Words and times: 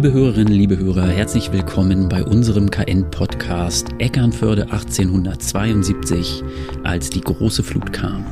Liebe 0.00 0.14
Hörerinnen, 0.14 0.54
liebe 0.54 0.78
Hörer, 0.78 1.08
herzlich 1.08 1.52
willkommen 1.52 2.08
bei 2.08 2.24
unserem 2.24 2.70
KN-Podcast 2.70 3.88
Eckernförde 3.98 4.62
1872, 4.62 6.42
als 6.84 7.10
die 7.10 7.20
große 7.20 7.62
Flut 7.62 7.92
kam. 7.92 8.24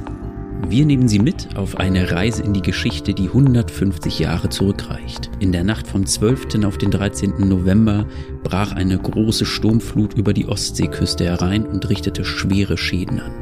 Wir 0.67 0.87
nehmen 0.87 1.09
Sie 1.09 1.19
mit 1.19 1.59
auf 1.59 1.77
eine 1.77 2.11
Reise 2.11 2.43
in 2.43 2.55
die 2.55 2.63
Geschichte, 2.63 3.13
die 3.13 3.27
150 3.27 4.19
Jahre 4.19 4.49
zurückreicht. 4.49 5.29
In 5.41 5.53
der 5.53 5.63
Nacht 5.63 5.87
vom 5.87 6.07
12. 6.07 6.65
auf 6.65 6.79
den 6.79 6.91
13. 6.91 7.47
November 7.47 8.07
brach 8.45 8.73
eine 8.73 8.97
große 8.97 9.45
Sturmflut 9.45 10.15
über 10.15 10.33
die 10.33 10.49
Ostseeküste 10.49 11.27
herein 11.27 11.67
und 11.67 11.87
richtete 11.91 12.25
schwere 12.25 12.79
Schäden 12.79 13.21
an. 13.21 13.33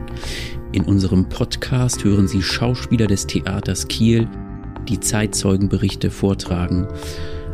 In 0.72 0.82
unserem 0.82 1.28
Podcast 1.28 2.02
hören 2.02 2.26
Sie 2.26 2.42
Schauspieler 2.42 3.06
des 3.06 3.28
Theaters 3.28 3.86
Kiel, 3.86 4.26
die 4.88 4.98
Zeitzeugenberichte 4.98 6.10
vortragen, 6.10 6.88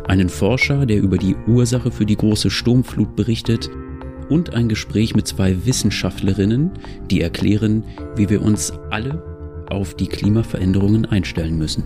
einen 0.09 0.29
Forscher, 0.29 0.87
der 0.87 1.01
über 1.01 1.19
die 1.19 1.37
Ursache 1.47 1.91
für 1.91 2.06
die 2.06 2.16
große 2.16 2.51
Sturmflut 2.51 3.16
berichtet 3.16 3.70
und 4.28 4.55
ein 4.55 4.69
Gespräch 4.69 5.15
mit 5.15 5.27
zwei 5.27 5.65
Wissenschaftlerinnen, 5.66 6.70
die 7.11 7.20
erklären, 7.20 7.84
wie 8.16 8.28
wir 8.28 8.42
uns 8.42 8.73
alle 8.91 9.66
auf 9.70 9.95
die 9.95 10.06
Klimaveränderungen 10.06 11.06
einstellen 11.06 11.56
müssen. 11.56 11.84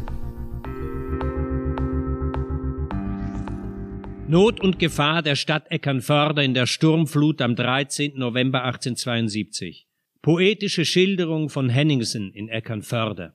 Not 4.28 4.60
und 4.60 4.80
Gefahr 4.80 5.22
der 5.22 5.36
Stadt 5.36 5.70
Eckernförde 5.70 6.42
in 6.42 6.52
der 6.52 6.66
Sturmflut 6.66 7.40
am 7.40 7.54
13. 7.54 8.18
November 8.18 8.64
1872. 8.64 9.86
Poetische 10.20 10.84
Schilderung 10.84 11.48
von 11.48 11.68
Henningsen 11.68 12.32
in 12.32 12.48
Eckernförde. 12.48 13.34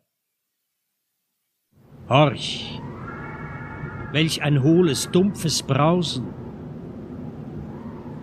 Horch, 2.10 2.82
welch 4.12 4.42
ein 4.44 4.64
hohles, 4.64 5.10
dumpfes 5.12 5.64
Brausen. 5.64 6.28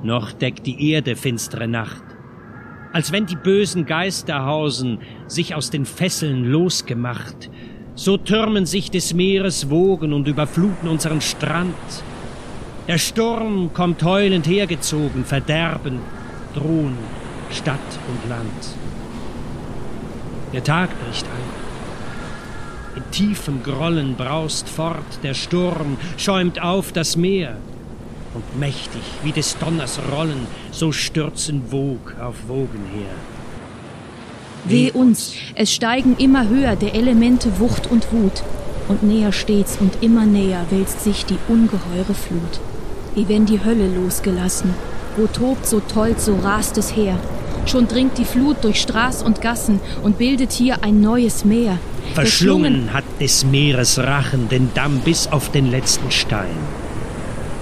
Noch 0.03 0.33
deckt 0.33 0.67
die 0.67 0.93
Erde 0.93 1.17
finstere 1.17 1.67
Nacht 1.69 2.03
als 2.93 3.13
wenn 3.13 3.27
die 3.27 3.37
bösen 3.37 3.87
Geister 3.87 4.45
hausen, 4.45 4.99
sich 5.27 5.55
aus 5.55 5.71
den 5.71 5.85
Fesseln 5.85 6.45
losgemacht. 6.45 7.51
So 7.95 8.17
türmen 8.17 8.67
sich 8.67 8.91
des 8.91 9.15
Meeres 9.15 9.71
Wogen 9.71 10.13
und 10.13 10.29
überfluten 10.29 10.89
unseren 10.89 11.21
Strand. 11.21 11.75
Der 12.87 12.99
Sturm 12.99 13.71
kommt 13.75 14.03
heulend 14.03 14.47
hergezogen, 14.47 15.25
Verderben 15.25 16.01
drohen 16.55 16.97
Stadt 17.51 17.79
und 18.09 18.31
Land. 18.31 18.77
Der 20.53 20.65
Tag 20.65 20.89
bricht 21.05 21.27
ein. 21.27 21.58
In 22.99 23.13
tiefem 23.13 23.63
Grollen 23.63 24.17
braust 24.17 24.69
fort 24.69 25.21
der 25.23 25.35
Sturm, 25.35 25.99
schäumt 26.17 26.61
auf 26.61 26.91
das 26.91 27.17
Meer 27.17 27.57
und 28.35 28.59
mächtig 28.59 29.03
wie 29.23 29.31
des 29.31 29.57
Donners 29.57 30.01
Rollen, 30.11 30.49
so 30.73 30.91
stürzen 30.91 31.71
Wog 31.71 32.17
auf 32.21 32.35
Wogen 32.49 32.87
her. 32.93 33.15
Weh 34.65 34.91
uns, 34.91 35.33
es 35.55 35.73
steigen 35.73 36.17
immer 36.17 36.49
höher 36.49 36.75
der 36.75 36.97
Elemente 36.97 37.61
Wucht 37.61 37.89
und 37.89 38.13
Wut, 38.13 38.43
und 38.89 39.05
näher 39.05 39.31
stets 39.31 39.79
und 39.79 40.03
immer 40.03 40.27
näher 40.27 40.67
wälzt 40.71 41.05
sich 41.05 41.25
die 41.25 41.39
ungeheure 41.47 42.15
Flut. 42.15 42.59
Wie 43.15 43.29
wenn 43.29 43.47
die 43.47 43.63
Hölle 43.65 43.87
losgelassen, 43.95 44.75
wo 45.17 45.29
tobt 45.29 45.67
so 45.67 45.79
toll, 45.79 46.17
so 46.19 46.35
rast 46.35 46.77
es 46.79 46.97
her. 46.97 47.17
Schon 47.65 47.87
dringt 47.87 48.19
die 48.19 48.25
Flut 48.25 48.57
durch 48.65 48.81
Straß 48.81 49.23
und 49.23 49.41
Gassen 49.41 49.79
und 50.03 50.19
bildet 50.19 50.51
hier 50.51 50.83
ein 50.83 51.01
neues 51.01 51.45
Meer. 51.45 51.79
Verschlungen 52.15 52.93
hat 52.93 53.05
des 53.21 53.45
Meeres 53.45 53.99
Rachen 53.99 54.49
den 54.49 54.71
Damm 54.75 55.01
bis 55.01 55.27
auf 55.27 55.51
den 55.51 55.71
letzten 55.71 56.11
Stein. 56.11 56.57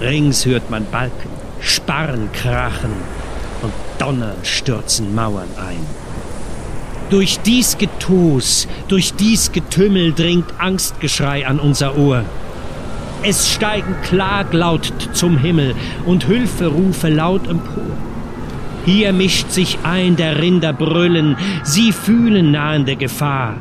Rings 0.01 0.45
hört 0.45 0.69
man 0.69 0.85
Balken, 0.91 1.29
Sparren 1.59 2.31
krachen 2.31 2.91
und 3.61 3.73
Donnern 3.99 4.37
stürzen 4.43 5.13
Mauern 5.15 5.49
ein. 5.57 5.85
Durch 7.09 7.39
dies 7.39 7.77
Getos, 7.77 8.67
durch 8.87 9.13
dies 9.13 9.51
Getümmel 9.51 10.13
dringt 10.13 10.59
Angstgeschrei 10.59 11.47
an 11.47 11.59
unser 11.59 11.97
Ohr. 11.97 12.25
Es 13.23 13.49
steigen 13.49 13.95
Klaglaut 14.03 14.91
zum 15.13 15.37
Himmel 15.37 15.73
und 16.05 16.27
Hülferufe 16.27 17.09
laut 17.09 17.47
empor. 17.47 17.83
Hier 18.85 19.11
mischt 19.13 19.51
sich 19.51 19.79
ein 19.83 20.15
der 20.15 20.39
Rinder 20.41 20.73
Brüllen, 20.73 21.35
sie 21.63 21.91
fühlen 21.91 22.51
nahende 22.51 22.95
Gefahr. 22.95 23.55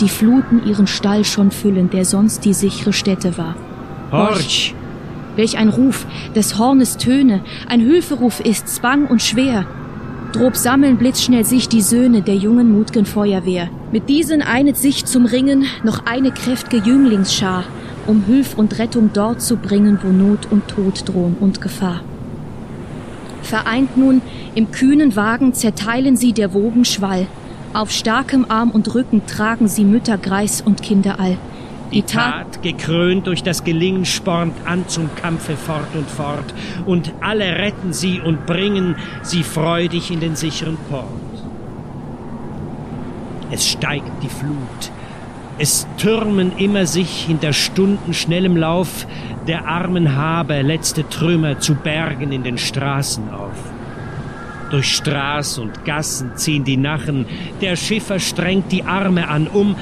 Die 0.00 0.08
Fluten 0.08 0.66
ihren 0.66 0.86
Stall 0.86 1.24
schon 1.24 1.50
füllen, 1.50 1.90
der 1.90 2.04
sonst 2.04 2.44
die 2.44 2.54
sichere 2.54 2.92
Stätte 2.92 3.38
war. 3.38 3.54
Horch, 4.10 4.74
Welch 5.36 5.58
ein 5.58 5.68
Ruf, 5.68 6.06
des 6.34 6.58
Hornes 6.58 6.96
Töne, 6.96 7.40
ein 7.68 7.80
Hilferuf 7.80 8.40
ist's 8.40 8.80
bang 8.80 9.06
und 9.06 9.22
schwer. 9.22 9.66
Drob 10.32 10.56
sammeln 10.56 10.96
blitzschnell 10.96 11.44
sich 11.44 11.68
die 11.68 11.80
Söhne 11.80 12.22
der 12.22 12.36
jungen 12.36 12.76
mutgen 12.76 13.06
Feuerwehr. 13.06 13.68
Mit 13.92 14.08
diesen 14.08 14.42
einet 14.42 14.76
sich 14.76 15.04
zum 15.04 15.26
Ringen 15.26 15.66
noch 15.84 16.06
eine 16.06 16.32
kräftge 16.32 16.78
Jünglingsschar, 16.78 17.64
um 18.06 18.26
Hülf 18.26 18.56
und 18.56 18.78
Rettung 18.78 19.10
dort 19.12 19.40
zu 19.40 19.56
bringen, 19.56 19.98
wo 20.02 20.08
Not 20.08 20.48
und 20.50 20.68
Tod 20.68 21.08
drohen 21.08 21.36
und 21.38 21.60
Gefahr. 21.60 22.00
Vereint 23.42 23.96
nun 23.96 24.22
im 24.54 24.70
kühnen 24.70 25.14
Wagen 25.16 25.52
zerteilen 25.52 26.16
sie 26.16 26.32
der 26.32 26.54
Wogen 26.54 26.84
Schwall. 26.84 27.26
Auf 27.74 27.90
starkem 27.90 28.46
Arm 28.48 28.70
und 28.70 28.94
Rücken 28.94 29.26
tragen 29.26 29.66
sie 29.66 29.84
Mütter, 29.84 30.16
Greis 30.16 30.60
und 30.60 30.80
Kinder 30.80 31.18
all. 31.18 31.36
Die 31.92 32.02
Tat, 32.02 32.62
gekrönt 32.62 33.26
durch 33.26 33.42
das 33.42 33.64
Gelingen, 33.64 34.04
spornt 34.04 34.54
an 34.64 34.86
zum 34.86 35.12
Kampfe 35.16 35.56
fort 35.56 35.88
und 35.94 36.08
fort, 36.08 36.54
und 36.86 37.12
alle 37.20 37.58
retten 37.58 37.92
sie 37.92 38.20
und 38.20 38.46
bringen 38.46 38.94
sie 39.22 39.42
freudig 39.42 40.12
in 40.12 40.20
den 40.20 40.36
sicheren 40.36 40.76
Port. 40.88 41.08
Es 43.50 43.68
steigt 43.68 44.22
die 44.22 44.28
Flut, 44.28 44.92
es 45.58 45.88
türmen 45.98 46.52
immer 46.58 46.86
sich 46.86 47.24
hinter 47.24 47.52
Stunden 47.52 48.14
schnellem 48.14 48.56
Lauf 48.56 49.06
der 49.48 49.66
armen 49.66 50.16
Haber 50.16 50.62
letzte 50.62 51.08
Trümmer 51.08 51.58
zu 51.58 51.74
Bergen 51.74 52.30
in 52.30 52.44
den 52.44 52.56
Straßen 52.56 53.30
auf. 53.30 53.73
Durch 54.74 54.96
Straß 54.96 55.58
und 55.58 55.84
Gassen 55.84 56.36
ziehen 56.36 56.64
die 56.64 56.76
Nachen, 56.76 57.26
der 57.60 57.76
Schiffer 57.76 58.18
strengt 58.18 58.72
die 58.72 58.82
Arme 58.82 59.28
an, 59.28 59.46
um 59.46 59.76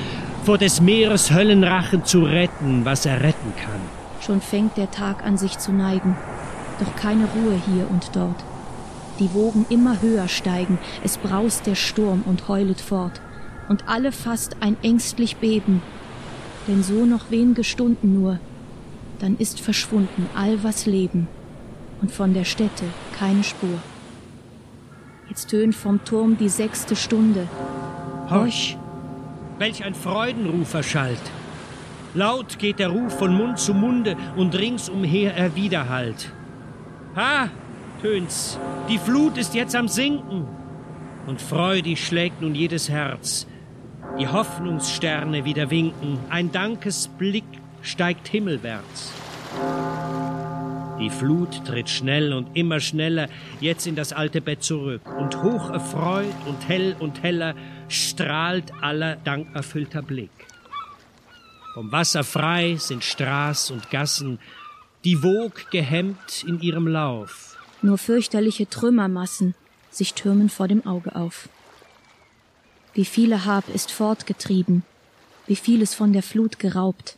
vor 0.45 0.59
des 0.59 0.83
Meeres 0.83 1.33
Höllenrachen 1.33 2.05
zu 2.05 2.25
retten, 2.25 2.85
was 2.85 3.07
er 3.07 3.23
retten 3.23 3.55
kann. 3.57 3.81
Schon 4.21 4.43
fängt 4.43 4.77
der 4.77 4.91
Tag 4.91 5.25
an 5.25 5.39
sich 5.39 5.59
zu 5.59 5.73
neigen, 5.73 6.15
doch 6.79 6.95
keine 6.95 7.25
Ruhe 7.25 7.59
hier 7.73 7.89
und 7.89 8.11
dort. 8.15 8.37
Die 9.19 9.33
Wogen 9.33 9.65
immer 9.71 10.03
höher 10.03 10.29
steigen, 10.29 10.79
es 11.03 11.17
braust 11.17 11.67
der 11.67 11.75
Sturm 11.75 12.23
und 12.27 12.49
heulet 12.49 12.83
fort, 12.83 13.23
und 13.71 13.89
alle 13.89 14.13
fast 14.13 14.59
ein 14.61 14.77
ängstlich 14.83 15.37
Beben, 15.37 15.81
denn 16.69 16.83
so 16.83 17.07
noch 17.07 17.31
wenige 17.31 17.65
Stunden 17.65 18.13
nur, 18.13 18.41
dann 19.21 19.39
ist 19.39 19.59
verschwunden 19.59 20.27
all 20.35 20.63
was 20.63 20.85
Leben, 20.85 21.29
und 22.03 22.13
von 22.13 22.35
der 22.35 22.45
Stätte 22.45 22.85
keine 23.19 23.43
Spur. 23.43 23.79
Jetzt 25.33 25.49
tönt 25.49 25.75
vom 25.75 26.05
Turm 26.05 26.37
die 26.37 26.51
sechste 26.51 26.95
Stunde. 26.95 27.49
Horch! 28.29 28.77
welch 29.57 29.83
ein 29.83 29.95
Freudenruf 29.95 30.75
erschallt. 30.75 31.23
Laut 32.13 32.59
geht 32.59 32.79
der 32.79 32.89
Ruf 32.89 33.19
von 33.19 33.35
Mund 33.35 33.59
zu 33.59 33.73
Munde 33.73 34.15
und 34.37 34.55
ringsumher 34.55 35.33
er. 35.33 35.51
Ha, 37.17 37.49
tönt's, 38.03 38.59
die 38.91 38.99
Flut 38.99 39.39
ist 39.39 39.55
jetzt 39.55 39.75
am 39.75 39.89
Sinken. 39.89 40.47
Und 41.27 41.41
freudig 41.41 42.07
schlägt 42.07 42.43
nun 42.43 42.55
jedes 42.55 42.91
Herz. 42.91 43.47
Die 44.19 44.29
Hoffnungssterne 44.29 45.47
wieder 45.47 45.71
winken, 45.71 46.19
ein 46.29 46.53
Dankesblick 46.53 47.47
steigt 47.81 48.29
himmelwärts. 48.29 49.15
Die 51.03 51.11
Flut 51.11 51.65
tritt 51.65 51.91
schnell 51.91 52.33
und 52.33 52.57
immer 52.57 52.79
schneller 52.79 53.29
jetzt 53.61 53.89
in 53.89 53.97
das 53.97 54.13
alte 54.13 54.41
Bett 54.41 54.63
zurück, 54.63 55.03
und 55.19 55.43
hoch 55.43 55.69
erfreut 55.69 56.33
und 56.47 56.69
hell 56.69 56.95
und 57.01 57.25
heller 57.25 57.57
strahlt 57.89 58.73
aller 58.81 59.17
dankerfüllter 59.17 60.01
Blick. 60.01 60.31
Vom 61.75 61.91
Wasser 61.91 62.23
frei 62.23 62.77
sind 62.77 63.03
Straß 63.03 63.73
und 63.73 63.91
Gassen, 63.91 64.39
die 65.03 65.25
Wog 65.25 65.73
gehemmt 65.73 66.45
in 66.47 66.61
ihrem 66.61 66.87
Lauf. 66.87 67.57
Nur 67.83 67.99
fürchterliche 67.99 68.69
Trümmermassen 68.69 69.57
sich 69.91 70.15
türmen 70.15 70.51
vor 70.51 70.69
dem 70.69 70.87
Auge 70.87 71.17
auf. 71.17 71.49
Wie 72.95 73.07
viele 73.07 73.45
Hab 73.45 73.69
ist 73.69 73.91
fortgetrieben, 73.91 74.85
wie 75.49 75.57
vieles 75.57 75.97
von 75.97 76.13
der 76.13 76.23
Flut 76.23 76.61
geraubt. 76.61 77.17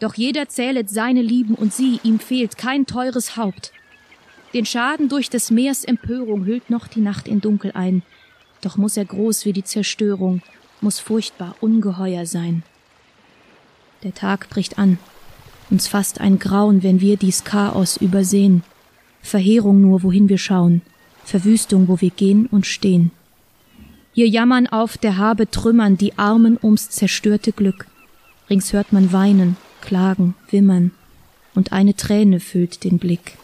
Doch 0.00 0.14
jeder 0.14 0.48
zählet 0.48 0.90
seine 0.90 1.22
Lieben 1.22 1.54
und 1.54 1.72
sie, 1.72 2.00
ihm 2.02 2.20
fehlt 2.20 2.56
kein 2.56 2.86
teures 2.86 3.36
Haupt. 3.36 3.72
Den 4.54 4.64
Schaden 4.64 5.08
durch 5.08 5.28
des 5.28 5.50
Meers 5.50 5.84
Empörung 5.84 6.44
hüllt 6.44 6.70
noch 6.70 6.86
die 6.86 7.00
Nacht 7.00 7.28
in 7.28 7.40
Dunkel 7.40 7.72
ein, 7.74 8.02
doch 8.60 8.76
muss 8.76 8.96
er 8.96 9.04
groß 9.04 9.44
wie 9.44 9.52
die 9.52 9.64
Zerstörung, 9.64 10.42
muss 10.80 10.98
furchtbar 10.98 11.54
ungeheuer 11.60 12.26
sein. 12.26 12.62
Der 14.02 14.14
Tag 14.14 14.48
bricht 14.48 14.78
an, 14.78 14.98
Uns 15.70 15.86
fasst 15.86 16.20
ein 16.20 16.38
Grauen, 16.38 16.82
wenn 16.82 17.00
wir 17.00 17.16
dies 17.16 17.44
Chaos 17.44 17.98
übersehen. 17.98 18.62
Verheerung 19.20 19.80
nur, 19.80 20.02
wohin 20.02 20.28
wir 20.28 20.38
schauen, 20.38 20.80
Verwüstung, 21.24 21.88
wo 21.88 22.00
wir 22.00 22.10
gehen 22.10 22.46
und 22.46 22.66
stehen. 22.66 23.10
Hier 24.14 24.28
jammern 24.28 24.66
auf 24.66 24.96
der 24.96 25.18
Habe 25.18 25.50
Trümmern 25.50 25.98
die 25.98 26.18
Armen 26.18 26.58
ums 26.62 26.88
zerstörte 26.88 27.52
Glück. 27.52 27.86
Rings 28.48 28.72
hört 28.72 28.92
man 28.92 29.12
weinen, 29.12 29.56
klagen, 29.80 30.34
wimmern, 30.50 30.92
und 31.54 31.72
eine 31.72 31.96
Träne 31.96 32.40
füllt 32.40 32.84
den 32.84 32.98
Blick. 32.98 33.36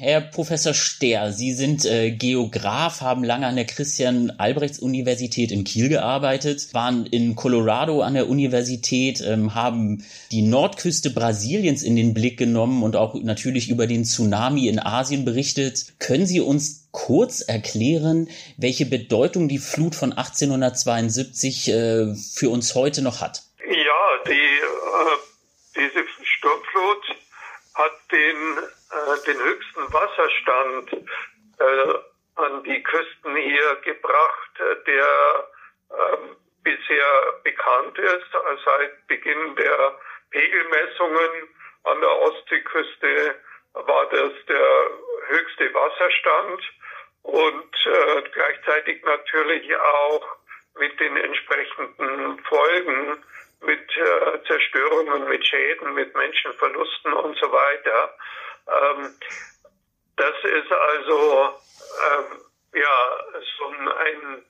Herr 0.00 0.20
Professor 0.20 0.74
Stehr, 0.74 1.32
Sie 1.32 1.52
sind 1.52 1.84
äh, 1.84 2.12
Geograf, 2.12 3.00
haben 3.00 3.24
lange 3.24 3.48
an 3.48 3.56
der 3.56 3.64
Christian-Albrechts-Universität 3.64 5.50
in 5.50 5.64
Kiel 5.64 5.88
gearbeitet, 5.88 6.72
waren 6.72 7.04
in 7.06 7.34
Colorado 7.34 8.02
an 8.02 8.14
der 8.14 8.28
Universität, 8.28 9.20
ähm, 9.20 9.56
haben 9.56 10.04
die 10.30 10.42
Nordküste 10.42 11.10
Brasiliens 11.10 11.82
in 11.82 11.96
den 11.96 12.14
Blick 12.14 12.38
genommen 12.38 12.84
und 12.84 12.94
auch 12.94 13.16
natürlich 13.16 13.70
über 13.70 13.88
den 13.88 14.04
Tsunami 14.04 14.68
in 14.68 14.78
Asien 14.78 15.24
berichtet. 15.24 15.86
Können 15.98 16.26
Sie 16.26 16.40
uns 16.40 16.88
kurz 16.92 17.40
erklären, 17.40 18.28
welche 18.56 18.86
Bedeutung 18.86 19.48
die 19.48 19.58
Flut 19.58 19.96
von 19.96 20.12
1872 20.12 21.70
äh, 21.70 22.14
für 22.14 22.50
uns 22.50 22.76
heute 22.76 23.02
noch 23.02 23.20
hat? 23.20 23.42
Ja, 23.68 24.24
die, 24.28 24.30
äh, 24.30 25.18
diese 25.74 26.04
Sturmflut 26.22 27.16
hat 27.74 27.92
den 28.12 28.77
äh, 28.90 29.24
den 29.26 29.38
höchsten 29.38 29.92
Wasserstand 29.92 30.92
äh, 30.92 31.94
an 32.36 32.62
die 32.64 32.82
Küsten 32.82 33.36
hier 33.36 33.76
gebracht, 33.84 34.60
äh, 34.60 34.84
der 34.84 35.48
ähm, 35.90 36.36
bisher 36.62 37.32
bekannt 37.44 37.98
ist. 37.98 38.26
Seit 38.64 39.06
Beginn 39.06 39.56
der 39.56 39.98
Pegelmessungen 40.30 41.48
an 41.84 42.00
der 42.00 42.20
Ostseeküste 42.20 43.34
war 43.72 44.06
das 44.10 44.32
der 44.48 44.90
höchste 45.28 45.72
Wasserstand 45.72 46.62
und 47.22 47.86
äh, 47.86 48.22
gleichzeitig 48.32 49.02
natürlich 49.04 49.76
auch 49.76 50.36
mit 50.78 50.98
den 51.00 51.16
entsprechenden 51.16 52.38
Folgen, 52.44 53.24
mit 53.62 53.96
äh, 53.96 54.42
Zerstörungen, 54.46 55.28
mit 55.28 55.44
Schäden, 55.46 55.94
mit 55.94 56.14
Menschenverlusten 56.14 57.12
und 57.12 57.36
so 57.38 57.50
weiter. 57.50 58.14
Ähm, 58.68 59.14
das 60.16 60.34
ist 60.44 60.72
also 60.72 61.54
ähm, 62.10 62.40
ja 62.74 63.18
so 63.58 63.66
ein, 63.66 64.44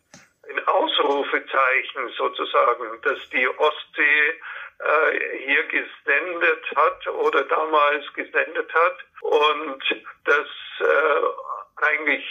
ein 0.51 0.67
Ausrufezeichen 0.67 2.09
sozusagen, 2.17 3.01
dass 3.03 3.19
die 3.31 3.49
Ostsee 3.49 4.41
äh, 4.81 5.39
hier 5.45 5.65
gesendet 5.65 6.65
hat 6.75 7.07
oder 7.09 7.45
damals 7.45 8.13
gesendet 8.15 8.73
hat 8.73 8.97
und 9.21 9.85
dass 10.25 10.49
äh, 10.81 11.85
eigentlich 11.85 12.25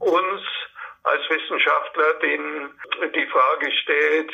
uns 0.00 0.42
als 1.04 1.28
Wissenschaftler 1.28 2.14
den, 2.14 2.70
die 3.14 3.26
Frage 3.26 3.70
stellt, 3.82 4.32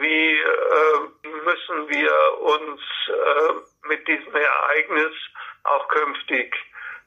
wie 0.00 0.34
äh, 0.34 0.98
müssen 1.44 1.88
wir 1.88 2.40
uns 2.40 2.80
äh, 3.08 3.88
mit 3.88 4.06
diesem 4.06 4.34
Ereignis 4.34 5.12
auch 5.66 5.88
künftig 5.88 6.54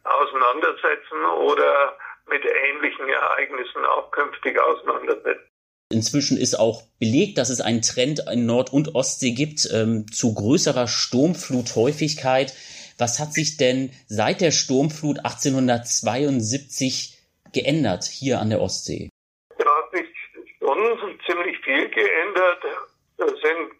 auseinandersetzen 0.03 1.25
oder 1.43 1.97
mit 2.29 2.43
ähnlichen 2.45 3.09
Ereignissen 3.09 3.85
auch 3.85 4.11
künftig 4.11 4.59
auseinandersetzen. 4.59 5.49
Inzwischen 5.91 6.37
ist 6.37 6.53
auch 6.53 6.83
belegt, 6.99 7.39
dass 7.39 7.49
es 7.49 7.61
einen 7.61 7.81
Trend 7.81 8.21
in 8.31 8.45
Nord- 8.45 8.71
und 8.71 8.93
Ostsee 8.93 9.31
gibt 9.31 9.67
ähm, 9.73 10.05
zu 10.11 10.35
größerer 10.35 10.87
Sturmfluthäufigkeit. 10.87 12.53
Was 12.99 13.17
hat 13.19 13.33
sich 13.33 13.57
denn 13.57 13.91
seit 14.07 14.41
der 14.41 14.51
Sturmflut 14.51 15.17
1872 15.19 17.17
geändert 17.53 18.03
hier 18.03 18.39
an 18.39 18.51
der 18.51 18.61
Ostsee? 18.61 19.09
Da 19.57 19.65
hat 19.65 19.91
sich 19.91 20.07
schon 20.59 21.19
ziemlich 21.25 21.57
viel 21.63 21.89
geändert. 21.89 22.63
Es 23.17 23.31
sind 23.41 23.71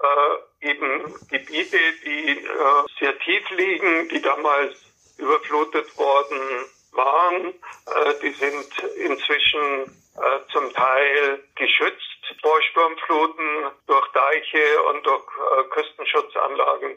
äh, 0.00 0.49
eben 0.60 1.14
Gebiete, 1.28 1.78
die 2.04 2.30
äh, 2.30 2.84
sehr 2.98 3.18
tief 3.20 3.50
liegen, 3.50 4.08
die 4.08 4.20
damals 4.20 4.74
überflutet 5.18 5.96
worden 5.96 6.66
waren. 6.92 7.46
Äh, 7.46 8.14
die 8.22 8.30
sind 8.30 8.78
inzwischen 8.96 9.84
äh, 10.16 10.52
zum 10.52 10.72
Teil 10.72 11.42
geschützt 11.54 12.00
vor 12.42 12.60
Sturmfluten 12.62 13.70
durch 13.86 14.08
Deiche 14.12 14.82
und 14.84 15.04
durch 15.06 15.24
äh, 15.58 15.64
Küstenschutzanlagen, 15.70 16.90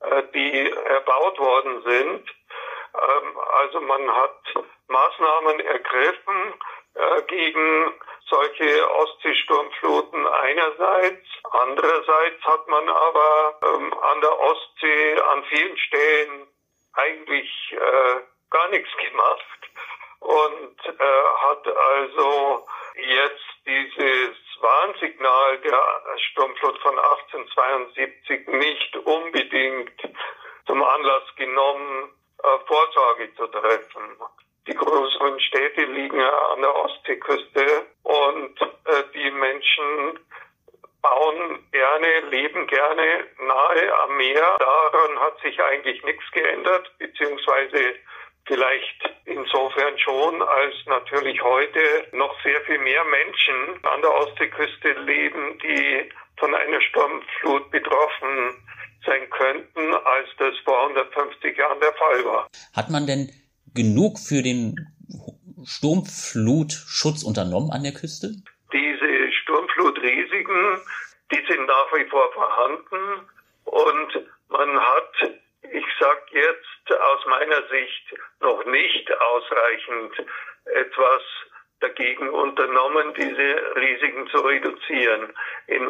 äh, 0.00 0.22
die 0.34 0.70
erbaut 0.70 1.38
worden 1.38 1.82
sind. 1.82 2.30
Ähm, 2.94 3.38
also 3.60 3.80
man 3.80 4.08
hat 4.14 4.40
Maßnahmen 4.88 5.60
ergriffen 5.60 6.54
äh, 6.94 7.22
gegen 7.22 7.94
solche 8.28 8.90
Ostseesturmfluten 8.90 10.26
einerseits. 10.26 11.26
Andererseits 11.50 12.42
hat 12.44 12.68
man 12.68 12.88
aber 12.88 13.58
ähm, 13.64 13.92
an 13.92 14.20
der 14.20 14.40
Ostsee 14.40 15.20
an 15.20 15.44
vielen 15.44 15.76
Stellen 15.78 16.46
eigentlich 16.94 17.50
äh, 17.72 18.20
gar 18.50 18.68
nichts 18.68 18.90
gemacht 18.96 19.60
und 20.20 20.76
äh, 20.86 21.24
hat 21.46 21.66
also 21.66 22.66
jetzt 22.96 23.50
dieses 23.66 24.36
Warnsignal 24.60 25.58
der 25.58 25.82
Sturmflut 26.30 26.78
von 26.80 26.98
1872 26.98 28.48
nicht 28.48 28.96
unbedingt 28.96 30.00
zum 30.66 30.82
Anlass 30.82 31.34
genommen, 31.36 32.10
äh, 32.42 32.58
Vorsorge 32.66 33.34
zu 33.34 33.46
treffen. 33.46 34.16
Die 34.70 34.76
größeren 34.76 35.40
Städte 35.40 35.82
liegen 35.82 36.20
an 36.20 36.60
der 36.60 36.76
Ostseeküste 36.76 37.86
und 38.04 38.60
äh, 38.60 39.02
die 39.12 39.30
Menschen 39.32 40.20
bauen 41.02 41.66
gerne, 41.72 42.20
leben 42.30 42.68
gerne 42.68 43.24
nahe 43.40 43.98
am 44.04 44.16
Meer. 44.16 44.56
Daran 44.60 45.18
hat 45.18 45.40
sich 45.40 45.60
eigentlich 45.60 46.04
nichts 46.04 46.22
geändert, 46.30 46.88
beziehungsweise 46.98 47.94
vielleicht 48.46 49.10
insofern 49.24 49.98
schon, 49.98 50.40
als 50.40 50.74
natürlich 50.86 51.42
heute 51.42 52.06
noch 52.12 52.40
sehr 52.44 52.60
viel 52.60 52.78
mehr 52.78 53.04
Menschen 53.06 53.84
an 53.84 54.02
der 54.02 54.14
Ostseeküste 54.14 54.92
leben, 54.92 55.58
die 55.58 56.08
von 56.38 56.54
einer 56.54 56.80
Sturmflut 56.80 57.72
betroffen 57.72 58.54
sein 59.04 59.28
könnten, 59.30 59.94
als 59.94 60.28
das 60.38 60.54
vor 60.64 60.80
150 60.82 61.58
Jahren 61.58 61.80
der 61.80 61.92
Fall 61.94 62.24
war. 62.24 62.46
Hat 62.76 62.88
man 62.88 63.06
denn 63.08 63.30
genug 63.74 64.18
für 64.18 64.42
den 64.42 64.74
Sturmflutschutz 65.64 67.22
unternommen 67.22 67.70
an 67.70 67.82
der 67.82 67.92
Küste? 67.92 68.32
Diese 68.72 69.32
Sturmflutrisiken, 69.32 70.80
die 71.32 71.42
sind 71.48 71.66
nach 71.66 71.92
wie 71.94 72.08
vor 72.08 72.32
vorhanden 72.32 73.28
und 73.64 74.26
man 74.48 74.80
hat, 74.80 75.30
ich 75.62 75.84
sage 75.98 76.22
jetzt 76.32 77.00
aus 77.00 77.26
meiner 77.26 77.62
Sicht, 77.68 78.14
noch 78.40 78.64
nicht 78.66 79.10
ausreichend 79.12 80.26
etwas 80.64 81.22
dagegen 81.80 82.28
unternommen, 82.28 83.14
diese 83.14 83.76
Risiken 83.76 84.26
zu 84.28 84.38
reduzieren. 84.38 85.32
In, 85.66 85.88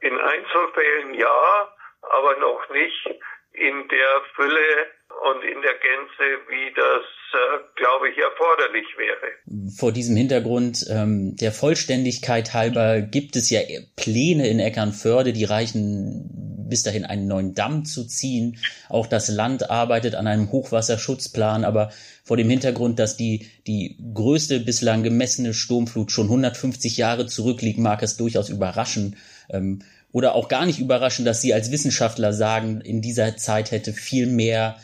in 0.00 0.18
Einzelfällen 0.18 1.14
ja, 1.14 1.68
aber 2.02 2.36
noch 2.38 2.68
nicht 2.70 3.10
in 3.52 3.88
der 3.88 4.22
Fülle 4.34 4.86
und 5.22 5.42
in 5.42 5.62
der 5.62 5.74
Gänze, 5.74 6.24
wie 6.48 6.74
das, 6.74 7.04
äh, 7.32 7.64
glaube 7.76 8.10
ich, 8.10 8.18
erforderlich 8.18 8.86
wäre. 8.96 9.70
Vor 9.76 9.92
diesem 9.92 10.16
Hintergrund 10.16 10.84
ähm, 10.90 11.36
der 11.36 11.52
Vollständigkeit 11.52 12.54
halber 12.54 13.00
gibt 13.00 13.36
es 13.36 13.50
ja 13.50 13.60
Pläne 13.96 14.48
in 14.48 14.60
Eckernförde, 14.60 15.32
die 15.32 15.44
reichen 15.44 16.46
bis 16.68 16.82
dahin 16.82 17.04
einen 17.04 17.28
neuen 17.28 17.54
Damm 17.54 17.84
zu 17.84 18.04
ziehen. 18.06 18.58
Auch 18.88 19.06
das 19.06 19.28
Land 19.28 19.70
arbeitet 19.70 20.14
an 20.14 20.26
einem 20.26 20.50
Hochwasserschutzplan, 20.50 21.64
aber 21.64 21.92
vor 22.24 22.36
dem 22.36 22.50
Hintergrund, 22.50 22.98
dass 22.98 23.16
die, 23.16 23.48
die 23.66 23.96
größte 24.14 24.60
bislang 24.60 25.02
gemessene 25.02 25.54
Sturmflut 25.54 26.10
schon 26.10 26.26
150 26.26 26.96
Jahre 26.96 27.26
zurückliegt, 27.26 27.78
mag 27.78 28.02
es 28.02 28.16
durchaus 28.16 28.48
überraschen. 28.48 29.16
Ähm, 29.48 29.82
oder 30.12 30.34
auch 30.34 30.48
gar 30.48 30.66
nicht 30.66 30.78
überraschen, 30.78 31.24
dass 31.24 31.42
Sie 31.42 31.52
als 31.52 31.70
Wissenschaftler 31.70 32.32
sagen, 32.32 32.80
in 32.80 33.02
dieser 33.02 33.36
Zeit 33.36 33.70
hätte 33.70 33.92
viel 33.92 34.26
mehr 34.26 34.76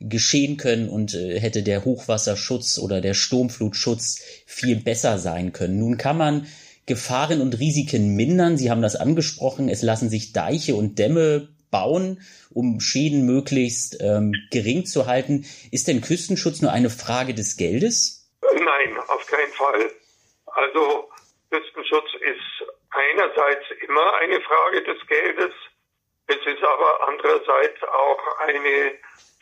geschehen 0.00 0.56
können 0.56 0.88
und 0.88 1.14
äh, 1.14 1.40
hätte 1.40 1.62
der 1.62 1.84
Hochwasserschutz 1.84 2.78
oder 2.78 3.00
der 3.00 3.14
Sturmflutschutz 3.14 4.20
viel 4.46 4.76
besser 4.76 5.18
sein 5.18 5.52
können. 5.52 5.78
Nun 5.78 5.98
kann 5.98 6.16
man 6.16 6.46
Gefahren 6.86 7.40
und 7.40 7.58
Risiken 7.58 8.14
mindern. 8.14 8.56
Sie 8.56 8.70
haben 8.70 8.82
das 8.82 8.96
angesprochen. 8.96 9.68
Es 9.68 9.82
lassen 9.82 10.08
sich 10.08 10.32
Deiche 10.32 10.74
und 10.74 10.98
Dämme 10.98 11.48
bauen, 11.70 12.22
um 12.50 12.80
Schäden 12.80 13.26
möglichst 13.26 13.98
ähm, 14.00 14.32
gering 14.50 14.86
zu 14.86 15.06
halten. 15.06 15.44
Ist 15.70 15.88
denn 15.88 16.00
Küstenschutz 16.00 16.62
nur 16.62 16.72
eine 16.72 16.90
Frage 16.90 17.34
des 17.34 17.56
Geldes? 17.56 18.30
Nein, 18.40 18.96
auf 19.08 19.26
keinen 19.26 19.52
Fall. 19.52 19.90
Also 20.46 21.10
Küstenschutz 21.50 22.08
ist 22.14 22.68
einerseits 22.90 23.64
immer 23.86 24.14
eine 24.20 24.40
Frage 24.40 24.82
des 24.82 25.06
Geldes, 25.06 25.52
es 26.30 26.36
ist 26.36 26.62
aber 26.62 27.08
andererseits 27.08 27.82
auch 27.84 28.38
eine 28.46 28.92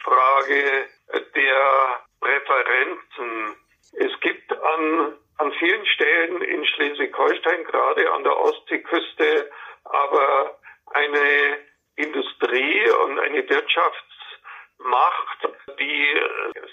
Frage 0.06 0.88
der 1.34 2.00
Präferenzen. 2.20 3.56
Es 3.92 4.20
gibt 4.20 4.52
an, 4.52 5.16
an 5.38 5.52
vielen 5.54 5.84
Stellen 5.86 6.42
in 6.42 6.64
Schleswig-Holstein, 6.64 7.64
gerade 7.64 8.12
an 8.12 8.22
der 8.22 8.38
Ostseeküste, 8.38 9.50
aber 9.84 10.58
eine 10.92 11.58
Industrie 11.96 12.88
und 13.04 13.18
eine 13.18 13.48
Wirtschaftsmacht, 13.48 15.48
die 15.80 16.20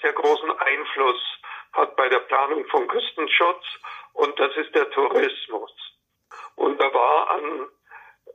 sehr 0.00 0.12
großen 0.12 0.52
Einfluss 0.52 1.20
hat 1.72 1.96
bei 1.96 2.08
der 2.08 2.20
Planung 2.20 2.64
von 2.66 2.86
Küstenschutz 2.86 3.64
und 4.12 4.38
das 4.38 4.56
ist 4.56 4.72
der 4.76 4.88
Tourismus. 4.90 5.72
Und 6.54 6.80
da 6.80 6.94
war 6.94 7.30
an, 7.30 7.66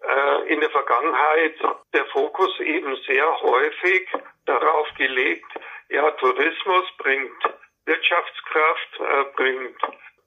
äh, 0.01 0.53
in 0.53 0.59
der 0.59 0.71
Vergangenheit 0.71 1.55
der 1.93 2.05
Fokus 2.07 2.59
eben 2.59 2.97
sehr 3.07 3.41
häufig 3.41 4.09
darauf 4.49 4.87
gelegt, 4.97 5.51
ja, 5.89 6.09
Tourismus 6.11 6.85
bringt 6.97 7.43
Wirtschaftskraft, 7.85 8.99
äh, 8.99 9.23
bringt 9.35 9.77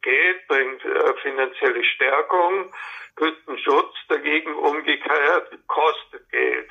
Geld, 0.03 0.49
bringt 0.49 0.85
äh, 0.85 1.15
finanzielle 1.23 1.85
Stärkung, 1.85 2.73
Küstenschutz 3.17 3.95
dagegen 4.09 4.55
umgekehrt 4.55 5.59
kostet 5.67 6.29
Geld. 6.31 6.71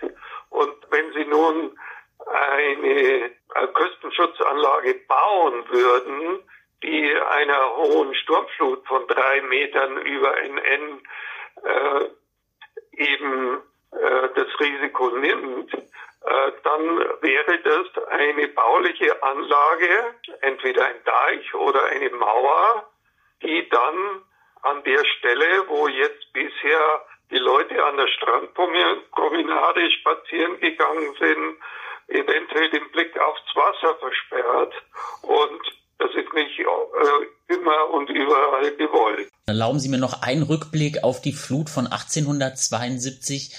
Und 0.49 0.75
wenn 0.89 1.13
Sie 1.13 1.25
nun 1.25 1.77
eine 2.25 3.25
äh, 3.25 3.67
Küstenschutzanlage 3.73 4.95
bauen 5.07 5.69
würden, 5.69 6.39
die 6.83 7.13
einer 7.15 7.75
hohen 7.75 8.15
Sturmflut 8.15 8.85
von 8.87 9.07
drei 9.07 9.41
Metern 9.41 9.97
über 9.97 10.35
NN 10.41 11.01
äh, 11.63 12.09
eben 12.93 13.61
äh, 13.91 14.29
das 14.35 14.59
Risiko 14.59 15.09
nimmt, 15.09 15.71
dann 16.63 16.99
wäre 17.21 17.59
das 17.63 18.07
eine 18.09 18.47
bauliche 18.49 19.23
Anlage, 19.23 20.15
entweder 20.41 20.85
ein 20.85 21.03
Deich 21.03 21.53
oder 21.55 21.85
eine 21.85 22.09
Mauer, 22.11 22.89
die 23.41 23.67
dann 23.69 24.21
an 24.61 24.83
der 24.83 25.03
Stelle, 25.17 25.67
wo 25.67 25.87
jetzt 25.87 26.31
bisher 26.33 27.05
die 27.31 27.39
Leute 27.39 27.83
an 27.83 27.97
der 27.97 28.07
Strandpromenade 28.07 29.91
spazieren 29.91 30.59
gegangen 30.59 31.15
sind, 31.19 31.57
eventuell 32.07 32.69
den 32.69 32.91
Blick 32.91 33.17
aufs 33.19 33.55
Wasser 33.55 33.95
versperrt. 33.95 34.73
Und 35.21 35.61
das 35.97 36.11
ist 36.15 36.33
nicht 36.33 36.59
äh, 36.59 37.53
immer 37.53 37.89
und 37.91 38.09
überall 38.09 38.71
gewollt. 38.75 39.29
Erlauben 39.45 39.79
Sie 39.79 39.89
mir 39.89 39.97
noch 39.97 40.21
einen 40.21 40.43
Rückblick 40.43 41.03
auf 41.03 41.21
die 41.21 41.33
Flut 41.33 41.69
von 41.69 41.85
1872. 41.85 43.55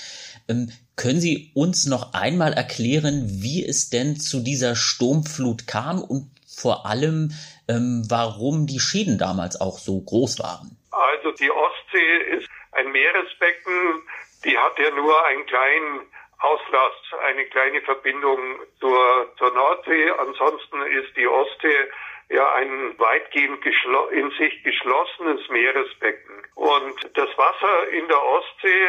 Ähm, 0.48 0.72
können 0.96 1.20
Sie 1.20 1.50
uns 1.54 1.86
noch 1.86 2.14
einmal 2.14 2.52
erklären, 2.52 3.24
wie 3.42 3.64
es 3.64 3.90
denn 3.90 4.16
zu 4.16 4.40
dieser 4.40 4.76
Sturmflut 4.76 5.66
kam 5.66 6.02
und 6.02 6.30
vor 6.46 6.86
allem, 6.86 7.32
ähm, 7.68 8.04
warum 8.08 8.66
die 8.66 8.80
Schäden 8.80 9.18
damals 9.18 9.60
auch 9.60 9.78
so 9.78 10.00
groß 10.00 10.38
waren? 10.38 10.76
Also 10.90 11.32
die 11.32 11.50
Ostsee 11.50 12.16
ist 12.36 12.48
ein 12.72 12.92
Meeresbecken, 12.92 14.02
die 14.44 14.56
hat 14.56 14.78
ja 14.78 14.90
nur 14.90 15.26
einen 15.26 15.46
kleinen 15.46 16.00
Auslass, 16.38 16.92
eine 17.28 17.44
kleine 17.46 17.80
Verbindung 17.82 18.38
zur, 18.80 19.32
zur 19.38 19.54
Nordsee. 19.54 20.10
Ansonsten 20.10 20.82
ist 20.82 21.16
die 21.16 21.26
Ostsee 21.26 21.88
ja 22.30 22.52
ein 22.54 22.98
weitgehend 22.98 23.64
in 24.12 24.30
sich 24.32 24.62
geschlossenes 24.64 25.48
Meeresbecken. 25.48 26.42
Und 26.54 26.94
das 27.14 27.28
Wasser 27.36 27.88
in 27.90 28.08
der 28.08 28.22
Ostsee, 28.22 28.86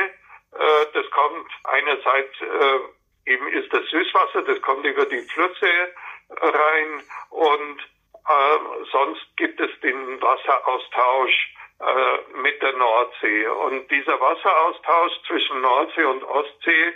das 0.94 1.10
kommt 1.12 1.50
einerseits 1.64 2.42
äh, 2.42 3.32
eben 3.32 3.48
ist 3.48 3.72
das 3.74 3.86
Süßwasser, 3.90 4.44
das 4.44 4.62
kommt 4.62 4.86
über 4.86 5.06
die 5.06 5.22
Flüsse 5.22 5.94
rein 6.30 7.04
und 7.30 7.80
äh, 8.28 8.86
sonst 8.92 9.26
gibt 9.38 9.60
es 9.60 9.70
den 9.82 10.22
Wasseraustausch 10.22 11.56
äh, 11.80 12.38
mit 12.38 12.62
der 12.62 12.74
Nordsee. 12.74 13.48
Und 13.48 13.90
dieser 13.92 14.20
Wasseraustausch 14.20 15.14
zwischen 15.28 15.62
Nordsee 15.62 16.06
und 16.06 16.24
Ostsee, 16.24 16.94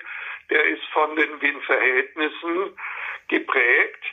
der 0.50 0.64
ist 0.66 0.86
von 0.94 1.16
den 1.16 1.42
Windverhältnissen 1.42 2.78
geprägt. 3.28 4.04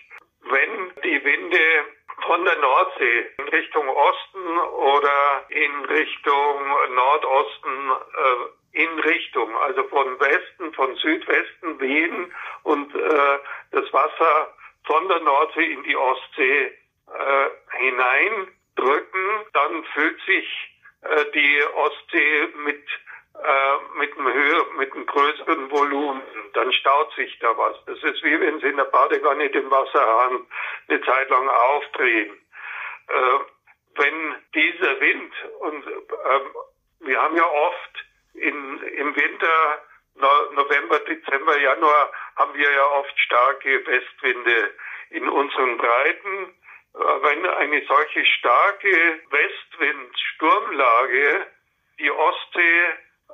Wenn 0.42 0.92
die 1.04 1.24
Winde 1.24 1.84
von 2.26 2.44
der 2.44 2.56
Nordsee 2.56 3.26
in 3.38 3.48
Richtung 3.48 3.88
Osten 3.88 4.58
oder 4.58 5.46
in 5.48 5.84
Richtung 5.84 6.94
Nordosten 6.94 7.90
äh, 7.90 8.63
Richtung, 9.04 9.56
also 9.56 9.84
von 9.84 10.18
Westen, 10.20 10.72
von 10.74 10.94
Südwesten 10.96 11.80
wehen 11.80 12.32
und 12.62 12.94
äh, 12.94 13.38
das 13.70 13.92
Wasser 13.92 14.54
von 14.84 15.08
der 15.08 15.20
Nordsee 15.20 15.72
in 15.72 15.82
die 15.84 15.96
Ostsee 15.96 16.66
äh, 16.66 17.78
hineindrücken, 17.78 19.46
dann 19.52 19.84
füllt 19.94 20.20
sich 20.26 20.78
äh, 21.02 21.24
die 21.32 21.62
Ostsee 21.74 22.48
mit 22.64 22.82
äh, 23.34 23.98
mit 23.98 24.16
einem 24.16 24.32
höher, 24.32 24.64
mit 24.78 24.92
einem 24.92 25.06
größeren 25.06 25.70
Volumen, 25.70 26.22
dann 26.52 26.72
staut 26.72 27.12
sich 27.14 27.36
da 27.40 27.56
was. 27.56 27.76
Das 27.86 28.00
ist 28.02 28.22
wie 28.22 28.40
wenn 28.40 28.60
Sie 28.60 28.68
in 28.68 28.76
der 28.76 28.84
Badewanne 28.84 29.50
den 29.50 29.68
Wasserhahn 29.70 30.46
eine 30.88 31.00
Zeit 31.02 31.28
lang 31.30 31.48
aufdrehen. 31.48 32.32
Äh, 33.08 33.38
wenn 33.96 34.36
dieser 34.54 35.00
Wind 35.00 35.32
und 35.60 35.86
äh, 35.86 36.40
wir 37.00 37.20
haben 37.20 37.36
ja 37.36 37.46
oft 37.46 38.04
in, 38.34 38.82
im 38.82 39.16
Winter 39.16 39.82
no, 40.14 40.52
November, 40.52 41.00
Dezember, 41.00 41.58
Januar 41.58 42.12
haben 42.36 42.54
wir 42.54 42.70
ja 42.70 42.86
oft 42.86 43.18
starke 43.18 43.84
Westwinde 43.86 44.70
in 45.10 45.28
unseren 45.28 45.76
Breiten. 45.78 46.54
Äh, 46.94 46.98
wenn 46.98 47.44
eine 47.46 47.84
solche 47.86 48.24
starke 48.24 49.20
Westwind-Sturmlage 49.30 51.46
die 51.98 52.10
Ostsee 52.10 52.84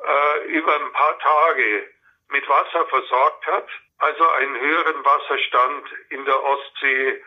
äh, 0.04 0.44
über 0.48 0.74
ein 0.76 0.92
paar 0.92 1.18
Tage 1.18 1.88
mit 2.28 2.48
Wasser 2.48 2.86
versorgt 2.86 3.46
hat, 3.46 3.68
also 3.98 4.26
einen 4.30 4.58
höheren 4.58 5.04
Wasserstand 5.04 5.86
in 6.10 6.24
der 6.24 6.42
Ostsee 6.42 7.22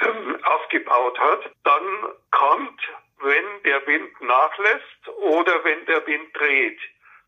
ähm, 0.00 0.38
aufgebaut 0.44 1.18
hat, 1.18 1.50
dann 1.64 2.12
kommt, 2.30 2.80
wenn 3.20 3.62
der 3.64 3.84
Wind 3.86 4.20
nachlässt 4.20 5.08
oder 5.16 5.64
wenn 5.64 5.86
der 5.86 6.06
Wind 6.06 6.36
dreht, 6.36 6.78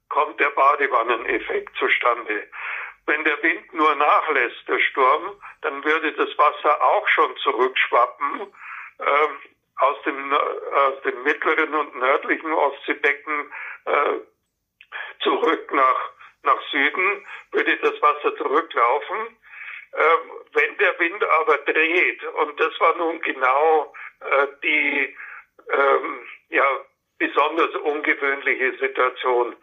kommt 0.09 0.39
der 0.41 0.51
Badewanneneffekt 0.51 1.77
zustande. 1.77 2.49
Wenn 3.07 3.23
der 3.25 3.41
Wind 3.43 3.73
nur 3.73 3.95
nachlässt, 3.95 4.67
der 4.69 4.81
Sturm, 4.81 5.41
dann 5.63 5.85
würde 5.85 6.13
das 6.13 6.37
Wasser 6.39 6.83
auch 6.83 7.07
schon 7.09 7.37
zurückschwappen 7.39 8.53
ähm, 8.99 9.39
aus, 9.77 10.03
dem, 10.03 10.33
aus 10.33 11.03
dem 11.03 11.23
mittleren 11.23 11.75
und 11.75 11.95
nördlichen 11.97 12.53
Ostseebecken 12.53 13.53
äh, 13.85 14.15
zurück 15.23 15.73
nach, 15.73 16.11
nach 16.43 16.61
Süden, 16.71 17.27
würde 17.53 17.77
das 17.77 18.01
Wasser 18.03 18.37
zurücklaufen. 18.37 19.39
Ähm, 19.95 20.31
wenn 20.53 20.77
der 20.79 20.99
Wind 20.99 21.25
aber 21.41 21.59
dreht, 21.59 22.25
und 22.25 22.59
das 22.59 22.79
war 22.81 22.97
nun 22.97 23.21
genau 23.21 23.95
äh, 24.21 24.47
die 24.63 25.17
ähm, 25.73 26.27
ja, 26.51 26.65
besonders 27.19 27.75
ungewöhnliche 27.77 28.77
Situation, 28.79 29.53
äh, 29.53 29.57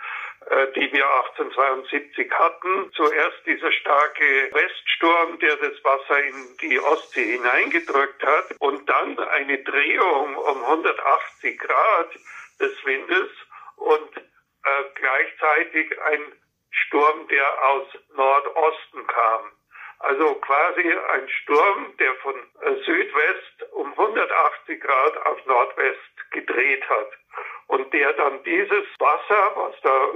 die 0.76 0.92
wir 0.92 1.06
1872 1.06 2.32
hatten. 2.32 2.92
Zuerst 2.94 3.46
dieser 3.46 3.72
starke 3.72 4.50
Weststurm, 4.52 5.40
der 5.40 5.56
das 5.58 5.84
Wasser 5.84 6.24
in 6.24 6.58
die 6.62 6.80
Ostsee 6.80 7.38
hineingedrückt 7.38 8.24
hat 8.24 8.56
und 8.60 8.88
dann 8.90 9.20
eine 9.20 9.58
Drehung 9.64 10.36
um 10.36 10.64
180 10.64 11.60
Grad 11.60 12.10
des 12.60 12.86
Windes 12.86 13.30
und 13.78 14.18
äh, 14.18 14.84
gleichzeitig 14.96 16.02
ein 16.04 16.22
Sturm, 16.72 17.28
der 17.28 17.64
aus 17.64 17.88
Nordosten 18.16 19.08
kam. 19.08 19.52
Also 20.00 20.36
quasi 20.36 20.94
ein 21.14 21.30
Sturm, 21.30 21.96
der 21.98 22.14
von 22.16 22.36
äh, 22.36 22.76
Südwest 22.84 23.72
um 23.72 23.92
180 23.92 24.82
Grad 24.82 25.18
auf 25.26 25.46
Nordwest 25.46 26.32
gedreht 26.32 26.88
hat 26.90 27.12
und 27.68 27.94
der 27.94 28.14
dann 28.14 28.44
dieses 28.44 28.86
Wasser, 29.00 29.52
was 29.56 29.76
da 29.82 30.08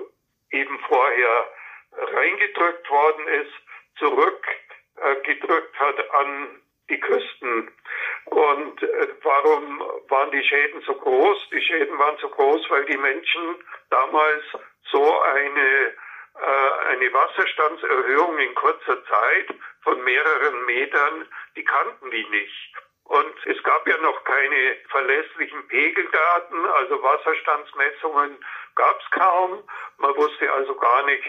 eben 0.52 0.80
vorher 0.88 1.48
reingedrückt 1.92 2.90
worden 2.90 3.28
ist, 3.28 3.54
zurückgedrückt 3.98 5.80
hat 5.80 6.14
an 6.14 6.62
die 6.90 7.00
Küsten. 7.00 7.72
Und 8.26 8.84
äh, 8.84 9.08
warum 9.24 9.80
waren 10.10 10.32
die 10.32 10.44
Schäden 10.44 10.82
so 10.82 10.94
groß? 10.94 11.50
Die 11.52 11.62
Schäden 11.62 11.98
waren 11.98 12.18
so 12.18 12.30
groß, 12.30 12.70
weil 12.70 12.86
die 12.86 12.98
Menschen 12.98 13.56
damals 13.90 14.44
so 14.92 15.20
eine, 15.22 15.94
äh, 16.36 16.88
eine 16.90 17.14
Wasserstandserhöhung 17.14 18.38
in 18.38 18.56
kurzer 18.56 19.04
Zeit 19.06 19.48
von 19.84 20.04
mehreren 20.04 20.66
Metern, 20.66 21.28
die 21.56 21.64
kannten 21.64 22.12
die 22.12 22.26
nicht. 22.30 22.74
Und 23.08 23.46
es 23.46 23.64
gab 23.64 23.88
ja 23.88 23.98
noch 24.00 24.22
keine 24.26 24.76
verlässlichen 24.90 25.66
Pegeldaten, 25.70 26.66
also 26.66 27.02
Wasserstandsmessungen 27.02 28.38
gab 28.76 29.00
es 29.00 29.12
kaum. 29.12 29.64
Man 29.98 30.16
wusste 30.18 30.52
also 30.52 30.76
gar 30.76 31.06
nicht, 31.06 31.24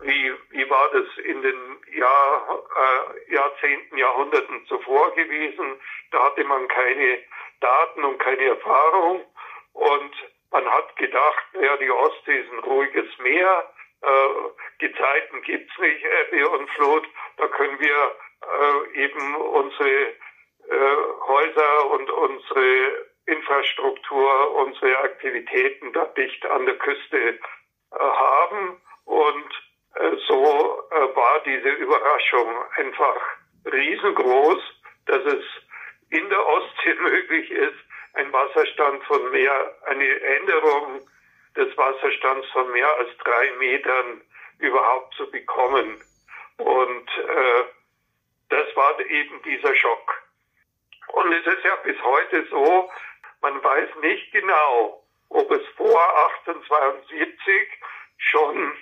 wie, 0.00 0.32
wie 0.50 0.70
war 0.70 0.90
das 0.92 1.06
in 1.24 1.42
den 1.42 1.82
Jahr, 1.92 2.62
äh, 2.76 3.34
Jahrzehnten, 3.34 3.98
Jahrhunderten 3.98 4.64
zuvor 4.66 5.12
gewesen. 5.16 5.80
Da 6.12 6.24
hatte 6.24 6.44
man 6.44 6.68
keine 6.68 7.18
Daten 7.60 8.04
und 8.04 8.18
keine 8.18 8.44
Erfahrung. 8.44 9.24
Und 9.72 10.14
man 10.52 10.70
hat 10.70 10.94
gedacht, 10.96 11.44
ja, 11.60 11.76
die 11.78 11.90
Ostsee 11.90 12.42
ist 12.42 12.52
ein 12.52 12.60
ruhiges 12.60 13.18
Meer. 13.18 13.72
Äh, 14.02 14.86
Gezeiten 14.86 15.42
gibt's 15.42 15.76
nicht, 15.78 16.04
Ebbe 16.04 16.48
und 16.48 16.70
Flut. 16.70 17.08
Da 17.38 17.48
können 17.48 17.80
wir 17.80 18.16
äh, 18.44 19.02
eben 19.02 19.34
unsere 19.34 20.14
äh, 20.68 21.26
Häuser 21.26 21.90
und 21.90 22.10
unsere 22.10 23.06
Infrastruktur, 23.26 24.54
unsere 24.56 24.98
Aktivitäten 24.98 25.92
da 25.92 26.04
dicht 26.06 26.44
an 26.46 26.66
der 26.66 26.76
Küste 26.76 27.18
äh, 27.18 27.38
haben. 27.98 28.80
Und 29.04 29.50
äh, 29.94 30.16
so 30.26 30.82
äh, 30.90 31.16
war 31.16 31.40
diese 31.44 31.70
Überraschung 31.70 32.64
einfach 32.76 33.20
riesengroß, 33.70 34.62
dass 35.06 35.24
es 35.24 35.44
in 36.10 36.28
der 36.28 36.46
Ostsee 36.46 36.94
möglich 37.00 37.50
ist, 37.50 37.78
ein 38.14 38.32
Wasserstand 38.32 39.02
von 39.04 39.30
mehr, 39.30 39.74
eine 39.86 40.20
Änderung 40.20 41.00
des 41.56 41.76
Wasserstands 41.76 42.46
von 42.52 42.70
mehr 42.72 42.88
als 42.98 43.10
drei 43.18 43.50
Metern 43.58 44.22
überhaupt 44.58 45.14
zu 45.14 45.30
bekommen. 45.30 46.00
Und 46.58 47.08
äh, 47.18 47.64
das 48.50 48.76
war 48.76 49.00
eben 49.00 49.42
dieser 49.42 49.74
Schock. 49.74 50.23
Und 51.24 51.32
es 51.32 51.46
ist 51.46 51.64
ja 51.64 51.74
bis 51.76 51.96
heute 52.02 52.46
so, 52.50 52.90
man 53.40 53.64
weiß 53.64 53.88
nicht 54.02 54.30
genau, 54.30 55.02
ob 55.30 55.50
es 55.52 55.66
vor 55.74 55.98
1872 56.42 57.68
schon 58.18 58.72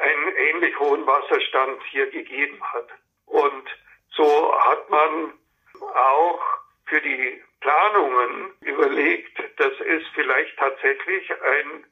einen 0.00 0.36
ähnlich 0.36 0.78
hohen 0.78 1.06
Wasserstand 1.06 1.82
hier 1.90 2.10
gegeben 2.10 2.58
hat. 2.72 2.88
Und 3.26 3.68
so 4.16 4.58
hat 4.64 4.88
man 4.88 5.34
auch 5.94 6.40
für 6.86 7.02
die 7.02 7.42
Planungen 7.60 8.54
überlegt, 8.62 9.38
dass 9.58 9.78
es 9.80 10.02
vielleicht 10.14 10.56
tatsächlich 10.56 11.30
ein 11.42 11.84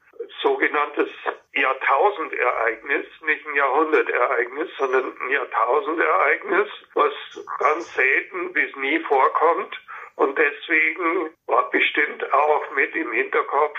sogenanntes 0.42 1.08
Jahrtausendereignis, 1.52 3.06
nicht 3.22 3.46
ein 3.46 3.54
Jahrhundertereignis, 3.54 4.70
sondern 4.78 5.16
ein 5.20 5.30
Jahrtausendereignis, 5.30 6.68
was 6.94 7.12
ganz 7.58 7.94
selten 7.94 8.52
bis 8.52 8.74
nie 8.76 9.00
vorkommt. 9.00 9.80
Und 10.16 10.38
deswegen 10.38 11.30
war 11.46 11.70
bestimmt 11.70 12.32
auch 12.32 12.70
mit 12.72 12.94
im 12.94 13.12
Hinterkopf, 13.12 13.78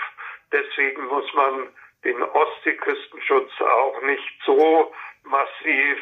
deswegen 0.52 1.06
muss 1.06 1.32
man 1.34 1.68
den 2.04 2.22
Ostseeküstenschutz 2.22 3.50
auch 3.60 4.00
nicht 4.02 4.40
so 4.44 4.92
massiv 5.24 5.98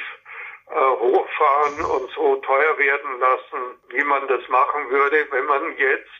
äh, 0.68 0.74
hochfahren 0.74 1.84
und 1.84 2.10
so 2.10 2.36
teuer 2.36 2.78
werden 2.78 3.18
lassen, 3.18 3.80
wie 3.90 4.04
man 4.04 4.28
das 4.28 4.46
machen 4.48 4.90
würde, 4.90 5.26
wenn 5.30 5.46
man 5.46 5.76
jetzt 5.78 6.10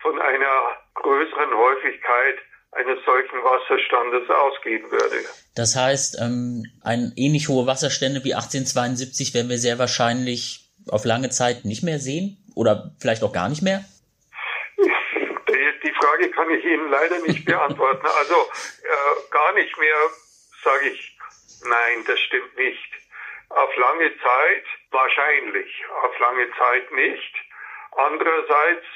von 0.00 0.20
einer 0.20 0.78
größeren 0.94 1.56
Häufigkeit 1.56 2.38
eines 2.74 3.04
solchen 3.04 3.38
Wasserstandes 3.42 4.28
ausgehen 4.30 4.90
würde. 4.90 5.24
Das 5.54 5.76
heißt, 5.76 6.18
ähm, 6.20 6.64
ein 6.82 7.12
ähnlich 7.16 7.48
hohe 7.48 7.66
Wasserstände 7.66 8.24
wie 8.24 8.34
1872 8.34 9.34
werden 9.34 9.48
wir 9.48 9.58
sehr 9.58 9.78
wahrscheinlich 9.78 10.64
auf 10.90 11.04
lange 11.04 11.30
Zeit 11.30 11.64
nicht 11.64 11.82
mehr 11.82 11.98
sehen 11.98 12.36
oder 12.54 12.92
vielleicht 13.00 13.22
auch 13.22 13.32
gar 13.32 13.48
nicht 13.48 13.62
mehr? 13.62 13.84
Die, 14.76 15.92
Frage 16.00 16.30
kann 16.30 16.50
ich 16.50 16.64
Ihnen 16.64 16.90
leider 16.90 17.18
nicht 17.20 17.44
beantworten. 17.46 18.06
Also 18.06 18.34
äh, 18.34 19.30
gar 19.30 19.52
nicht 19.54 19.78
mehr, 19.78 19.96
sage 20.62 20.88
ich, 20.88 21.16
nein, 21.64 22.04
das 22.06 22.18
stimmt 22.20 22.56
nicht. 22.56 22.90
Auf 23.50 23.76
lange 23.76 24.10
Zeit 24.18 24.64
wahrscheinlich, 24.90 25.84
auf 26.02 26.18
lange 26.18 26.48
Zeit 26.58 26.92
nicht. 26.92 27.34
Andererseits 27.96 28.86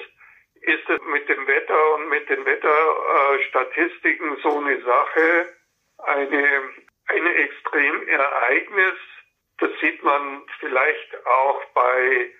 ist 0.62 0.88
es 0.88 1.00
mit 1.02 1.28
dem 1.28 1.46
Wetter 1.46 1.94
und 1.94 2.08
mit 2.08 2.28
den 2.28 2.44
Wetterstatistiken 2.44 4.36
so 4.42 4.58
eine 4.58 4.80
Sache, 4.82 5.46
eine, 5.98 6.62
ein 7.06 7.26
Extremereignis, 7.26 8.94
das 9.58 9.70
sieht 9.80 10.02
man 10.02 10.44
vielleicht 10.60 11.26
auch 11.26 11.64
bei 11.74 12.30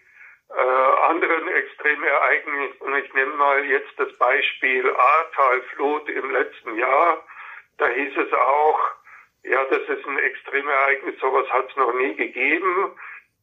äh, 0.51 0.61
anderen 1.09 1.49
Extremereignissen. 1.49 2.95
Ich 3.05 3.13
nehme 3.15 3.35
mal 3.35 3.65
jetzt 3.65 3.93
das 3.99 4.17
Beispiel 4.19 4.89
Ahrtalflut 4.91 6.09
im 6.09 6.31
letzten 6.31 6.77
Jahr. 6.77 7.25
Da 7.79 7.89
hieß 7.89 8.17
es 8.17 8.33
auch, 8.33 8.81
ja, 9.43 9.65
das 9.65 9.83
ist 9.89 10.07
ein 10.07 10.19
Extremereignis, 10.19 11.19
sowas 11.21 11.49
hat 11.51 11.71
es 11.71 11.77
noch 11.77 11.93
nie 11.95 12.15
gegeben. 12.15 12.93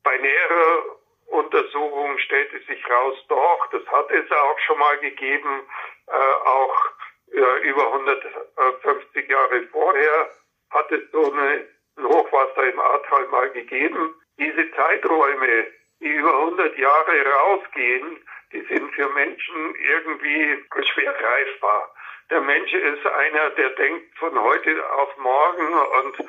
Bei 0.04 0.18
näherer 0.18 0.84
Untersuchung 1.28 2.18
stellte 2.20 2.60
sich 2.60 2.90
raus, 2.90 3.18
doch, 3.28 3.68
das 3.72 3.86
hat 3.88 4.12
es 4.12 4.32
auch 4.32 4.60
schon 4.60 4.80
mal 4.80 4.98
gegeben, 5.00 5.64
äh, 6.08 6.48
auch 6.48 6.76
ja, 7.34 7.58
über 7.58 7.88
150 7.94 9.30
Jahre 9.30 9.64
vorher 9.72 10.30
hat 10.70 10.92
es 10.92 11.02
so 11.12 11.32
eine, 11.32 11.68
ein 11.98 12.06
Hochwasser 12.06 12.64
im 12.64 12.80
Ahrtal 12.80 13.28
mal 13.28 13.50
gegeben. 13.52 14.14
Diese 14.38 14.72
Zeiträume, 14.72 15.68
die 16.00 16.08
über 16.08 16.34
100 16.40 16.78
Jahre 16.78 17.26
rausgehen, 17.26 18.18
die 18.52 18.62
sind 18.62 18.94
für 18.94 19.10
Menschen 19.10 19.76
irgendwie 19.76 20.66
schwer 20.94 21.14
greifbar. 21.14 21.94
Der 22.30 22.42
Mensch 22.42 22.74
ist 22.74 23.06
einer, 23.06 23.50
der 23.52 23.70
denkt 23.72 24.18
von 24.18 24.40
heute 24.40 24.94
auf 24.94 25.18
morgen 25.18 25.74
und 25.74 26.20
äh, 26.20 26.24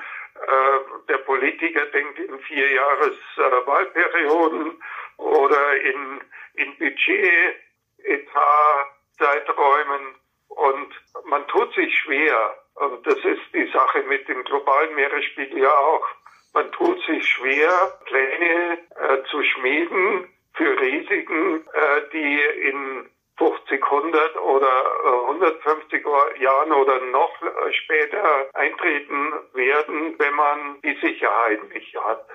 der 1.09 1.19
Politiker 1.19 1.87
denkt 1.87 2.19
in 2.19 2.39
vier 2.41 2.73
Jahres 2.73 3.17
äh, 3.37 3.67
Wahlperioden 3.67 4.83
oder 5.19 5.77
in, 5.77 6.21
in 6.55 6.77
Budget, 6.79 7.57
Etatzeiträumen 8.05 10.17
und 10.49 10.89
man 11.25 11.47
tut 11.49 11.75
sich 11.75 11.99
schwer. 11.99 12.57
Das 13.05 13.19
ist 13.25 13.43
die 13.55 13.67
Sache 13.73 14.03
mit 14.03 14.29
dem 14.29 14.45
globalen 14.45 14.95
Meeresspiegel 14.95 15.61
ja 15.61 15.75
auch. 15.75 16.07
Man 16.53 16.71
tut 16.73 17.03
sich 17.05 17.27
schwer, 17.27 17.99
Pläne 18.05 18.79
äh, 18.97 19.23
zu 19.31 19.43
schmieden 19.43 20.29
für 20.55 20.79
Risiken, 20.81 21.67
äh, 21.73 22.03
die 22.13 22.39
in 22.69 23.09
50, 23.39 23.83
100 23.83 24.37
oder 24.41 24.73
150 25.29 25.93
äh, 25.93 26.43
Jahren 26.43 26.73
oder 26.73 27.01
noch 27.13 27.31
äh, 27.43 27.73
später 27.73 28.49
eintreten 28.55 29.33
werden, 29.53 30.15
wenn 30.19 30.35
man 30.35 30.81
die 30.83 30.97
Sicherheit 31.01 31.61
nicht 31.73 31.95
hat. 31.97 32.27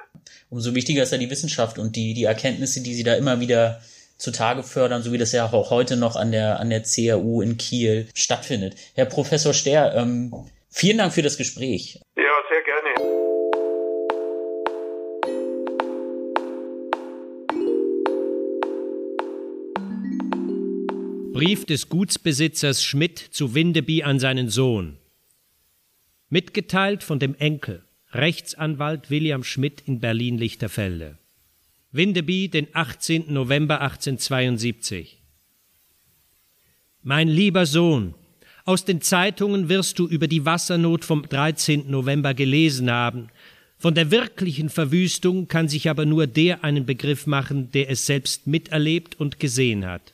Umso 0.50 0.76
wichtiger 0.76 1.04
ist 1.04 1.12
ja 1.12 1.18
die 1.18 1.30
Wissenschaft 1.30 1.80
und 1.80 1.96
die, 1.96 2.14
die 2.14 2.26
Erkenntnisse, 2.26 2.84
die 2.84 2.94
Sie 2.94 3.04
da 3.04 3.16
immer 3.16 3.40
wieder 3.40 3.82
zutage 4.18 4.62
fördern, 4.62 5.02
so 5.02 5.12
wie 5.12 5.18
das 5.18 5.32
ja 5.32 5.46
auch 5.52 5.72
heute 5.72 5.98
noch 5.98 6.16
an 6.16 6.32
der, 6.32 6.60
an 6.60 6.70
der 6.70 6.84
CAU 6.84 7.42
in 7.42 7.58
Kiel 7.58 8.08
stattfindet. 8.14 8.76
Herr 8.94 9.06
Professor 9.06 9.54
Ster, 9.54 9.96
ähm, 9.96 10.32
vielen 10.70 11.00
Dank 11.00 11.14
für 11.14 11.24
das 11.24 11.38
Gespräch. 11.38 12.00
Ja, 12.16 12.32
sehr 12.50 12.61
Brief 21.34 21.64
des 21.64 21.88
Gutsbesitzers 21.88 22.84
Schmidt 22.84 23.18
zu 23.18 23.56
Windeby 23.56 24.04
an 24.04 24.20
seinen 24.20 24.50
Sohn. 24.50 24.98
Mitgeteilt 26.30 27.04
von 27.04 27.20
dem 27.20 27.36
Enkel, 27.36 27.84
Rechtsanwalt 28.12 29.10
William 29.10 29.46
Schmidt 29.46 29.82
in 29.86 30.02
Berlin-Lichterfelde. 30.02 31.18
Windeby, 31.94 32.50
den 32.50 32.68
18. 32.74 33.32
November 33.32 33.80
1872. 33.80 35.20
Mein 37.02 37.30
lieber 37.30 37.66
Sohn, 37.66 38.14
aus 38.66 38.84
den 38.84 39.00
Zeitungen 39.00 39.70
wirst 39.70 40.00
du 40.00 40.08
über 40.08 40.28
die 40.28 40.44
Wassernot 40.44 41.06
vom 41.06 41.24
13. 41.24 41.90
November 41.90 42.34
gelesen 42.34 42.92
haben. 42.92 43.30
Von 43.78 43.96
der 43.96 44.12
wirklichen 44.12 44.70
Verwüstung 44.70 45.48
kann 45.48 45.70
sich 45.70 45.90
aber 45.90 46.06
nur 46.06 46.28
der 46.28 46.66
einen 46.66 46.86
Begriff 46.86 47.26
machen, 47.26 47.72
der 47.72 47.90
es 47.90 48.06
selbst 48.06 48.48
miterlebt 48.48 49.18
und 49.18 49.40
gesehen 49.40 49.86
hat. 49.86 50.14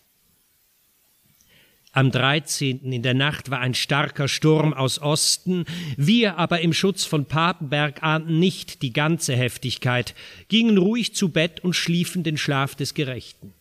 Am 1.94 2.12
13. 2.12 2.92
in 2.92 3.02
der 3.02 3.14
Nacht 3.14 3.50
war 3.50 3.60
ein 3.60 3.74
starker 3.74 4.28
Sturm 4.28 4.74
aus 4.74 5.02
Osten, 5.02 5.66
wir 5.96 6.38
aber 6.38 6.62
im 6.62 6.74
Schutz 6.74 7.06
von 7.06 7.26
Papenberg 7.26 8.04
ahnten 8.04 8.40
nicht 8.40 8.82
die 8.82 8.94
ganze 8.94 9.36
Heftigkeit, 9.36 10.14
gingen 10.50 10.78
ruhig 10.78 11.16
zu 11.16 11.30
Bett 11.30 11.64
und 11.64 11.76
schliefen 11.76 12.24
den 12.24 12.38
Schlaf 12.38 12.76
des 12.76 12.94
Gerechten. 12.94 13.54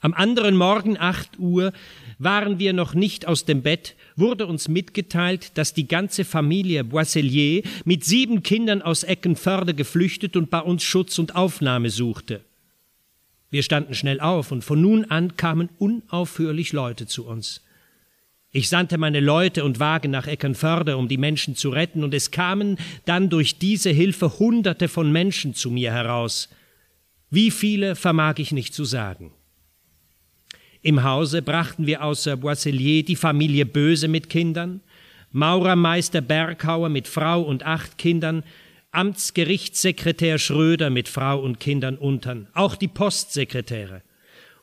Am 0.00 0.14
anderen 0.14 0.56
Morgen 0.56 0.96
acht 0.96 1.38
Uhr 1.38 1.72
waren 2.18 2.58
wir 2.58 2.72
noch 2.72 2.94
nicht 2.94 3.26
aus 3.26 3.44
dem 3.44 3.62
Bett, 3.62 3.94
wurde 4.16 4.46
uns 4.46 4.68
mitgeteilt, 4.68 5.58
dass 5.58 5.74
die 5.74 5.88
ganze 5.88 6.24
Familie 6.24 6.84
Boisselier 6.84 7.62
mit 7.84 8.04
sieben 8.04 8.42
Kindern 8.42 8.80
aus 8.80 9.02
Eckenförde 9.02 9.74
geflüchtet 9.74 10.36
und 10.36 10.50
bei 10.50 10.60
uns 10.60 10.84
Schutz 10.84 11.18
und 11.18 11.34
Aufnahme 11.34 11.90
suchte. 11.90 12.40
Wir 13.50 13.62
standen 13.62 13.94
schnell 13.94 14.20
auf, 14.20 14.52
und 14.52 14.62
von 14.62 14.80
nun 14.80 15.04
an 15.06 15.36
kamen 15.36 15.70
unaufhörlich 15.78 16.72
Leute 16.72 17.06
zu 17.06 17.26
uns. 17.26 17.62
Ich 18.50 18.68
sandte 18.68 18.98
meine 18.98 19.20
Leute 19.20 19.64
und 19.64 19.78
Wagen 19.78 20.10
nach 20.10 20.26
Eckernförde, 20.26 20.96
um 20.96 21.08
die 21.08 21.18
Menschen 21.18 21.54
zu 21.54 21.70
retten, 21.70 22.02
und 22.02 22.14
es 22.14 22.30
kamen 22.30 22.78
dann 23.04 23.28
durch 23.28 23.58
diese 23.58 23.90
Hilfe 23.90 24.38
Hunderte 24.38 24.88
von 24.88 25.12
Menschen 25.12 25.54
zu 25.54 25.70
mir 25.70 25.92
heraus. 25.92 26.48
Wie 27.30 27.50
viele 27.50 27.94
vermag 27.94 28.34
ich 28.38 28.52
nicht 28.52 28.72
zu 28.72 28.84
sagen. 28.84 29.32
Im 30.80 31.02
Hause 31.02 31.42
brachten 31.42 31.86
wir 31.86 32.02
außer 32.02 32.36
Boisselier 32.36 33.02
die 33.02 33.16
Familie 33.16 33.66
Böse 33.66 34.08
mit 34.08 34.30
Kindern, 34.30 34.80
Maurermeister 35.30 36.22
Berghauer 36.22 36.88
mit 36.88 37.06
Frau 37.06 37.42
und 37.42 37.64
acht 37.64 37.98
Kindern, 37.98 38.44
Amtsgerichtssekretär 38.90 40.38
Schröder 40.38 40.90
mit 40.90 41.08
Frau 41.08 41.40
und 41.40 41.60
Kindern 41.60 41.96
untern, 41.96 42.48
auch 42.54 42.74
die 42.74 42.88
Postsekretäre. 42.88 44.02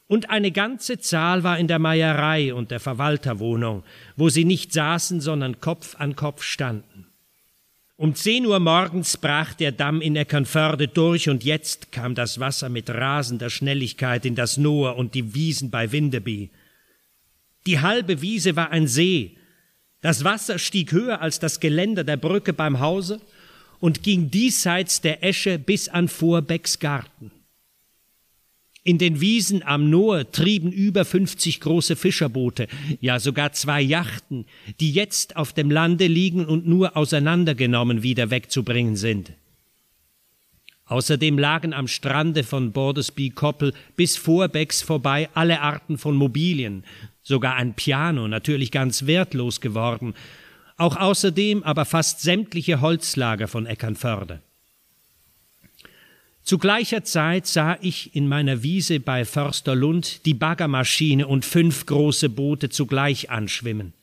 Und 0.07 0.29
eine 0.29 0.51
ganze 0.51 0.99
Zahl 0.99 1.43
war 1.43 1.57
in 1.57 1.67
der 1.67 1.79
Meierei 1.79 2.53
und 2.53 2.71
der 2.71 2.79
Verwalterwohnung, 2.79 3.83
wo 4.15 4.29
sie 4.29 4.45
nicht 4.45 4.71
saßen, 4.71 5.21
sondern 5.21 5.59
Kopf 5.59 5.95
an 5.99 6.15
Kopf 6.15 6.43
standen. 6.43 7.07
Um 7.97 8.13
zehn 8.13 8.45
Uhr 8.45 8.59
morgens 8.59 9.15
brach 9.15 9.53
der 9.53 9.71
Damm 9.71 10.01
in 10.01 10.15
Eckernförde 10.15 10.89
durch 10.89 11.29
und 11.29 11.45
jetzt 11.45 11.93
kam 11.93 12.13
das 12.13 12.41
Wasser 12.41 12.67
mit 12.67 12.89
rasender 12.89 13.49
Schnelligkeit 13.49 14.25
in 14.25 14.35
das 14.35 14.57
Noor 14.57 14.97
und 14.97 15.15
die 15.15 15.33
Wiesen 15.33 15.71
bei 15.71 15.91
Windeby. 15.91 16.51
Die 17.65 17.79
halbe 17.79 18.21
Wiese 18.21 18.55
war 18.55 18.71
ein 18.71 18.87
See. 18.87 19.37
Das 20.01 20.23
Wasser 20.23 20.59
stieg 20.59 20.91
höher 20.91 21.21
als 21.21 21.39
das 21.39 21.59
Geländer 21.61 22.03
der 22.03 22.17
Brücke 22.17 22.53
beim 22.53 22.79
Hause 22.79 23.21
und 23.85 24.01
ging 24.01 24.31
diesseits 24.31 25.01
der 25.01 25.23
Esche 25.23 25.59
bis 25.59 25.89
an 25.89 26.07
Vorbecks 26.07 26.79
Garten. 26.79 27.29
In 28.83 28.97
den 28.97 29.21
Wiesen 29.21 29.61
am 29.61 29.91
Noor 29.91 30.31
trieben 30.31 30.71
über 30.71 31.05
50 31.05 31.61
große 31.61 31.95
Fischerboote, 31.95 32.67
ja 32.99 33.19
sogar 33.19 33.51
zwei 33.51 33.83
Yachten, 33.83 34.47
die 34.79 34.91
jetzt 34.91 35.35
auf 35.35 35.53
dem 35.53 35.69
Lande 35.69 36.07
liegen 36.07 36.47
und 36.47 36.65
nur 36.65 36.97
auseinandergenommen 36.97 38.01
wieder 38.01 38.31
wegzubringen 38.31 38.95
sind. 38.95 39.33
Außerdem 40.85 41.37
lagen 41.37 41.71
am 41.71 41.87
Strande 41.87 42.43
von 42.43 42.71
Bordesby 42.71 43.29
Koppel 43.29 43.71
bis 43.95 44.17
Vorbecks 44.17 44.81
vorbei 44.81 45.29
alle 45.35 45.61
Arten 45.61 45.99
von 45.99 46.15
Mobilien, 46.15 46.85
sogar 47.21 47.53
ein 47.53 47.75
Piano, 47.75 48.27
natürlich 48.27 48.71
ganz 48.71 49.05
wertlos 49.05 49.61
geworden, 49.61 50.15
auch 50.77 50.97
außerdem 50.97 51.63
aber 51.63 51.85
fast 51.85 52.21
sämtliche 52.21 52.81
Holzlager 52.81 53.47
von 53.47 53.65
Eckernförde. 53.65 54.41
Zu 56.43 56.59
gleicher 56.59 57.03
Zeit 57.03 57.47
sah 57.47 57.77
ich 57.81 58.15
in 58.15 58.27
meiner 58.27 58.61
Wiese 58.61 58.99
bei 58.99 59.25
Försterlund 59.25 60.25
die 60.27 60.35
Baggermaschine 60.35 61.25
und 61.25 61.43
fünf 61.43 61.87
große 61.87 62.29
Boote 62.29 62.69
zugleich 62.69 63.31
anschwimmen. 63.31 63.93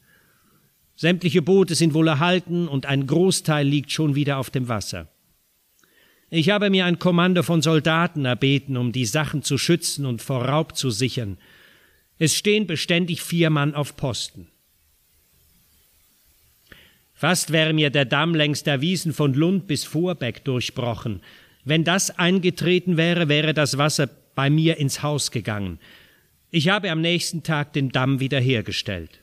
Sämtliche 0.97 1.41
Boote 1.41 1.75
sind 1.75 1.95
wohl 1.95 2.09
erhalten 2.09 2.67
und 2.69 2.87
ein 2.87 3.07
Großteil 3.07 3.67
liegt 3.67 3.93
schon 3.93 4.15
wieder 4.15 4.39
auf 4.39 4.51
dem 4.51 4.69
Wasser. 4.69 5.09
Ich 6.31 6.51
habe 6.51 6.71
mir 6.71 6.87
ein 6.87 6.99
Kommando 6.99 7.43
von 7.43 7.61
Soldaten 7.61 8.25
erbeten, 8.25 8.77
um 8.77 8.91
die 8.91 9.05
Sachen 9.07 9.43
zu 9.43 9.59
schützen 9.59 10.07
und 10.07 10.23
vor 10.23 10.45
Raub 10.45 10.77
zu 10.77 10.91
sichern. 10.91 11.39
Es 12.19 12.35
stehen 12.35 12.67
beständig 12.67 13.23
vier 13.23 13.51
Mann 13.51 13.75
auf 13.75 13.97
Posten. 13.97 14.49
Fast 17.23 17.53
wäre 17.53 17.73
mir 17.73 17.91
der 17.91 18.05
Damm 18.05 18.35
längs 18.35 18.65
der 18.65 18.81
Wiesen 18.81 19.13
von 19.13 19.33
Lund 19.33 19.69
bis 19.69 19.85
Vorbeck 19.85 20.43
durchbrochen, 20.43 21.23
wenn 21.65 21.85
das 21.85 22.19
eingetreten 22.19 22.97
wäre, 22.97 23.29
wäre 23.29 23.55
das 23.55 23.79
Wasser 23.79 24.09
bei 24.35 24.51
mir 24.51 24.79
ins 24.79 25.05
Haus 25.05 25.31
gegangen. 25.31 25.79
Ich 26.51 26.69
habe 26.69 26.91
am 26.91 27.01
nächsten 27.01 27.45
Tag 27.45 27.75
den 27.75 27.91
Damm 27.91 28.19
wiederhergestellt. 28.19 29.21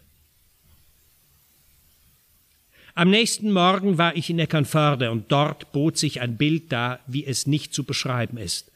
Am 2.96 3.10
nächsten 3.10 3.52
Morgen 3.52 3.98
war 3.98 4.16
ich 4.16 4.30
in 4.30 4.40
Eckernförde 4.40 5.12
und 5.12 5.30
dort 5.30 5.74
bot 5.74 5.98
sich 5.98 6.22
ein 6.22 6.38
Bild 6.38 6.72
dar, 6.72 7.02
wie 7.06 7.26
es 7.26 7.48
nicht 7.48 7.74
zu 7.74 7.84
beschreiben 7.84 8.38
ist. 8.38 8.72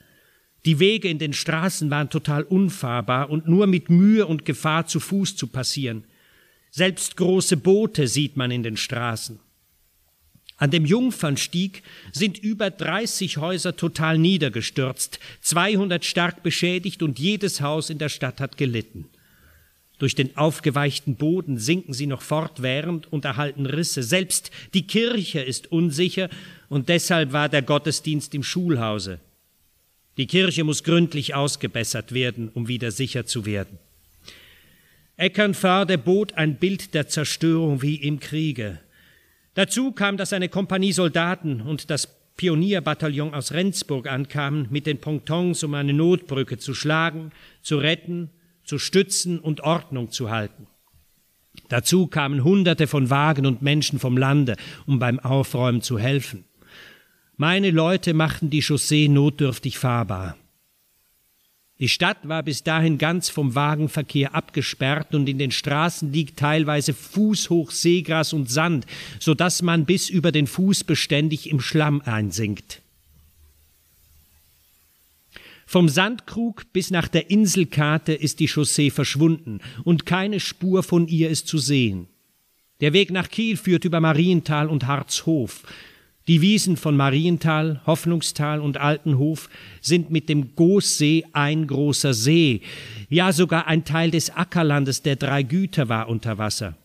Die 0.65 0.79
Wege 0.79 1.07
in 1.07 1.17
den 1.17 1.31
Straßen 1.31 1.89
waren 1.89 2.09
total 2.09 2.43
unfahrbar 2.43 3.29
und 3.29 3.47
nur 3.47 3.67
mit 3.67 3.89
Mühe 3.89 4.25
und 4.25 4.43
Gefahr 4.43 4.86
zu 4.86 4.99
Fuß 4.99 5.38
zu 5.38 5.47
passieren. 5.47 6.03
Selbst 6.75 7.17
große 7.17 7.57
Boote 7.57 8.07
sieht 8.07 8.36
man 8.36 8.49
in 8.49 8.63
den 8.63 8.77
Straßen. 8.77 9.39
An 10.57 10.71
dem 10.71 10.88
Jungfernstieg 10.88 11.83
sind 12.12 12.39
über 12.39 12.71
30 12.71 13.38
Häuser 13.38 13.75
total 13.75 14.17
niedergestürzt, 14.17 15.19
200 15.41 16.03
stark 16.03 16.41
beschädigt 16.41 17.03
und 17.03 17.19
jedes 17.19 17.62
Haus 17.62 17.91
in 17.91 17.99
der 17.99 18.09
Stadt 18.09 18.41
hat 18.41 18.57
gelitten. 18.57 19.05
Durch 19.99 20.15
den 20.15 20.36
aufgeweichten 20.36 21.15
Boden 21.15 21.59
sinken 21.59 21.93
sie 21.93 22.07
noch 22.07 22.23
fortwährend 22.23 23.05
und 23.13 23.23
erhalten 23.23 23.67
Risse. 23.67 24.01
Selbst 24.01 24.49
die 24.73 24.88
Kirche 24.88 25.41
ist 25.41 25.71
unsicher 25.71 26.27
und 26.69 26.89
deshalb 26.89 27.33
war 27.33 27.49
der 27.49 27.62
Gottesdienst 27.62 28.33
im 28.33 28.41
Schulhause. 28.41 29.19
Die 30.17 30.25
Kirche 30.25 30.63
muss 30.63 30.83
gründlich 30.83 31.36
ausgebessert 31.36 32.13
werden, 32.13 32.49
um 32.51 32.67
wieder 32.67 32.89
sicher 32.89 33.27
zu 33.27 33.45
werden. 33.45 33.77
Eckernförde 35.17 35.97
bot 35.97 36.34
ein 36.34 36.58
Bild 36.58 36.93
der 36.93 37.08
Zerstörung 37.08 37.82
wie 37.82 37.95
im 37.95 38.19
Kriege. 38.19 38.80
Dazu 39.54 39.91
kam, 39.91 40.17
dass 40.17 40.34
eine 40.34 40.49
Kompanie 40.49 40.91
Soldaten 40.91 41.62
und 41.62 41.91
das 41.91 42.08
Pionierbataillon 42.36 43.36
aus 43.36 43.52
Rendsburg 43.52 44.08
ankamen 44.08 44.67
mit 44.71 44.88
den 44.88 44.99
Pontons, 44.99 45.63
um 45.63 45.76
eine 45.76 45.93
Notbrücke 45.93 46.58
zu 46.58 46.73
schlagen, 46.73 47.32
zu 47.62 47.78
retten, 47.78 48.32
zu 48.63 48.80
stützen 48.80 49.39
und 49.39 49.62
Ordnung 49.62 50.10
zu 50.10 50.32
halten. 50.32 50.67
Dazu 51.69 52.08
kamen 52.08 52.43
Hunderte 52.43 52.88
von 52.88 53.12
Wagen 53.12 53.45
und 53.45 53.62
Menschen 53.62 53.99
vom 53.99 54.17
Lande, 54.17 54.56
um 54.88 54.97
beim 54.97 55.19
Aufräumen 55.19 55.82
zu 55.82 55.99
helfen. 55.99 56.45
Meine 57.38 57.69
Leute 57.69 58.15
machten 58.15 58.49
die 58.49 58.62
Chaussee 58.62 59.08
notdürftig 59.08 59.78
fahrbar. 59.78 60.38
Die 61.84 61.89
Stadt 61.89 62.30
war 62.30 62.43
bis 62.43 62.63
dahin 62.63 62.98
ganz 62.98 63.28
vom 63.28 63.56
Wagenverkehr 63.56 64.34
abgesperrt 64.34 65.13
und 65.13 65.28
in 65.28 65.38
den 65.38 65.52
Straßen 65.52 66.13
liegt 66.13 66.39
teilweise 66.39 66.93
fußhoch 66.93 67.72
Seegras 67.72 68.32
und 68.32 68.50
Sand, 68.50 68.86
so 69.19 69.34
dass 69.34 69.62
man 69.62 69.84
bis 69.84 70.10
über 70.10 70.32
den 70.32 70.48
Fuß 70.48 70.86
beständig 70.86 71.50
im 71.50 71.60
Schlamm 71.60 72.02
einsinkt. 72.06 72.82
Vom 75.65 75.89
Sandkrug 75.89 76.72
bis 76.72 76.89
nach 76.89 77.10
der 77.10 77.30
Inselkarte 77.30 78.13
ist 78.13 78.39
die 78.39 78.48
Chaussee 78.48 78.89
verschwunden 78.89 79.60
und 79.84 80.06
keine 80.06 80.39
Spur 80.39 80.84
von 80.84 81.10
ihr 81.10 81.30
ist 81.30 81.50
zu 81.50 81.58
sehen. 81.58 82.08
Der 82.80 82.93
Weg 82.93 83.12
nach 83.12 83.28
Kiel 83.28 83.58
führt 83.58 83.84
über 83.84 84.00
Marienthal 84.00 84.69
und 84.69 84.88
Harzhof. 84.88 85.63
Die 86.27 86.41
Wiesen 86.41 86.77
von 86.77 86.95
Marienthal, 86.95 87.81
Hoffnungstal 87.86 88.62
und 88.62 88.77
Altenhof 88.77 89.49
sind 89.81 90.09
mit 90.09 90.29
dem 90.29 90.55
Goßsee 90.55 91.25
ein 91.33 91.67
großer 91.67 92.13
See. 92.13 92.62
Ja, 93.09 93.33
sogar 93.33 93.67
ein 93.67 93.83
Teil 93.83 94.09
des 94.09 94.29
Ackerlandes 94.29 95.01
der 95.01 95.17
drei 95.17 95.43
Güter 95.43 95.89
war 95.89 96.07
unter 96.07 96.38
Wasser. 96.38 96.77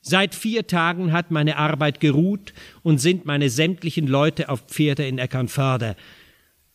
Seit 0.00 0.34
vier 0.34 0.66
Tagen 0.66 1.12
hat 1.12 1.30
meine 1.30 1.56
Arbeit 1.56 2.00
geruht 2.00 2.54
und 2.82 2.98
sind 2.98 3.26
meine 3.26 3.50
sämtlichen 3.50 4.06
Leute 4.06 4.48
auf 4.48 4.62
Pferde 4.68 5.06
in 5.06 5.18
Eckernförde. 5.18 5.96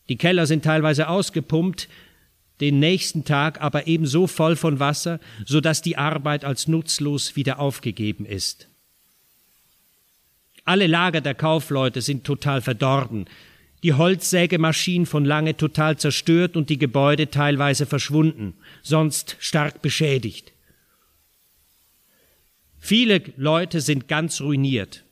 Die 0.09 0.17
Keller 0.17 0.45
sind 0.45 0.63
teilweise 0.63 1.07
ausgepumpt, 1.07 1.87
den 2.59 2.79
nächsten 2.79 3.25
Tag 3.25 3.61
aber 3.61 3.87
ebenso 3.87 4.27
voll 4.27 4.55
von 4.55 4.79
Wasser, 4.79 5.19
so 5.45 5.59
dass 5.59 5.81
die 5.81 5.97
Arbeit 5.97 6.45
als 6.45 6.67
nutzlos 6.67 7.35
wieder 7.35 7.59
aufgegeben 7.59 8.25
ist. 8.25 8.70
Alle 10.63 10.87
Lager 10.87 11.21
der 11.21 11.35
Kaufleute 11.35 12.01
sind 12.01 12.23
total 12.23 12.61
verdorben, 12.61 13.25
die 13.83 13.93
Holzsägemaschinen 13.93 15.07
von 15.07 15.25
lange 15.25 15.57
total 15.57 15.97
zerstört 15.97 16.55
und 16.55 16.69
die 16.69 16.77
Gebäude 16.77 17.31
teilweise 17.31 17.85
verschwunden, 17.85 18.53
sonst 18.83 19.37
stark 19.39 19.81
beschädigt. 19.81 20.53
Viele 22.77 23.21
Leute 23.37 23.81
sind 23.81 24.07
ganz 24.07 24.41
ruiniert, 24.41 25.03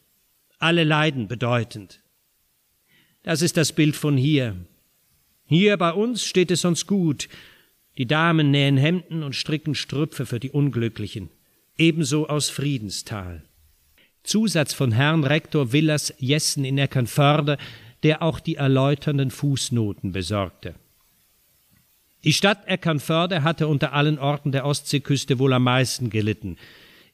alle 0.59 0.83
leiden 0.83 1.27
bedeutend. 1.27 2.01
Das 3.23 3.41
ist 3.41 3.57
das 3.57 3.73
Bild 3.73 3.95
von 3.95 4.17
hier. 4.17 4.55
Hier 5.45 5.77
bei 5.77 5.91
uns 5.91 6.25
steht 6.25 6.51
es 6.51 6.61
sonst 6.61 6.85
gut. 6.85 7.27
Die 7.97 8.05
Damen 8.05 8.51
nähen 8.51 8.77
Hemden 8.77 9.23
und 9.23 9.35
stricken 9.35 9.75
Strüpfe 9.75 10.25
für 10.25 10.39
die 10.39 10.51
Unglücklichen, 10.51 11.29
ebenso 11.77 12.27
aus 12.27 12.49
Friedenstal. 12.49 13.48
Zusatz 14.29 14.73
von 14.73 14.91
Herrn 14.91 15.23
Rektor 15.23 15.73
Willers 15.73 16.13
Jessen 16.19 16.63
in 16.63 16.77
Eckernförde, 16.77 17.57
der 18.03 18.21
auch 18.21 18.39
die 18.39 18.57
erläuternden 18.57 19.31
Fußnoten 19.31 20.11
besorgte. 20.11 20.75
Die 22.23 22.33
Stadt 22.33 22.67
Eckernförde 22.67 23.41
hatte 23.41 23.67
unter 23.67 23.93
allen 23.93 24.19
Orten 24.19 24.51
der 24.51 24.65
Ostseeküste 24.65 25.39
wohl 25.39 25.51
am 25.51 25.63
meisten 25.63 26.11
gelitten. 26.11 26.57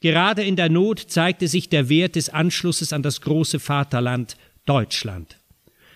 Gerade 0.02 0.44
in 0.44 0.58
der 0.58 0.68
Not 0.68 1.00
zeigte 1.00 1.48
sich 1.48 1.70
der 1.70 1.88
Wert 1.88 2.18
des 2.18 2.28
Anschlusses 2.28 2.92
an 2.92 3.02
das 3.02 3.22
große 3.22 3.60
Vaterland 3.62 4.36
Deutschland. 4.66 5.38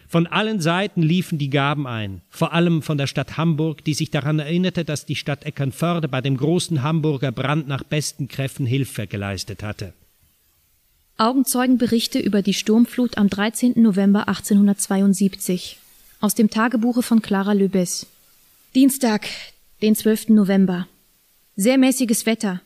Von 0.08 0.26
allen 0.26 0.62
Seiten 0.62 1.02
liefen 1.02 1.38
die 1.38 1.50
Gaben 1.50 1.86
ein, 1.86 2.22
vor 2.30 2.54
allem 2.54 2.82
von 2.82 2.98
der 2.98 3.08
Stadt 3.08 3.36
Hamburg, 3.36 3.84
die 3.84 3.94
sich 3.94 4.10
daran 4.10 4.40
erinnerte, 4.40 4.86
dass 4.86 5.06
die 5.06 5.18
Stadt 5.18 5.44
Eckernförde 5.44 6.08
bei 6.08 6.22
dem 6.22 6.38
großen 6.38 6.82
Hamburger 6.82 7.34
Brand 7.34 7.68
nach 7.68 7.84
besten 7.84 8.30
Kräften 8.30 8.66
Hilfe 8.66 9.06
geleistet 9.06 9.64
hatte. 9.64 9.94
Augenzeugenberichte 11.20 12.18
über 12.18 12.42
die 12.42 12.54
Sturmflut 12.54 13.18
am 13.18 13.30
13. 13.30 13.74
November 13.76 14.30
1872 14.30 15.78
aus 16.22 16.34
dem 16.34 16.50
Tagebuche 16.50 17.04
von 17.04 17.22
Clara 17.22 17.52
Löbes. 17.52 18.08
Dienstag, 18.74 19.28
den 19.82 19.98
12. 19.98 20.30
November. 20.30 20.88
Sehr 21.58 21.78
mäßiges 21.78 22.26
Wetter. 22.26 22.62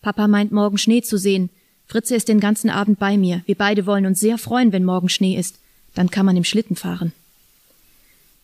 Papa 0.00 0.28
meint 0.28 0.52
morgen 0.52 0.78
Schnee 0.78 1.02
zu 1.02 1.18
sehen. 1.18 1.50
Fritze 1.88 2.14
ist 2.14 2.28
den 2.28 2.38
ganzen 2.38 2.70
Abend 2.70 3.00
bei 3.00 3.16
mir. 3.16 3.42
Wir 3.46 3.56
beide 3.56 3.84
wollen 3.84 4.06
uns 4.06 4.20
sehr 4.20 4.38
freuen, 4.38 4.70
wenn 4.70 4.84
morgen 4.84 5.08
Schnee 5.08 5.36
ist. 5.36 5.58
Dann 5.96 6.08
kann 6.08 6.24
man 6.24 6.36
im 6.36 6.44
Schlitten 6.44 6.76
fahren. 6.76 7.12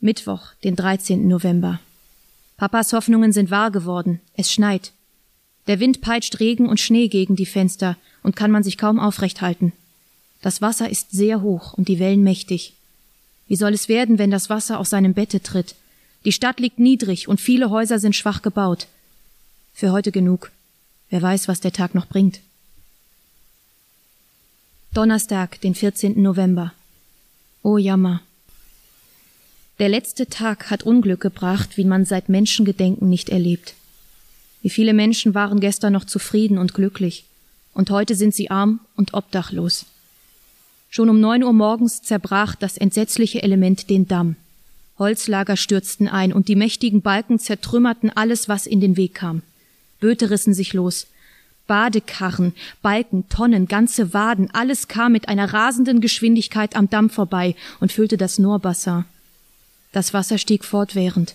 Mittwoch, 0.00 0.48
den 0.64 0.74
13. 0.74 1.28
November. 1.28 1.78
Papas 2.56 2.92
Hoffnungen 2.92 3.30
sind 3.30 3.52
wahr 3.52 3.70
geworden. 3.70 4.20
Es 4.34 4.50
schneit. 4.50 4.90
Der 5.66 5.80
Wind 5.80 6.00
peitscht 6.00 6.40
Regen 6.40 6.68
und 6.68 6.80
Schnee 6.80 7.08
gegen 7.08 7.36
die 7.36 7.46
Fenster 7.46 7.96
und 8.22 8.36
kann 8.36 8.50
man 8.50 8.62
sich 8.62 8.76
kaum 8.76 8.98
aufrecht 8.98 9.40
halten. 9.40 9.72
Das 10.42 10.60
Wasser 10.60 10.90
ist 10.90 11.10
sehr 11.10 11.40
hoch 11.40 11.72
und 11.72 11.88
die 11.88 11.98
Wellen 11.98 12.22
mächtig. 12.22 12.74
Wie 13.48 13.56
soll 13.56 13.72
es 13.72 13.88
werden, 13.88 14.18
wenn 14.18 14.30
das 14.30 14.50
Wasser 14.50 14.78
aus 14.78 14.90
seinem 14.90 15.14
Bette 15.14 15.42
tritt? 15.42 15.74
Die 16.24 16.32
Stadt 16.32 16.60
liegt 16.60 16.78
niedrig 16.78 17.28
und 17.28 17.40
viele 17.40 17.70
Häuser 17.70 17.98
sind 17.98 18.16
schwach 18.16 18.42
gebaut. 18.42 18.86
Für 19.74 19.92
heute 19.92 20.12
genug. 20.12 20.50
Wer 21.10 21.22
weiß, 21.22 21.48
was 21.48 21.60
der 21.60 21.72
Tag 21.72 21.94
noch 21.94 22.06
bringt. 22.06 22.40
Donnerstag, 24.92 25.60
den 25.60 25.74
14. 25.74 26.20
November. 26.22 26.72
Oh 27.62 27.78
Jammer. 27.78 28.20
Der 29.78 29.88
letzte 29.88 30.28
Tag 30.28 30.70
hat 30.70 30.84
Unglück 30.84 31.20
gebracht, 31.20 31.76
wie 31.76 31.84
man 31.84 32.04
seit 32.04 32.28
Menschengedenken 32.28 33.08
nicht 33.08 33.28
erlebt. 33.28 33.74
Wie 34.64 34.70
viele 34.70 34.94
Menschen 34.94 35.34
waren 35.34 35.60
gestern 35.60 35.92
noch 35.92 36.06
zufrieden 36.06 36.56
und 36.56 36.72
glücklich, 36.72 37.26
und 37.74 37.90
heute 37.90 38.14
sind 38.14 38.34
sie 38.34 38.50
arm 38.50 38.80
und 38.96 39.12
obdachlos. 39.12 39.84
Schon 40.88 41.10
um 41.10 41.20
neun 41.20 41.44
Uhr 41.44 41.52
morgens 41.52 42.00
zerbrach 42.00 42.54
das 42.54 42.78
entsetzliche 42.78 43.42
Element 43.42 43.90
den 43.90 44.08
Damm. 44.08 44.36
Holzlager 44.98 45.58
stürzten 45.58 46.08
ein, 46.08 46.32
und 46.32 46.48
die 46.48 46.56
mächtigen 46.56 47.02
Balken 47.02 47.38
zertrümmerten 47.38 48.08
alles, 48.08 48.48
was 48.48 48.66
in 48.66 48.80
den 48.80 48.96
Weg 48.96 49.12
kam. 49.12 49.42
Böte 50.00 50.30
rissen 50.30 50.54
sich 50.54 50.72
los, 50.72 51.08
Badekarren, 51.66 52.54
Balken, 52.80 53.28
Tonnen, 53.28 53.68
ganze 53.68 54.14
Waden, 54.14 54.48
alles 54.54 54.88
kam 54.88 55.12
mit 55.12 55.28
einer 55.28 55.52
rasenden 55.52 56.00
Geschwindigkeit 56.00 56.74
am 56.74 56.88
Damm 56.88 57.10
vorbei 57.10 57.54
und 57.80 57.92
füllte 57.92 58.16
das 58.16 58.38
Noorbassin. 58.38 59.04
Das 59.92 60.14
Wasser 60.14 60.38
stieg 60.38 60.64
fortwährend. 60.64 61.34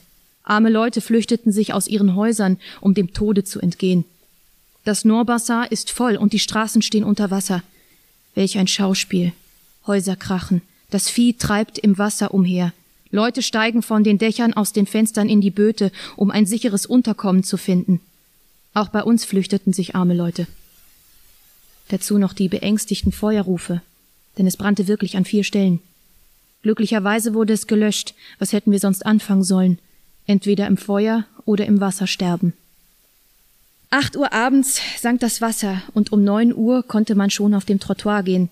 Arme 0.49 0.69
Leute 0.69 0.99
flüchteten 1.01 1.51
sich 1.51 1.73
aus 1.73 1.87
ihren 1.87 2.15
Häusern, 2.15 2.57
um 2.81 2.95
dem 2.95 3.13
Tode 3.13 3.43
zu 3.43 3.59
entgehen. 3.59 4.03
Das 4.83 5.05
Noorbassin 5.05 5.65
ist 5.69 5.91
voll 5.91 6.15
und 6.15 6.33
die 6.33 6.39
Straßen 6.39 6.81
stehen 6.81 7.03
unter 7.03 7.29
Wasser. 7.29 7.61
Welch 8.33 8.57
ein 8.57 8.67
Schauspiel. 8.67 9.33
Häuser 9.85 10.15
krachen. 10.15 10.61
Das 10.89 11.07
Vieh 11.07 11.33
treibt 11.33 11.77
im 11.77 11.99
Wasser 11.99 12.33
umher. 12.33 12.73
Leute 13.11 13.43
steigen 13.43 13.83
von 13.83 14.03
den 14.03 14.17
Dächern 14.17 14.53
aus 14.53 14.73
den 14.73 14.87
Fenstern 14.87 15.29
in 15.29 15.41
die 15.41 15.51
Böte, 15.51 15.91
um 16.15 16.31
ein 16.31 16.47
sicheres 16.47 16.87
Unterkommen 16.87 17.43
zu 17.43 17.57
finden. 17.57 18.01
Auch 18.73 18.89
bei 18.89 19.03
uns 19.03 19.25
flüchteten 19.25 19.73
sich 19.73 19.95
arme 19.95 20.15
Leute. 20.15 20.47
Dazu 21.89 22.17
noch 22.17 22.33
die 22.33 22.49
beängstigten 22.49 23.11
Feuerrufe, 23.11 23.81
denn 24.37 24.47
es 24.47 24.57
brannte 24.57 24.87
wirklich 24.87 25.15
an 25.15 25.25
vier 25.25 25.43
Stellen. 25.43 25.79
Glücklicherweise 26.63 27.35
wurde 27.35 27.53
es 27.53 27.67
gelöscht, 27.67 28.15
was 28.39 28.53
hätten 28.53 28.71
wir 28.71 28.79
sonst 28.79 29.05
anfangen 29.05 29.43
sollen, 29.43 29.79
entweder 30.29 30.67
im 30.67 30.77
Feuer 30.77 31.25
oder 31.45 31.65
im 31.65 31.81
Wasser 31.81 32.05
sterben. 32.05 32.53
Acht 33.89 34.15
Uhr 34.15 34.31
abends 34.31 34.79
sank 34.99 35.19
das 35.19 35.41
Wasser 35.41 35.81
und 35.95 36.11
um 36.11 36.23
neun 36.23 36.53
Uhr 36.55 36.83
konnte 36.83 37.15
man 37.15 37.31
schon 37.31 37.55
auf 37.55 37.65
dem 37.65 37.79
Trottoir 37.79 38.21
gehen. 38.21 38.49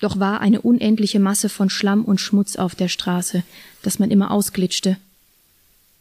Doch 0.00 0.18
war 0.20 0.40
eine 0.40 0.60
unendliche 0.60 1.18
Masse 1.18 1.48
von 1.48 1.70
Schlamm 1.70 2.04
und 2.04 2.20
Schmutz 2.20 2.56
auf 2.56 2.74
der 2.74 2.88
Straße, 2.88 3.42
dass 3.82 3.98
man 3.98 4.10
immer 4.10 4.30
ausglitschte. 4.30 4.98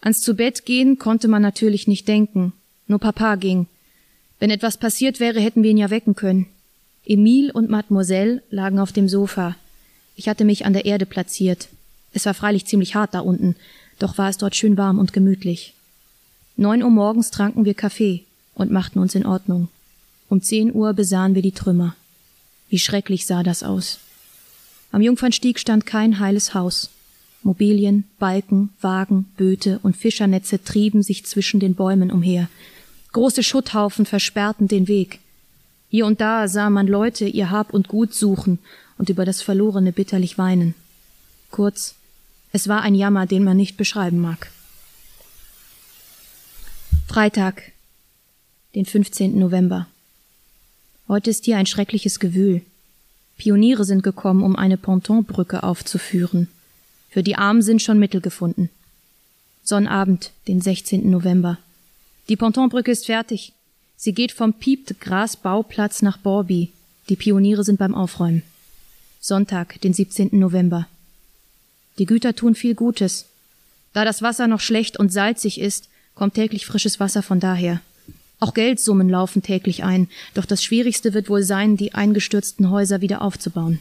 Ans 0.02 0.22
Zubettgehen 0.22 1.00
konnte 1.00 1.30
man 1.30 1.42
natürlich 1.42 1.88
nicht 1.88 2.08
denken, 2.08 2.52
nur 2.88 3.00
Papa 3.00 3.36
ging. 3.36 3.68
Wenn 4.40 4.52
etwas 4.52 4.78
passiert 4.78 5.22
wäre, 5.22 5.40
hätten 5.40 5.64
wir 5.64 5.72
ihn 5.72 5.78
ja 5.78 5.90
wecken 5.90 6.16
können. 6.16 6.48
Emile 7.06 7.54
und 7.54 7.70
Mademoiselle 7.70 8.44
lagen 8.50 8.80
auf 8.80 8.92
dem 8.92 9.08
Sofa. 9.08 9.56
Ich 10.18 10.28
hatte 10.28 10.44
mich 10.44 10.66
an 10.66 10.74
der 10.74 10.86
Erde 10.86 11.06
platziert. 11.06 11.70
Es 12.14 12.26
war 12.26 12.34
freilich 12.34 12.66
ziemlich 12.66 12.96
hart 12.96 13.14
da 13.14 13.20
unten, 13.22 13.56
doch 14.00 14.18
war 14.18 14.30
es 14.30 14.38
dort 14.38 14.56
schön 14.56 14.78
warm 14.78 14.98
und 15.00 15.14
gemütlich. 15.14 15.74
Neun 16.56 16.84
Uhr 16.84 16.90
morgens 16.90 17.32
tranken 17.32 17.66
wir 17.66 17.74
Kaffee 17.74 18.24
und 18.54 18.72
machten 18.72 19.00
uns 19.00 19.16
in 19.16 19.26
Ordnung. 19.26 19.70
Um 20.28 20.42
zehn 20.42 20.74
Uhr 20.74 20.94
besahen 20.94 21.36
wir 21.36 21.42
die 21.42 21.54
Trümmer. 21.54 21.96
Wie 22.70 22.80
schrecklich 22.80 23.26
sah 23.26 23.44
das 23.44 23.64
aus. 23.64 24.00
Am 24.92 25.02
Jungfernstieg 25.02 25.60
stand 25.60 25.86
kein 25.86 26.20
heiles 26.20 26.54
Haus. 26.54 26.90
Mobilien, 27.44 28.04
Balken, 28.20 28.70
Wagen, 28.82 29.26
Böte 29.38 29.80
und 29.84 29.96
Fischernetze 29.96 30.64
trieben 30.64 31.04
sich 31.04 31.26
zwischen 31.26 31.60
den 31.60 31.76
Bäumen 31.76 32.12
umher. 32.12 32.50
Große 33.14 33.44
Schutthaufen 33.44 34.06
versperrten 34.06 34.68
den 34.68 34.88
Weg. 34.88 35.20
Hier 35.90 36.06
und 36.06 36.22
da 36.22 36.48
sah 36.48 36.70
man 36.70 36.88
Leute 36.88 37.26
ihr 37.26 37.50
Hab 37.50 37.74
und 37.74 37.88
Gut 37.88 38.14
suchen 38.14 38.60
und 38.98 39.10
über 39.10 39.26
das 39.26 39.42
Verlorene 39.42 39.92
bitterlich 39.92 40.38
weinen. 40.38 40.76
Kurz, 41.50 41.96
es 42.52 42.68
war 42.68 42.82
ein 42.82 42.96
Jammer, 42.96 43.26
den 43.26 43.44
man 43.44 43.58
nicht 43.58 43.78
beschreiben 43.78 44.20
mag. 44.20 44.52
Freitag, 47.08 47.72
den 48.76 48.86
15. 48.86 49.38
November. 49.38 49.88
Heute 51.08 51.30
ist 51.30 51.46
hier 51.46 51.58
ein 51.58 51.66
schreckliches 51.66 52.20
Gewühl. 52.20 52.62
Pioniere 53.38 53.84
sind 53.86 54.04
gekommen, 54.04 54.44
um 54.44 54.56
eine 54.56 54.78
Pontonbrücke 54.78 55.64
aufzuführen. 55.64 56.50
Für 57.10 57.24
die 57.24 57.36
Armen 57.36 57.62
sind 57.62 57.82
schon 57.82 57.98
Mittel 57.98 58.22
gefunden. 58.22 58.70
Sonnabend, 59.64 60.32
den 60.48 60.62
16. 60.62 61.10
November. 61.10 61.58
Die 62.28 62.36
Pontonbrücke 62.36 62.92
ist 62.92 63.08
fertig. 63.08 63.54
Sie 63.98 64.14
geht 64.14 64.32
vom 64.32 64.54
Piept 64.54 65.00
Gras 65.02 65.40
nach 66.02 66.18
Borby. 66.18 66.72
Die 67.10 67.16
Pioniere 67.16 67.64
sind 67.64 67.80
beim 67.80 67.96
Aufräumen. 67.96 68.44
Sonntag, 69.20 69.82
den 69.82 69.94
17. 69.94 70.30
November. 70.32 70.88
Die 72.00 72.06
Güter 72.06 72.34
tun 72.34 72.56
viel 72.56 72.76
Gutes. 72.76 73.26
Da 73.94 74.06
das 74.06 74.22
Wasser 74.22 74.48
noch 74.48 74.62
schlecht 74.62 74.98
und 74.98 75.12
salzig 75.12 75.60
ist, 75.60 75.90
kommt 76.16 76.34
täglich 76.34 76.66
frisches 76.66 77.00
Wasser 77.00 77.22
von 77.22 77.40
daher. 77.40 77.82
Auch 78.40 78.54
Geldsummen 78.54 79.10
laufen 79.10 79.44
täglich 79.44 79.84
ein, 79.84 80.08
doch 80.34 80.46
das 80.46 80.64
Schwierigste 80.64 81.14
wird 81.14 81.30
wohl 81.30 81.44
sein, 81.44 81.76
die 81.76 81.94
eingestürzten 81.94 82.70
Häuser 82.70 83.02
wieder 83.02 83.22
aufzubauen. 83.22 83.80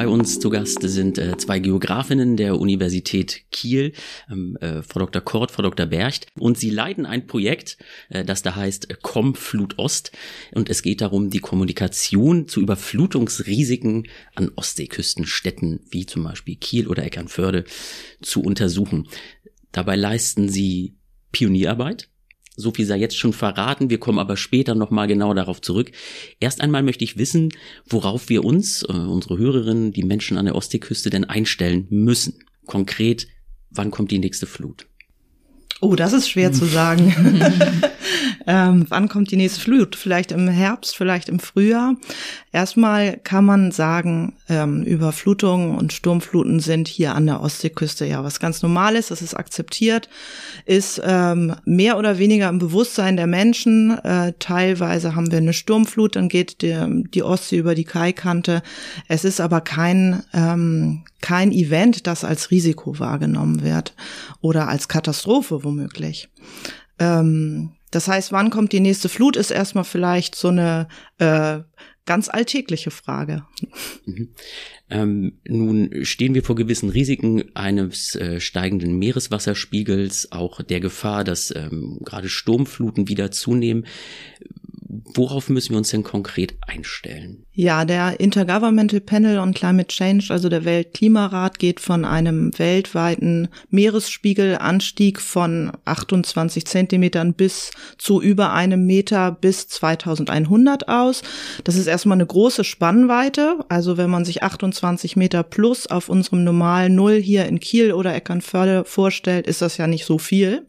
Bei 0.00 0.08
uns 0.08 0.40
zu 0.40 0.48
Gast 0.48 0.80
sind 0.80 1.18
äh, 1.18 1.36
zwei 1.36 1.58
Geografinnen 1.58 2.38
der 2.38 2.58
Universität 2.58 3.42
Kiel, 3.50 3.92
ähm, 4.30 4.56
äh, 4.62 4.82
Frau 4.82 5.00
Dr. 5.00 5.20
Kort, 5.20 5.50
Frau 5.50 5.60
Dr. 5.60 5.84
Bercht. 5.84 6.26
Und 6.38 6.56
sie 6.56 6.70
leiten 6.70 7.04
ein 7.04 7.26
Projekt, 7.26 7.76
äh, 8.08 8.24
das 8.24 8.40
da 8.40 8.56
heißt 8.56 8.96
Komm 9.02 9.34
Flut 9.34 9.78
Ost. 9.78 10.12
Und 10.54 10.70
es 10.70 10.80
geht 10.80 11.02
darum, 11.02 11.28
die 11.28 11.40
Kommunikation 11.40 12.48
zu 12.48 12.62
Überflutungsrisiken 12.62 14.08
an 14.36 14.50
Ostseeküstenstädten 14.56 15.80
wie 15.90 16.06
zum 16.06 16.24
Beispiel 16.24 16.56
Kiel 16.56 16.88
oder 16.88 17.04
Eckernförde 17.04 17.64
zu 18.22 18.40
untersuchen. 18.40 19.06
Dabei 19.70 19.96
leisten 19.96 20.48
sie 20.48 20.96
Pionierarbeit 21.30 22.08
so 22.60 22.70
viel 22.70 22.86
sei 22.86 22.98
jetzt 22.98 23.16
schon 23.16 23.32
verraten. 23.32 23.90
Wir 23.90 23.98
kommen 23.98 24.18
aber 24.18 24.36
später 24.36 24.74
nochmal 24.74 25.08
genau 25.08 25.34
darauf 25.34 25.60
zurück. 25.60 25.90
Erst 26.38 26.60
einmal 26.60 26.82
möchte 26.82 27.04
ich 27.04 27.18
wissen, 27.18 27.50
worauf 27.86 28.28
wir 28.28 28.44
uns, 28.44 28.82
äh, 28.82 28.92
unsere 28.92 29.38
Hörerinnen, 29.38 29.92
die 29.92 30.04
Menschen 30.04 30.38
an 30.38 30.44
der 30.44 30.54
Ostseeküste 30.54 31.10
denn 31.10 31.24
einstellen 31.24 31.86
müssen. 31.90 32.44
Konkret, 32.66 33.26
wann 33.70 33.90
kommt 33.90 34.10
die 34.10 34.18
nächste 34.18 34.46
Flut? 34.46 34.86
Oh, 35.80 35.94
das 35.94 36.12
ist 36.12 36.28
schwer 36.28 36.52
zu 36.52 36.66
sagen. 36.66 37.14
ähm, 38.46 38.86
wann 38.88 39.08
kommt 39.08 39.30
die 39.30 39.36
nächste 39.36 39.60
Flut? 39.60 39.96
Vielleicht 39.96 40.32
im 40.32 40.48
Herbst, 40.48 40.96
vielleicht 40.96 41.28
im 41.28 41.38
Frühjahr. 41.38 41.96
Erstmal 42.52 43.16
kann 43.18 43.44
man 43.44 43.72
sagen, 43.72 44.34
ähm, 44.48 44.82
Überflutungen 44.82 45.76
und 45.76 45.92
Sturmfluten 45.92 46.60
sind 46.60 46.88
hier 46.88 47.14
an 47.14 47.26
der 47.26 47.40
Ostseeküste 47.40 48.04
ja 48.04 48.24
was 48.24 48.40
ganz 48.40 48.62
Normales. 48.62 49.08
Das 49.08 49.22
ist 49.22 49.34
akzeptiert, 49.34 50.08
ist 50.66 51.00
ähm, 51.04 51.54
mehr 51.64 51.98
oder 51.98 52.18
weniger 52.18 52.48
im 52.48 52.58
Bewusstsein 52.58 53.16
der 53.16 53.26
Menschen. 53.26 53.98
Äh, 53.98 54.34
teilweise 54.38 55.14
haben 55.14 55.30
wir 55.30 55.38
eine 55.38 55.52
Sturmflut, 55.52 56.16
dann 56.16 56.28
geht 56.28 56.62
die, 56.62 57.04
die 57.14 57.22
Ostsee 57.22 57.58
über 57.58 57.74
die 57.74 57.84
Kaikante. 57.84 58.62
Es 59.08 59.24
ist 59.24 59.40
aber 59.40 59.60
kein 59.60 60.24
ähm, 60.32 61.04
kein 61.20 61.52
Event, 61.52 62.06
das 62.06 62.24
als 62.24 62.50
Risiko 62.50 62.98
wahrgenommen 62.98 63.62
wird 63.62 63.94
oder 64.40 64.68
als 64.68 64.88
Katastrophe 64.88 65.64
womöglich. 65.64 66.28
Ähm, 66.98 67.72
Das 67.92 68.06
heißt, 68.06 68.30
wann 68.30 68.50
kommt 68.50 68.72
die 68.72 68.80
nächste 68.80 69.08
Flut, 69.08 69.36
ist 69.36 69.50
erstmal 69.50 69.84
vielleicht 69.84 70.36
so 70.36 70.48
eine 70.48 70.86
äh, 71.18 71.58
ganz 72.06 72.28
alltägliche 72.28 72.90
Frage. 72.90 73.44
Mhm. 74.06 74.28
Ähm, 74.90 75.32
nun 75.46 76.04
stehen 76.04 76.34
wir 76.34 76.42
vor 76.42 76.56
gewissen 76.56 76.90
Risiken 76.90 77.44
eines 77.54 78.14
äh, 78.14 78.40
steigenden 78.40 78.98
Meereswasserspiegels, 78.98 80.30
auch 80.30 80.62
der 80.62 80.80
Gefahr, 80.80 81.24
dass 81.24 81.52
ähm, 81.54 81.98
gerade 82.04 82.28
Sturmfluten 82.28 83.08
wieder 83.08 83.30
zunehmen. 83.30 83.86
Worauf 85.14 85.48
müssen 85.48 85.70
wir 85.70 85.78
uns 85.78 85.90
denn 85.90 86.02
konkret 86.02 86.56
einstellen? 86.66 87.44
Ja, 87.52 87.84
der 87.84 88.18
Intergovernmental 88.18 89.00
Panel 89.00 89.38
on 89.38 89.54
Climate 89.54 89.88
Change, 89.88 90.26
also 90.30 90.48
der 90.48 90.64
Weltklimarat, 90.64 91.58
geht 91.58 91.78
von 91.78 92.04
einem 92.04 92.50
weltweiten 92.58 93.48
Meeresspiegelanstieg 93.68 95.20
von 95.20 95.70
28 95.84 96.66
Zentimetern 96.66 97.34
bis 97.34 97.70
zu 97.98 98.20
über 98.20 98.52
einem 98.52 98.86
Meter 98.86 99.30
bis 99.30 99.68
2100 99.68 100.88
aus. 100.88 101.22
Das 101.62 101.76
ist 101.76 101.86
erstmal 101.86 102.16
eine 102.16 102.26
große 102.26 102.64
Spannweite. 102.64 103.64
Also 103.68 103.96
wenn 103.96 104.10
man 104.10 104.24
sich 104.24 104.42
28 104.42 105.14
Meter 105.14 105.44
plus 105.44 105.86
auf 105.86 106.08
unserem 106.08 106.42
normalen 106.42 106.96
Null 106.96 107.20
hier 107.20 107.46
in 107.46 107.60
Kiel 107.60 107.92
oder 107.92 108.14
Eckernförde 108.14 108.84
vorstellt, 108.84 109.46
ist 109.46 109.62
das 109.62 109.76
ja 109.76 109.86
nicht 109.86 110.04
so 110.04 110.18
viel. 110.18 110.66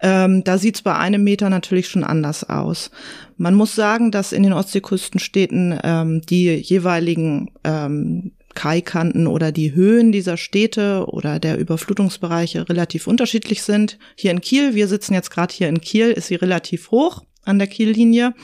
Ähm, 0.00 0.44
da 0.44 0.58
sieht 0.58 0.76
es 0.76 0.82
bei 0.82 0.94
einem 0.96 1.24
Meter 1.24 1.50
natürlich 1.50 1.88
schon 1.88 2.04
anders 2.04 2.48
aus. 2.48 2.90
Man 3.36 3.54
muss 3.54 3.74
sagen, 3.74 4.10
dass 4.10 4.32
in 4.32 4.42
den 4.42 4.52
Ostseeküstenstädten 4.52 5.78
ähm, 5.82 6.22
die 6.22 6.54
jeweiligen 6.54 7.50
ähm, 7.64 8.32
Kaikanten 8.54 9.26
oder 9.26 9.52
die 9.52 9.74
Höhen 9.74 10.10
dieser 10.10 10.36
Städte 10.36 11.04
oder 11.06 11.38
der 11.38 11.58
Überflutungsbereiche 11.58 12.68
relativ 12.68 13.06
unterschiedlich 13.06 13.62
sind. 13.62 13.98
Hier 14.16 14.32
in 14.32 14.40
Kiel, 14.40 14.74
wir 14.74 14.88
sitzen 14.88 15.14
jetzt 15.14 15.30
gerade 15.30 15.54
hier 15.54 15.68
in 15.68 15.80
Kiel, 15.80 16.10
ist 16.10 16.28
sie 16.28 16.34
relativ 16.34 16.90
hoch 16.90 17.22
an 17.44 17.58
der 17.58 17.68
Kiellinie. 17.68 18.34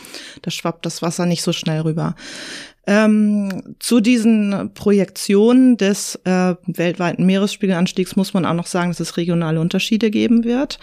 Da 0.43 0.51
schwappt 0.51 0.87
das 0.87 1.03
Wasser 1.03 1.27
nicht 1.27 1.43
so 1.43 1.53
schnell 1.53 1.81
rüber. 1.81 2.15
Ähm, 2.85 3.77
zu 3.79 4.01
diesen 4.01 4.73
Projektionen 4.75 5.77
des 5.77 6.17
äh, 6.25 6.57
weltweiten 6.67 7.25
Meeresspiegelanstiegs 7.25 8.17
muss 8.17 8.35
man 8.35 8.45
auch 8.45 8.55
noch 8.55 8.67
sagen, 8.67 8.91
dass 8.91 8.99
es 8.99 9.17
regionale 9.17 9.61
Unterschiede 9.61 10.11
geben 10.11 10.43
wird. 10.43 10.81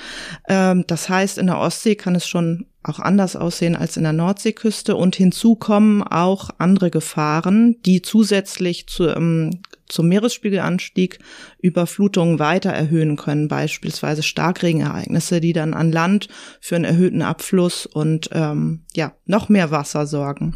Ähm, 0.48 0.86
das 0.88 1.10
heißt, 1.10 1.38
in 1.38 1.48
der 1.48 1.60
Ostsee 1.60 1.96
kann 1.96 2.16
es 2.16 2.26
schon 2.26 2.68
auch 2.84 3.00
anders 3.00 3.36
aussehen 3.36 3.76
als 3.76 3.98
in 3.98 4.04
der 4.04 4.14
Nordseeküste 4.14 4.96
und 4.96 5.16
hinzu 5.16 5.56
kommen 5.56 6.02
auch 6.02 6.50
andere 6.58 6.90
Gefahren, 6.90 7.76
die 7.86 8.02
zusätzlich 8.02 8.88
zu, 8.88 9.10
ähm, 9.10 9.62
zum 9.90 10.08
Meeresspiegelanstieg 10.08 11.20
Überflutungen 11.62 12.40
weiter 12.40 12.70
erhöhen 12.70 13.18
können, 13.18 13.50
beispielsweise 13.50 14.24
Starkregenereignisse, 14.24 15.42
die 15.42 15.52
dann 15.52 15.74
an 15.74 15.92
Land 15.92 16.30
für 16.62 16.78
einen 16.78 16.86
erhöhten 16.86 17.22
Abfluss 17.22 17.86
und 17.86 18.30
ähm, 18.32 18.86
ja 18.96 19.12
noch 19.26 19.50
mehr 19.50 19.72
Wasser 19.72 20.08
sorgen. 20.08 20.56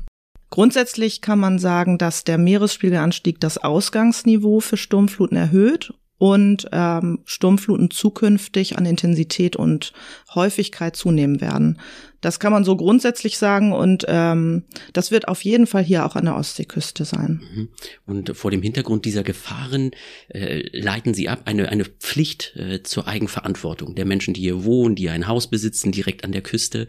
Grundsätzlich 0.54 1.22
kann 1.22 1.39
man 1.39 1.58
sagen, 1.58 1.98
dass 1.98 2.26
der 2.26 2.38
Meeresspiegelanstieg 2.38 3.39
das 3.39 3.58
Ausgangsniveau 3.58 4.60
für 4.60 4.78
Sturmfluten 4.78 5.36
erhöht 5.36 5.96
und 6.20 6.68
ähm, 6.72 7.22
Sturmfluten 7.26 7.89
zukünftig 7.89 8.78
an 8.78 8.86
Intensität 8.86 9.56
und 9.56 9.94
Häufigkeit 10.36 10.96
zunehmen 10.96 11.42
werden. 11.42 11.80
Das 12.22 12.39
kann 12.39 12.54
man 12.54 12.63
so 12.66 12.78
grundsätzlich 12.78 13.39
sagen 13.39 13.72
und 13.72 14.06
ähm, 14.08 14.66
das 14.94 15.10
wird 15.10 15.28
auf 15.28 15.44
jeden 15.44 15.66
Fall 15.66 15.84
hier 15.84 16.06
auch 16.06 16.16
an 16.16 16.26
der 16.26 16.36
Ostseeküste 16.36 17.04
sein. 17.04 17.42
Mhm. 17.56 17.70
Und 18.06 18.38
vor 18.38 18.52
dem 18.52 18.62
Hintergrund 18.62 19.06
dieser 19.06 19.24
Gefahren 19.24 19.89
äh, 20.28 20.62
leiten 20.72 21.16
Sie 21.16 21.30
ab 21.30 21.42
eine, 21.46 21.70
eine 21.70 21.86
Pflicht 21.86 22.56
äh, 22.58 22.84
zur 22.84 23.08
Eigenverantwortung 23.08 23.96
der 23.96 24.06
Menschen, 24.06 24.36
die 24.36 24.42
hier 24.42 24.63
wohnen, 24.63 24.94
die 24.94 25.10
ein 25.10 25.28
Haus 25.28 25.50
besitzen, 25.50 25.92
direkt 25.92 26.24
an 26.24 26.32
der 26.32 26.44
Küste. 26.44 26.86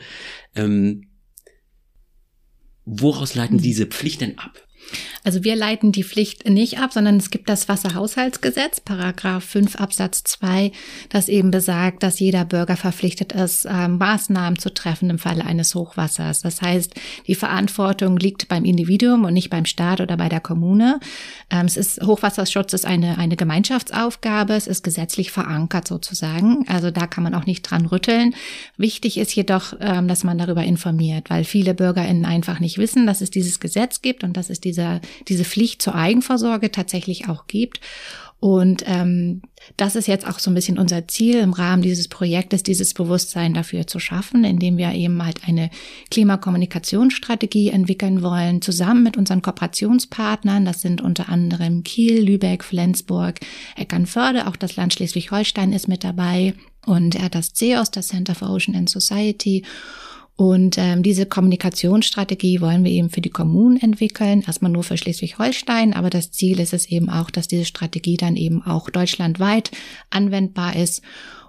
Ähm, 0.54 1.06
Woraus 2.84 3.34
leiten 3.34 3.58
diese 3.58 3.86
Pflicht 3.86 4.20
denn 4.20 4.38
ab? 4.38 4.63
Also 5.24 5.42
wir 5.42 5.56
leiten 5.56 5.90
die 5.90 6.04
Pflicht 6.04 6.48
nicht 6.48 6.78
ab, 6.78 6.92
sondern 6.92 7.16
es 7.16 7.30
gibt 7.30 7.48
das 7.48 7.68
Wasserhaushaltsgesetz, 7.68 8.80
Paragraph 8.80 9.44
5 9.44 9.76
Absatz 9.76 10.22
2, 10.24 10.70
das 11.08 11.28
eben 11.28 11.50
besagt, 11.50 12.02
dass 12.02 12.20
jeder 12.20 12.44
Bürger 12.44 12.76
verpflichtet 12.76 13.32
ist, 13.32 13.64
äh, 13.64 13.88
Maßnahmen 13.88 14.58
zu 14.58 14.72
treffen 14.72 15.08
im 15.10 15.18
Falle 15.18 15.44
eines 15.44 15.74
Hochwassers. 15.74 16.42
Das 16.42 16.60
heißt, 16.60 16.94
die 17.26 17.34
Verantwortung 17.34 18.18
liegt 18.18 18.48
beim 18.48 18.64
Individuum 18.64 19.24
und 19.24 19.32
nicht 19.32 19.50
beim 19.50 19.64
Staat 19.64 20.00
oder 20.00 20.16
bei 20.16 20.28
der 20.28 20.40
Kommune. 20.40 21.00
Ähm, 21.50 21.66
es 21.66 21.76
ist, 21.76 22.02
Hochwasserschutz 22.02 22.72
ist 22.72 22.84
eine, 22.84 23.16
eine 23.16 23.36
Gemeinschaftsaufgabe, 23.36 24.54
es 24.54 24.66
ist 24.66 24.82
gesetzlich 24.82 25.30
verankert 25.30 25.88
sozusagen. 25.88 26.66
Also 26.68 26.90
da 26.90 27.06
kann 27.06 27.24
man 27.24 27.34
auch 27.34 27.46
nicht 27.46 27.62
dran 27.62 27.86
rütteln. 27.86 28.34
Wichtig 28.76 29.18
ist 29.18 29.34
jedoch, 29.34 29.74
ähm, 29.80 30.08
dass 30.08 30.24
man 30.24 30.36
darüber 30.36 30.64
informiert, 30.64 31.30
weil 31.30 31.44
viele 31.44 31.72
BürgerInnen 31.72 32.24
einfach 32.24 32.60
nicht 32.60 32.76
wissen, 32.78 33.06
dass 33.06 33.20
es 33.20 33.30
dieses 33.30 33.60
Gesetz 33.60 34.02
gibt 34.02 34.22
und 34.22 34.36
dass 34.36 34.50
es 34.50 34.60
diese, 34.60 34.73
diese 35.28 35.44
Pflicht 35.44 35.82
zur 35.82 35.94
Eigenversorge 35.94 36.70
tatsächlich 36.70 37.28
auch 37.28 37.46
gibt. 37.46 37.80
Und 38.44 38.84
ähm, 38.86 39.40
das 39.78 39.96
ist 39.96 40.06
jetzt 40.06 40.26
auch 40.26 40.38
so 40.38 40.50
ein 40.50 40.54
bisschen 40.54 40.78
unser 40.78 41.08
Ziel 41.08 41.38
im 41.38 41.54
Rahmen 41.54 41.80
dieses 41.80 42.08
Projektes, 42.08 42.62
dieses 42.62 42.92
Bewusstsein 42.92 43.54
dafür 43.54 43.86
zu 43.86 43.98
schaffen, 43.98 44.44
indem 44.44 44.76
wir 44.76 44.92
eben 44.92 45.24
halt 45.24 45.48
eine 45.48 45.70
Klimakommunikationsstrategie 46.10 47.70
entwickeln 47.70 48.20
wollen, 48.20 48.60
zusammen 48.60 49.02
mit 49.02 49.16
unseren 49.16 49.40
Kooperationspartnern. 49.40 50.66
Das 50.66 50.82
sind 50.82 51.00
unter 51.00 51.30
anderem 51.30 51.84
Kiel, 51.84 52.22
Lübeck, 52.22 52.64
Flensburg, 52.64 53.40
Eckernförde, 53.76 54.46
auch 54.46 54.56
das 54.56 54.76
Land 54.76 54.92
Schleswig-Holstein 54.92 55.72
ist 55.72 55.88
mit 55.88 56.04
dabei 56.04 56.52
und 56.84 57.16
das 57.30 57.54
CEOS, 57.54 57.92
das 57.92 58.08
Center 58.08 58.34
for 58.34 58.50
Ocean 58.50 58.76
and 58.76 58.90
Society 58.90 59.64
und 60.36 60.76
ähm, 60.78 61.04
diese 61.04 61.26
Kommunikationsstrategie 61.26 62.60
wollen 62.60 62.82
wir 62.82 62.90
eben 62.90 63.08
für 63.08 63.20
die 63.20 63.30
Kommunen 63.30 63.76
entwickeln, 63.80 64.42
erstmal 64.44 64.72
nur 64.72 64.82
für 64.82 64.96
Schleswig-Holstein, 64.96 65.94
aber 65.94 66.10
das 66.10 66.32
Ziel 66.32 66.58
ist 66.58 66.72
es 66.72 66.86
eben 66.86 67.08
auch, 67.08 67.30
dass 67.30 67.46
diese 67.46 67.64
Strategie 67.64 68.16
dann 68.16 68.34
eben 68.36 68.62
auch 68.62 68.90
deutschlandweit 68.90 69.70
anwendbar 70.10 70.74
ist 70.74 71.02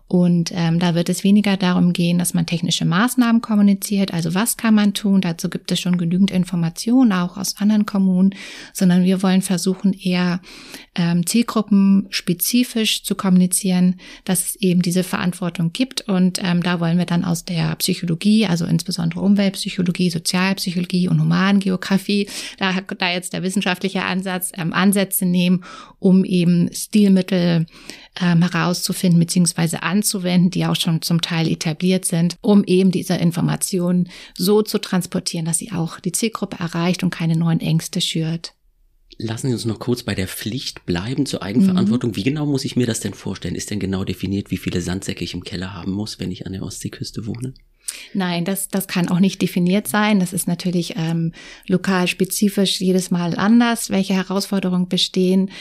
und 0.08 0.52
ähm, 0.54 0.80
da 0.80 0.94
wird 0.94 1.10
es 1.10 1.24
weniger 1.24 1.58
darum 1.58 1.92
gehen, 1.92 2.20
dass 2.20 2.36
man 2.36 2.46
technische 2.46 2.86
Maßnahmen 2.86 3.42
kommuniziert, 3.42 4.14
also 4.14 4.36
was 4.36 4.56
kann 4.56 4.76
man 4.76 4.94
tun, 4.94 5.22
dazu 5.22 5.50
gibt 5.50 5.72
es 5.72 5.80
schon 5.80 5.98
genügend 5.98 6.30
Informationen, 6.30 7.12
auch 7.12 7.38
aus 7.38 7.58
anderen 7.58 7.88
Kommunen, 7.88 8.36
sondern 8.72 9.04
wir 9.04 9.24
wollen 9.24 9.42
versuchen, 9.42 9.94
eher 9.94 10.42
ähm, 10.94 11.26
zielgruppenspezifisch 11.26 13.04
zu 13.04 13.16
kommunizieren, 13.16 13.96
dass 14.26 14.50
es 14.50 14.56
eben 14.58 14.84
diese 14.84 15.04
Verantwortung 15.04 15.74
gibt. 15.74 16.02
Und 16.02 16.40
ähm, 16.44 16.62
da 16.62 16.80
wollen 16.80 16.98
wir 16.98 17.06
dann 17.06 17.26
aus 17.26 17.44
der 17.44 17.76
Psychologie, 17.78 18.46
also 18.46 18.66
insbesondere 18.66 19.22
Umweltpsychologie, 19.22 20.12
Sozialpsychologie 20.12 21.08
und 21.08 21.20
Humangeografie, 21.20 22.30
da, 22.60 22.74
da 22.98 23.12
jetzt 23.12 23.34
der 23.34 23.44
wissenschaftliche 23.44 24.04
Ansatz, 24.04 24.52
ähm, 24.56 24.72
Ansätze 24.72 25.26
nehmen, 25.26 25.64
um 26.00 26.24
eben 26.24 26.72
Stilmittel 26.74 27.66
ähm, 28.22 28.42
herauszufinden 28.42 29.20
bzw. 29.20 29.78
anzuwenden, 29.96 30.50
die 30.50 30.66
auch 30.66 30.76
schon 30.76 31.02
zum 31.02 31.22
Teil 31.22 31.48
etabliert 31.48 32.06
sind, 32.06 32.36
um 32.42 32.64
eben 32.66 32.92
diese 32.92 33.16
Informationen 33.16 34.10
so 34.38 34.62
zu 34.62 34.80
transportieren, 34.80 35.46
dass 35.46 35.60
sie 35.60 35.72
auch 35.72 36.00
die 36.00 36.12
Zielgruppe 36.12 36.58
erreicht 36.60 37.04
und 37.04 37.12
keine 37.12 37.38
neuen 37.38 37.62
Ängste 37.62 38.02
schürt. 38.02 38.54
Lassen 39.18 39.48
Sie 39.48 39.54
uns 39.54 39.66
noch 39.66 39.80
kurz 39.80 40.04
bei 40.04 40.14
der 40.14 40.28
Pflicht 40.28 40.86
bleiben 40.86 41.26
zur 41.26 41.42
Eigenverantwortung. 41.42 42.12
Mhm. 42.12 42.16
Wie 42.18 42.24
genau 42.24 42.46
muss 42.46 42.66
ich 42.66 42.76
mir 42.76 42.86
das 42.86 43.00
denn 43.00 43.14
vorstellen? 43.14 43.56
Ist 43.56 43.72
denn 43.72 43.80
genau 43.80 44.04
definiert, 44.04 44.52
wie 44.52 44.58
viele 44.58 44.82
Sandsäcke 44.82 45.24
ich 45.24 45.34
im 45.34 45.44
Keller 45.44 45.74
haben 45.74 45.92
muss, 45.92 46.20
wenn 46.20 46.32
ich 46.32 46.46
an 46.46 46.52
der 46.52 46.64
Ostseeküste 46.64 47.26
wohne? 47.26 47.54
Nein, 48.14 48.46
das, 48.46 48.68
das 48.68 48.88
kann 48.88 49.10
auch 49.10 49.20
nicht 49.20 49.42
definiert 49.42 49.88
sein. 49.88 50.20
Das 50.20 50.34
ist 50.34 50.48
natürlich 50.48 50.96
ähm, 50.98 51.34
lokal 51.68 52.08
spezifisch 52.08 52.82
jedes 52.82 53.12
Mal 53.12 53.36
anders, 53.36 53.90
welche 53.90 54.14
Herausforderungen 54.14 54.88
bestehen. 54.88 55.52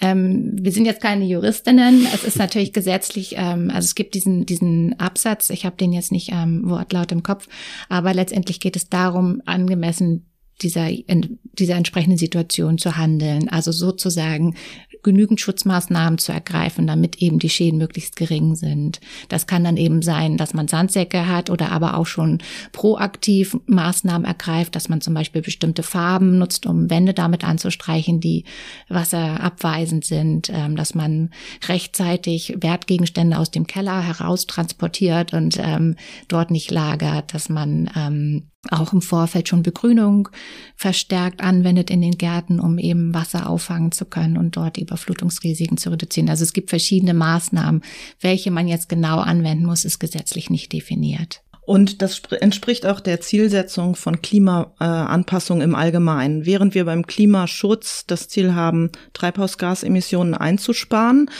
Ähm, 0.00 0.52
wir 0.60 0.72
sind 0.72 0.86
jetzt 0.86 1.02
keine 1.02 1.24
Juristinnen. 1.24 2.06
Es 2.14 2.24
ist 2.24 2.38
natürlich 2.38 2.72
gesetzlich, 2.72 3.34
ähm, 3.36 3.70
also 3.70 3.86
es 3.86 3.94
gibt 3.94 4.14
diesen, 4.14 4.46
diesen 4.46 4.98
Absatz, 4.98 5.50
ich 5.50 5.64
habe 5.64 5.76
den 5.76 5.92
jetzt 5.92 6.12
nicht 6.12 6.30
ähm, 6.32 6.62
wortlaut 6.64 7.12
im 7.12 7.22
Kopf, 7.22 7.48
aber 7.88 8.14
letztendlich 8.14 8.60
geht 8.60 8.76
es 8.76 8.88
darum, 8.88 9.42
angemessen 9.44 10.26
dieser, 10.62 10.88
in 10.88 11.38
dieser 11.58 11.76
entsprechenden 11.76 12.18
Situation 12.18 12.78
zu 12.78 12.96
handeln. 12.96 13.48
Also 13.48 13.72
sozusagen 13.72 14.54
genügend 15.02 15.40
Schutzmaßnahmen 15.40 16.18
zu 16.18 16.32
ergreifen, 16.32 16.86
damit 16.86 17.16
eben 17.16 17.38
die 17.38 17.50
Schäden 17.50 17.78
möglichst 17.78 18.16
gering 18.16 18.54
sind. 18.54 19.00
Das 19.28 19.46
kann 19.46 19.64
dann 19.64 19.76
eben 19.76 20.02
sein, 20.02 20.36
dass 20.36 20.54
man 20.54 20.68
Sandsäcke 20.68 21.26
hat 21.26 21.50
oder 21.50 21.72
aber 21.72 21.96
auch 21.96 22.06
schon 22.06 22.38
proaktiv 22.72 23.56
Maßnahmen 23.66 24.24
ergreift, 24.24 24.76
dass 24.76 24.88
man 24.88 25.00
zum 25.00 25.14
Beispiel 25.14 25.42
bestimmte 25.42 25.82
Farben 25.82 26.38
nutzt, 26.38 26.66
um 26.66 26.88
Wände 26.88 27.14
damit 27.14 27.44
anzustreichen, 27.44 28.20
die 28.20 28.44
wasserabweisend 28.88 30.04
sind, 30.04 30.50
ähm, 30.50 30.76
dass 30.76 30.94
man 30.94 31.30
rechtzeitig 31.68 32.54
Wertgegenstände 32.60 33.38
aus 33.38 33.50
dem 33.50 33.66
Keller 33.66 34.02
heraustransportiert 34.02 35.34
und 35.34 35.58
ähm, 35.60 35.96
dort 36.28 36.50
nicht 36.50 36.70
lagert, 36.70 37.34
dass 37.34 37.48
man 37.48 37.90
ähm, 37.96 38.51
auch 38.70 38.92
im 38.92 39.02
Vorfeld 39.02 39.48
schon 39.48 39.62
Begrünung 39.62 40.28
verstärkt 40.76 41.42
anwendet 41.42 41.90
in 41.90 42.00
den 42.00 42.16
Gärten, 42.16 42.60
um 42.60 42.78
eben 42.78 43.12
Wasser 43.12 43.48
auffangen 43.48 43.90
zu 43.90 44.04
können 44.04 44.36
und 44.36 44.56
dort 44.56 44.78
Überflutungsrisiken 44.78 45.76
zu 45.76 45.90
reduzieren. 45.90 46.28
Also 46.28 46.44
es 46.44 46.52
gibt 46.52 46.70
verschiedene 46.70 47.14
Maßnahmen. 47.14 47.82
Welche 48.20 48.50
man 48.50 48.68
jetzt 48.68 48.88
genau 48.88 49.18
anwenden 49.18 49.66
muss, 49.66 49.84
ist 49.84 49.98
gesetzlich 49.98 50.48
nicht 50.48 50.72
definiert. 50.72 51.41
Und 51.64 52.02
das 52.02 52.22
entspricht 52.40 52.86
auch 52.86 52.98
der 52.98 53.20
Zielsetzung 53.20 53.94
von 53.94 54.20
Klimaanpassung 54.20 55.60
im 55.60 55.76
Allgemeinen. 55.76 56.44
Während 56.44 56.74
wir 56.74 56.84
beim 56.84 57.06
Klimaschutz 57.06 58.04
das 58.06 58.26
Ziel 58.26 58.54
haben, 58.54 58.90
Treibhausgasemissionen 59.12 60.34
einzusparen, 60.34 61.30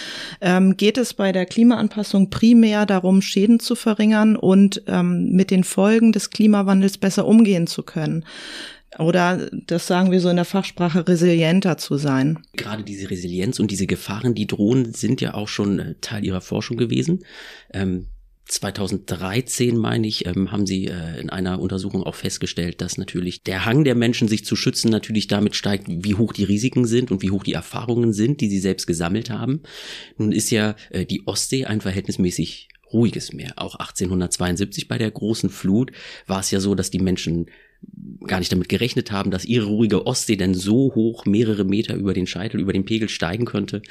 ähm, 0.41 0.77
geht 0.77 0.97
es 0.97 1.15
bei 1.15 1.33
der 1.33 1.45
Klimaanpassung 1.45 2.31
primär 2.31 2.87
darum, 2.87 3.21
Schäden 3.21 3.59
zu 3.59 3.75
verringern 3.75 4.37
und 4.37 4.85
ähm, 4.87 5.31
mit 5.33 5.51
den 5.51 5.65
Folgen 5.65 6.13
des 6.13 6.31
Klimawandels 6.31 6.99
besser 6.99 7.27
umgehen 7.27 7.67
zu 7.67 7.83
können. 7.83 8.25
Oder 8.99 9.51
das 9.67 9.89
sagen 9.89 10.13
wir 10.13 10.21
so 10.21 10.29
in 10.29 10.37
der 10.37 10.45
Fachsprache, 10.45 11.09
resilienter 11.09 11.79
zu 11.79 11.97
sein. 11.97 12.39
Gerade 12.53 12.85
diese 12.85 13.11
Resilienz 13.11 13.59
und 13.59 13.71
diese 13.71 13.87
Gefahren, 13.87 14.35
die 14.35 14.47
drohen, 14.47 14.93
sind 14.93 15.21
ja 15.21 15.35
auch 15.35 15.49
schon 15.49 15.79
äh, 15.81 15.95
Teil 16.01 16.25
Ihrer 16.25 16.43
Forschung 16.43 16.77
gewesen. 16.77 17.25
Ähm 17.73 18.07
2013, 18.53 19.77
meine 19.77 20.07
ich, 20.07 20.27
ähm, 20.27 20.53
haben 20.53 20.67
sie 20.67 20.87
äh, 20.87 21.21
in 21.21 21.31
einer 21.31 21.61
Untersuchung 21.61 22.03
auch 22.05 22.15
festgestellt, 22.15 22.81
dass 22.81 22.99
natürlich 22.99 23.43
der 23.43 23.65
Hang 23.65 23.85
der 23.85 23.95
Menschen, 23.95 24.29
sich 24.29 24.45
zu 24.45 24.57
schützen, 24.57 24.91
natürlich 24.91 25.27
damit 25.27 25.57
steigt, 25.57 25.87
wie 25.89 26.15
hoch 26.15 26.33
die 26.33 26.45
Risiken 26.45 26.85
sind 26.85 27.11
und 27.11 27.23
wie 27.23 27.31
hoch 27.31 27.45
die 27.45 27.55
Erfahrungen 27.55 28.13
sind, 28.13 28.41
die 28.41 28.49
sie 28.49 28.59
selbst 28.59 28.87
gesammelt 28.87 29.31
haben. 29.31 29.63
Nun 30.19 30.33
ist 30.33 30.51
ja 30.51 30.77
äh, 30.91 31.07
die 31.07 31.27
Ostsee 31.27 31.65
ein 31.65 31.81
verhältnismäßig 31.81 32.69
ruhiges 32.93 33.33
Meer. 33.33 33.55
Auch 33.57 33.77
1872 33.77 34.87
bei 34.87 34.99
der 34.99 35.11
großen 35.11 35.49
Flut 35.49 35.93
war 36.27 36.41
es 36.41 36.51
ja 36.51 36.61
so, 36.61 36.75
dass 36.75 36.91
die 36.91 37.01
Menschen 37.01 37.47
gar 38.27 38.39
nicht 38.39 38.53
damit 38.53 38.69
gerechnet 38.69 39.11
haben, 39.11 39.31
dass 39.31 39.45
ihre 39.45 39.67
ruhige 39.67 40.07
Ostsee 40.07 40.37
denn 40.37 40.55
so 40.55 40.95
hoch 40.95 41.25
mehrere 41.25 41.65
Meter 41.65 41.95
über 41.95 42.15
den 42.15 42.27
Scheitel, 42.27 42.61
über 42.61 42.73
den 42.73 42.85
Pegel 42.85 43.09
steigen 43.09 43.45
könnte. 43.45 43.83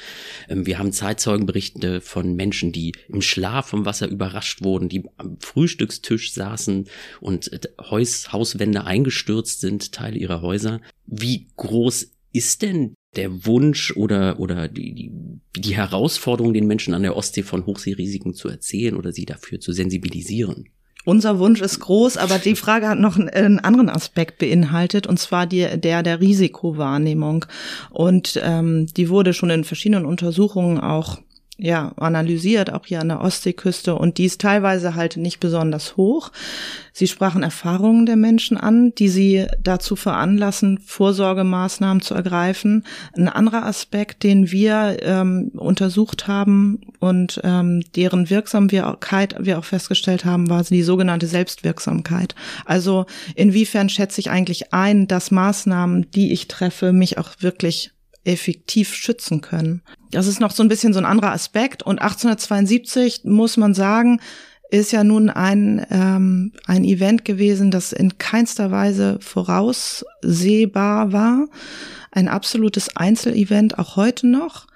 Ähm, 0.48 0.66
wir 0.66 0.78
haben 0.78 0.92
Zeitzeugenberichte 0.92 2.00
von 2.00 2.34
Menschen, 2.34 2.72
die 2.72 2.92
im 3.08 3.22
Schlaf 3.22 3.68
vom 3.68 3.84
Wasser 3.84 4.08
überrascht 4.08 4.62
wurden, 4.62 4.88
die 4.88 5.04
am 5.16 5.38
Frühstückstisch 5.40 6.32
saßen 6.32 6.88
und 7.20 7.52
äh, 7.52 7.60
Haus, 7.80 8.32
Hauswände 8.32 8.84
eingestürzt 8.84 9.60
sind, 9.60 9.92
Teile 9.92 10.18
ihrer 10.18 10.42
Häuser. 10.42 10.80
Wie 11.06 11.48
groß 11.56 12.12
ist 12.32 12.62
denn 12.62 12.94
der 13.16 13.44
Wunsch 13.44 13.94
oder, 13.94 14.40
oder 14.40 14.68
die, 14.68 14.94
die, 14.94 15.12
die 15.56 15.76
Herausforderung, 15.76 16.54
den 16.54 16.66
Menschen 16.66 16.94
an 16.94 17.02
der 17.02 17.16
Ostsee 17.16 17.42
von 17.42 17.66
Hochseerisiken 17.66 18.32
zu 18.32 18.48
erzählen 18.48 18.96
oder 18.96 19.12
sie 19.12 19.26
dafür 19.26 19.60
zu 19.60 19.72
sensibilisieren? 19.72 20.70
Unser 21.04 21.38
Wunsch 21.38 21.60
ist 21.60 21.80
groß, 21.80 22.16
aber 22.16 22.38
die 22.38 22.54
Frage 22.54 22.88
hat 22.88 22.98
noch 22.98 23.18
einen, 23.18 23.58
anderen 23.58 23.88
Aspekt 23.88 24.38
beinhaltet, 24.38 25.06
und 25.06 25.18
zwar 25.18 25.46
die, 25.46 25.66
der 25.76 26.02
der 26.02 26.20
Risikowahrnehmung. 26.20 27.44
Und 27.90 28.40
ähm, 28.42 28.86
die 28.96 29.08
wurde 29.08 29.34
schon 29.34 29.50
in 29.50 29.64
verschiedenen 29.64 30.06
Untersuchungen 30.06 30.78
auch 30.78 31.18
ja, 31.62 31.92
analysiert, 31.96 32.72
auch 32.72 32.86
hier 32.86 33.00
an 33.00 33.08
der 33.08 33.20
Ostseeküste, 33.20 33.94
und 33.94 34.18
die 34.18 34.24
ist 34.24 34.40
teilweise 34.40 34.96
halt 34.96 35.16
nicht 35.16 35.38
besonders 35.38 35.96
hoch. 35.96 36.32
Sie 36.92 37.06
sprachen 37.06 37.44
Erfahrungen 37.44 38.04
der 38.04 38.16
Menschen 38.16 38.56
an, 38.56 38.92
die 38.96 39.08
sie 39.08 39.46
dazu 39.62 39.94
veranlassen, 39.94 40.80
Vorsorgemaßnahmen 40.84 42.02
zu 42.02 42.14
ergreifen. 42.14 42.84
Ein 43.16 43.28
anderer 43.28 43.64
Aspekt, 43.64 44.24
den 44.24 44.50
wir 44.50 44.98
ähm, 45.02 45.52
untersucht 45.54 46.26
haben 46.26 46.80
und 46.98 47.40
ähm, 47.44 47.84
deren 47.94 48.28
Wirksamkeit 48.28 49.36
wir 49.38 49.58
auch 49.58 49.64
festgestellt 49.64 50.24
haben, 50.24 50.50
war 50.50 50.64
die 50.64 50.82
sogenannte 50.82 51.28
Selbstwirksamkeit. 51.28 52.34
Also 52.66 53.06
inwiefern 53.36 53.88
schätze 53.88 54.20
ich 54.20 54.30
eigentlich 54.30 54.74
ein, 54.74 55.06
dass 55.06 55.30
Maßnahmen, 55.30 56.10
die 56.10 56.32
ich 56.32 56.48
treffe, 56.48 56.92
mich 56.92 57.18
auch 57.18 57.30
wirklich 57.38 57.92
effektiv 58.24 58.94
schützen 58.94 59.40
können. 59.40 59.82
Das 60.10 60.26
ist 60.26 60.40
noch 60.40 60.52
so 60.52 60.62
ein 60.62 60.68
bisschen 60.68 60.92
so 60.92 60.98
ein 60.98 61.06
anderer 61.06 61.32
Aspekt. 61.32 61.82
Und 61.82 62.00
1872 62.00 63.22
muss 63.24 63.56
man 63.56 63.74
sagen, 63.74 64.20
ist 64.70 64.92
ja 64.92 65.04
nun 65.04 65.28
ein, 65.28 65.84
ähm, 65.90 66.52
ein 66.66 66.84
Event 66.84 67.24
gewesen, 67.24 67.70
das 67.70 67.92
in 67.92 68.16
keinster 68.18 68.70
Weise 68.70 69.18
voraussehbar 69.20 71.12
war. 71.12 71.46
Ein 72.10 72.28
absolutes 72.28 72.96
Einzelevent, 72.96 73.78
auch 73.78 73.96
heute 73.96 74.26
noch. 74.26 74.66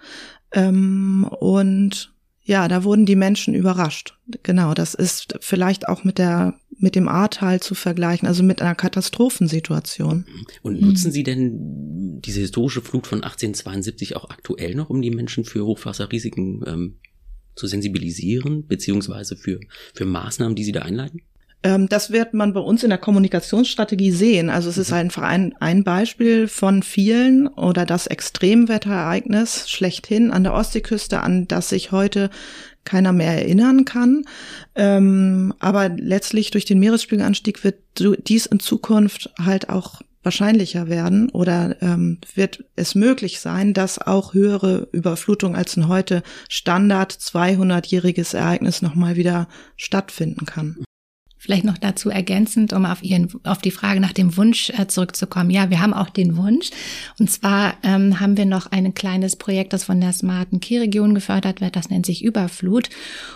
Ähm, 0.52 1.26
und 1.40 2.12
ja, 2.46 2.68
da 2.68 2.84
wurden 2.84 3.06
die 3.06 3.16
Menschen 3.16 3.54
überrascht. 3.54 4.16
Genau, 4.44 4.72
das 4.72 4.94
ist 4.94 5.36
vielleicht 5.40 5.88
auch 5.88 6.04
mit 6.04 6.18
der 6.18 6.54
mit 6.78 6.94
dem 6.94 7.08
Ahrtal 7.08 7.60
zu 7.60 7.74
vergleichen, 7.74 8.28
also 8.28 8.42
mit 8.42 8.60
einer 8.60 8.74
Katastrophensituation. 8.74 10.26
Und 10.62 10.80
nutzen 10.80 11.10
Sie 11.10 11.22
denn 11.22 12.20
diese 12.20 12.40
historische 12.40 12.82
Flut 12.82 13.06
von 13.06 13.24
1872 13.24 14.14
auch 14.14 14.28
aktuell 14.28 14.74
noch, 14.74 14.90
um 14.90 15.00
die 15.00 15.10
Menschen 15.10 15.44
für 15.44 15.64
Hochwasserrisiken 15.64 16.62
ähm, 16.66 16.98
zu 17.54 17.66
sensibilisieren, 17.66 18.66
beziehungsweise 18.66 19.36
für, 19.36 19.58
für 19.94 20.04
Maßnahmen, 20.04 20.54
die 20.54 20.64
Sie 20.64 20.72
da 20.72 20.82
einleiten? 20.82 21.22
Ähm, 21.66 21.88
das 21.88 22.12
wird 22.12 22.32
man 22.32 22.52
bei 22.52 22.60
uns 22.60 22.84
in 22.84 22.90
der 22.90 22.98
Kommunikationsstrategie 22.98 24.12
sehen. 24.12 24.50
Also 24.50 24.70
es 24.70 24.78
ist 24.78 24.90
mhm. 24.90 24.98
einfach 24.98 25.22
ein, 25.22 25.52
ein 25.58 25.82
Beispiel 25.82 26.46
von 26.46 26.84
vielen 26.84 27.48
oder 27.48 27.84
das 27.84 28.06
Extremwetterereignis 28.06 29.68
schlechthin 29.68 30.30
an 30.30 30.44
der 30.44 30.54
Ostseeküste, 30.54 31.20
an 31.20 31.48
das 31.48 31.70
sich 31.70 31.90
heute 31.90 32.30
keiner 32.84 33.12
mehr 33.12 33.32
erinnern 33.32 33.84
kann. 33.84 34.22
Ähm, 34.76 35.54
aber 35.58 35.88
letztlich 35.88 36.52
durch 36.52 36.66
den 36.66 36.78
Meeresspiegelanstieg 36.78 37.64
wird 37.64 37.78
dies 37.98 38.46
in 38.46 38.60
Zukunft 38.60 39.32
halt 39.36 39.68
auch 39.68 40.02
wahrscheinlicher 40.22 40.88
werden 40.88 41.30
oder 41.30 41.82
ähm, 41.82 42.18
wird 42.36 42.64
es 42.76 42.94
möglich 42.94 43.40
sein, 43.40 43.74
dass 43.74 43.98
auch 43.98 44.34
höhere 44.34 44.86
Überflutung 44.92 45.56
als 45.56 45.76
ein 45.76 45.88
heute 45.88 46.22
Standard 46.48 47.12
200-jähriges 47.12 48.36
Ereignis 48.36 48.82
nochmal 48.82 49.16
wieder 49.16 49.48
stattfinden 49.76 50.46
kann. 50.46 50.85
Vielleicht 51.38 51.64
noch 51.64 51.76
dazu 51.76 52.08
ergänzend, 52.08 52.72
um 52.72 52.86
auf 52.86 53.02
Ihren, 53.02 53.28
auf 53.44 53.58
die 53.58 53.70
Frage 53.70 54.00
nach 54.00 54.14
dem 54.14 54.36
Wunsch 54.38 54.70
äh, 54.70 54.86
zurückzukommen. 54.88 55.50
Ja, 55.50 55.68
wir 55.68 55.80
haben 55.80 55.92
auch 55.92 56.08
den 56.08 56.38
Wunsch. 56.38 56.70
Und 57.18 57.30
zwar 57.30 57.74
ähm, 57.82 58.20
haben 58.20 58.38
wir 58.38 58.46
noch 58.46 58.72
ein 58.72 58.94
kleines 58.94 59.36
Projekt, 59.36 59.74
das 59.74 59.84
von 59.84 60.00
der 60.00 60.14
smarten 60.14 60.60
Key-Region 60.60 61.14
gefördert 61.14 61.60
wird. 61.60 61.76
Das 61.76 61.90
nennt 61.90 62.06
sich 62.06 62.24
Überflut. 62.24 62.88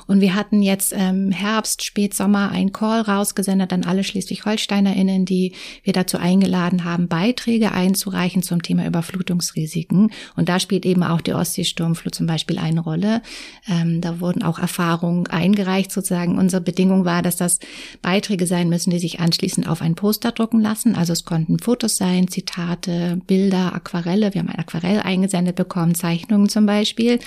Und 0.07 0.23
wir 0.23 0.35
hatten 0.35 0.63
jetzt 0.63 0.95
ähm, 0.97 1.31
Herbst, 1.31 1.85
Spätsommer 1.85 2.51
ein 2.51 2.73
Call 2.73 3.03
rausgesendet 3.03 3.71
an 3.75 3.85
alle 3.85 4.03
Schleswig-HolsteinerInnen, 4.03 5.27
die 5.27 5.53
wir 5.83 5.93
dazu 5.93 6.17
eingeladen 6.17 6.85
haben, 6.85 7.07
Beiträge 7.07 7.73
einzureichen 7.73 8.43
zum 8.43 8.63
Thema 8.63 8.87
Überflutungsrisiken. 8.87 10.11
Und 10.37 10.49
da 10.49 10.59
spielt 10.59 10.87
eben 10.87 11.03
auch 11.03 11.21
die 11.21 11.35
Ostseesturmflut 11.35 12.15
zum 12.15 12.27
Beispiel 12.27 12.59
eine 12.59 12.81
Rolle. 12.81 13.21
Ähm, 13.69 14.01
da 14.01 14.21
wurden 14.21 14.43
auch 14.43 14.59
Erfahrungen 14.59 15.27
eingereicht 15.27 15.93
sozusagen. 15.93 16.39
Unsere 16.39 16.63
Bedingung 16.63 17.05
war, 17.05 17.21
dass 17.21 17.37
das 17.37 17.59
Beiträge 18.03 18.47
sein 18.47 18.69
müssen, 18.69 18.91
die 18.91 18.99
sich 18.99 19.21
anschließend 19.21 19.69
auf 19.69 19.83
ein 19.83 19.95
Poster 19.95 20.33
drucken 20.33 20.61
lassen. 20.61 20.95
Also 20.95 21.13
es 21.13 21.25
konnten 21.25 21.59
Fotos 21.59 21.97
sein, 21.97 22.29
Zitate, 22.29 23.21
Bilder, 23.27 23.75
Aquarelle. 23.75 24.33
Wir 24.35 24.41
haben 24.41 24.49
ein 24.49 24.59
Aquarell 24.59 25.01
eingesendet 25.01 25.57
bekommen, 25.57 25.95
Zeichnungen 25.95 26.49
zum 26.49 26.67
Beispiel. 26.67 27.19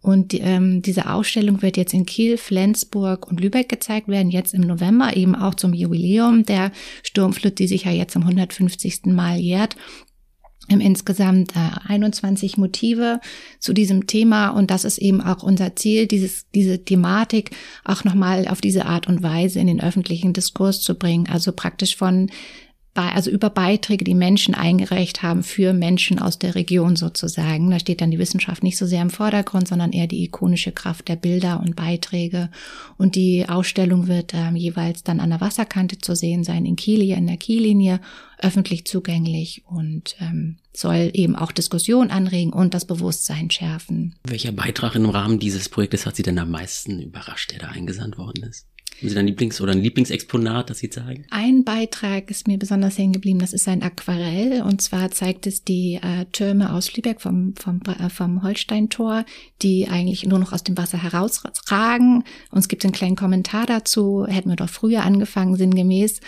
Und 0.00 0.34
ähm, 0.34 0.82
diese 0.82 1.10
Ausstellung 1.10 1.62
wird 1.62 1.78
jetzt 1.78 1.94
in 1.94 2.04
Kiel, 2.04 2.36
Flensburg 2.36 3.26
und 3.26 3.40
Lübeck 3.40 3.70
gezeigt 3.70 4.08
werden, 4.08 4.30
jetzt 4.30 4.52
im 4.52 4.60
November, 4.60 5.16
eben 5.16 5.34
auch 5.34 5.54
zum 5.54 5.72
Jubiläum 5.72 6.44
der 6.44 6.72
Sturmflut, 7.02 7.58
die 7.58 7.66
sich 7.66 7.84
ja 7.84 7.90
jetzt 7.90 8.12
zum 8.12 8.22
150. 8.22 9.06
Mal 9.06 9.38
jährt 9.38 9.76
insgesamt 10.68 11.54
äh, 11.56 11.88
21 11.88 12.56
Motive 12.56 13.20
zu 13.58 13.72
diesem 13.72 14.06
Thema 14.06 14.50
und 14.50 14.70
das 14.70 14.84
ist 14.84 14.98
eben 14.98 15.20
auch 15.20 15.42
unser 15.42 15.76
Ziel, 15.76 16.06
dieses, 16.06 16.46
diese 16.54 16.84
Thematik 16.84 17.50
auch 17.84 18.04
nochmal 18.04 18.48
auf 18.48 18.60
diese 18.60 18.86
Art 18.86 19.06
und 19.06 19.22
Weise 19.22 19.60
in 19.60 19.66
den 19.66 19.82
öffentlichen 19.82 20.32
Diskurs 20.32 20.80
zu 20.80 20.94
bringen. 20.94 21.28
Also 21.28 21.52
praktisch 21.52 21.96
von 21.96 22.30
also 23.02 23.30
über 23.30 23.50
Beiträge, 23.50 24.04
die 24.04 24.14
Menschen 24.14 24.54
eingereicht 24.54 25.22
haben 25.22 25.42
für 25.42 25.72
Menschen 25.72 26.20
aus 26.20 26.38
der 26.38 26.54
Region 26.54 26.94
sozusagen. 26.94 27.70
Da 27.70 27.80
steht 27.80 28.00
dann 28.00 28.12
die 28.12 28.20
Wissenschaft 28.20 28.62
nicht 28.62 28.76
so 28.76 28.86
sehr 28.86 29.02
im 29.02 29.10
Vordergrund, 29.10 29.66
sondern 29.66 29.92
eher 29.92 30.06
die 30.06 30.22
ikonische 30.22 30.70
Kraft 30.70 31.08
der 31.08 31.16
Bilder 31.16 31.60
und 31.60 31.74
Beiträge. 31.74 32.50
Und 32.96 33.16
die 33.16 33.48
Ausstellung 33.48 34.06
wird 34.06 34.32
äh, 34.32 34.50
jeweils 34.50 35.02
dann 35.02 35.18
an 35.18 35.30
der 35.30 35.40
Wasserkante 35.40 35.98
zu 35.98 36.14
sehen 36.14 36.44
sein, 36.44 36.64
in 36.64 36.76
Kiel, 36.76 37.02
hier 37.02 37.16
in 37.16 37.26
der 37.26 37.36
Kiellinie, 37.36 38.00
öffentlich 38.38 38.84
zugänglich 38.84 39.62
und 39.66 40.16
ähm, 40.20 40.58
soll 40.72 41.10
eben 41.14 41.34
auch 41.34 41.50
Diskussion 41.50 42.10
anregen 42.10 42.52
und 42.52 42.74
das 42.74 42.84
Bewusstsein 42.84 43.50
schärfen. 43.50 44.14
Welcher 44.24 44.52
Beitrag 44.52 44.94
im 44.94 45.08
Rahmen 45.08 45.38
dieses 45.38 45.68
Projektes 45.68 46.06
hat 46.06 46.16
Sie 46.16 46.22
denn 46.22 46.38
am 46.38 46.50
meisten 46.50 47.00
überrascht, 47.00 47.52
der 47.52 47.60
da 47.60 47.68
eingesandt 47.68 48.18
worden 48.18 48.44
ist? 48.44 48.66
Haben 49.04 49.10
Sie 49.10 49.18
ein 49.18 49.26
Lieblings- 49.26 49.60
oder 49.60 49.72
ein 49.72 49.82
Lieblingsexponat, 49.82 50.70
das 50.70 50.78
Sie 50.78 50.88
zeigen? 50.88 51.26
Ein 51.30 51.62
Beitrag 51.62 52.30
ist 52.30 52.48
mir 52.48 52.58
besonders 52.58 52.96
hängen 52.96 53.12
geblieben. 53.12 53.38
Das 53.38 53.52
ist 53.52 53.68
ein 53.68 53.82
Aquarell. 53.82 54.62
Und 54.62 54.80
zwar 54.80 55.10
zeigt 55.10 55.46
es 55.46 55.62
die 55.62 56.00
äh, 56.02 56.24
Türme 56.32 56.72
aus 56.72 56.96
Lübeck 56.96 57.20
vom, 57.20 57.54
vom, 57.54 57.82
äh, 57.82 58.08
vom 58.08 58.42
Holsteintor, 58.42 59.26
die 59.60 59.88
eigentlich 59.88 60.24
nur 60.24 60.38
noch 60.38 60.52
aus 60.54 60.64
dem 60.64 60.78
Wasser 60.78 61.02
herausragen. 61.02 62.24
Und 62.50 62.58
es 62.58 62.68
gibt 62.68 62.82
einen 62.84 62.94
kleinen 62.94 63.16
Kommentar 63.16 63.66
dazu. 63.66 64.24
Hätten 64.26 64.48
wir 64.48 64.56
doch 64.56 64.70
früher 64.70 65.02
angefangen, 65.02 65.56
sinngemäß. 65.56 66.20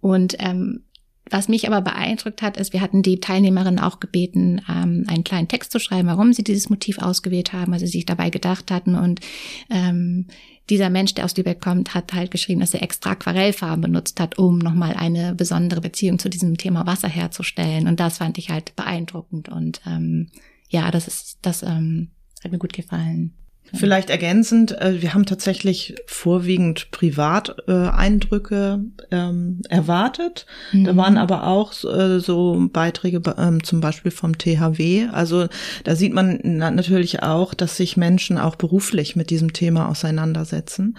Und 0.00 0.36
ähm, 0.38 0.84
was 1.30 1.48
mich 1.48 1.66
aber 1.68 1.80
beeindruckt 1.80 2.42
hat, 2.42 2.56
ist, 2.56 2.72
wir 2.72 2.80
hatten 2.80 3.02
die 3.02 3.20
Teilnehmerin 3.20 3.78
auch 3.78 4.00
gebeten, 4.00 4.62
ähm, 4.68 5.04
einen 5.08 5.24
kleinen 5.24 5.48
Text 5.48 5.70
zu 5.70 5.78
schreiben, 5.78 6.08
warum 6.08 6.32
sie 6.32 6.42
dieses 6.44 6.70
Motiv 6.70 6.98
ausgewählt 6.98 7.52
haben, 7.52 7.72
was 7.72 7.80
sie 7.80 7.86
sich 7.86 8.06
dabei 8.06 8.30
gedacht 8.30 8.70
hatten. 8.70 8.96
Und 8.96 9.20
ähm, 9.68 10.26
dieser 10.70 10.88
Mensch, 10.88 11.14
der 11.14 11.24
aus 11.24 11.36
Lübeck 11.36 11.60
kommt, 11.60 11.94
hat 11.94 12.14
halt 12.14 12.30
geschrieben, 12.30 12.60
dass 12.60 12.74
er 12.74 12.82
extra 12.82 13.10
Aquarellfarben 13.10 13.82
benutzt 13.82 14.20
hat, 14.20 14.38
um 14.38 14.58
nochmal 14.58 14.94
eine 14.94 15.34
besondere 15.34 15.80
Beziehung 15.80 16.18
zu 16.18 16.30
diesem 16.30 16.56
Thema 16.56 16.86
Wasser 16.86 17.08
herzustellen. 17.08 17.88
Und 17.88 18.00
das 18.00 18.18
fand 18.18 18.38
ich 18.38 18.50
halt 18.50 18.76
beeindruckend. 18.76 19.48
Und 19.48 19.80
ähm, 19.86 20.30
ja, 20.68 20.90
das 20.90 21.08
ist, 21.08 21.38
das 21.42 21.62
ähm, 21.62 22.12
hat 22.42 22.52
mir 22.52 22.58
gut 22.58 22.72
gefallen. 22.72 23.34
Vielleicht 23.74 24.10
ergänzend, 24.10 24.78
äh, 24.80 25.00
wir 25.00 25.14
haben 25.14 25.26
tatsächlich 25.26 25.94
vorwiegend 26.06 26.90
Privateindrücke 26.90 28.84
äh, 29.10 29.16
ähm, 29.16 29.62
erwartet. 29.68 30.46
Mhm. 30.72 30.84
Da 30.84 30.96
waren 30.96 31.18
aber 31.18 31.46
auch 31.46 31.72
äh, 31.84 32.20
so 32.20 32.68
Beiträge 32.72 33.22
ähm, 33.38 33.62
zum 33.62 33.80
Beispiel 33.80 34.10
vom 34.10 34.38
THW. 34.38 35.08
Also 35.12 35.46
da 35.84 35.96
sieht 35.96 36.12
man 36.12 36.40
na 36.42 36.70
natürlich 36.70 37.22
auch, 37.22 37.54
dass 37.54 37.76
sich 37.76 37.96
Menschen 37.96 38.38
auch 38.38 38.56
beruflich 38.56 39.16
mit 39.16 39.30
diesem 39.30 39.52
Thema 39.52 39.88
auseinandersetzen. 39.88 40.96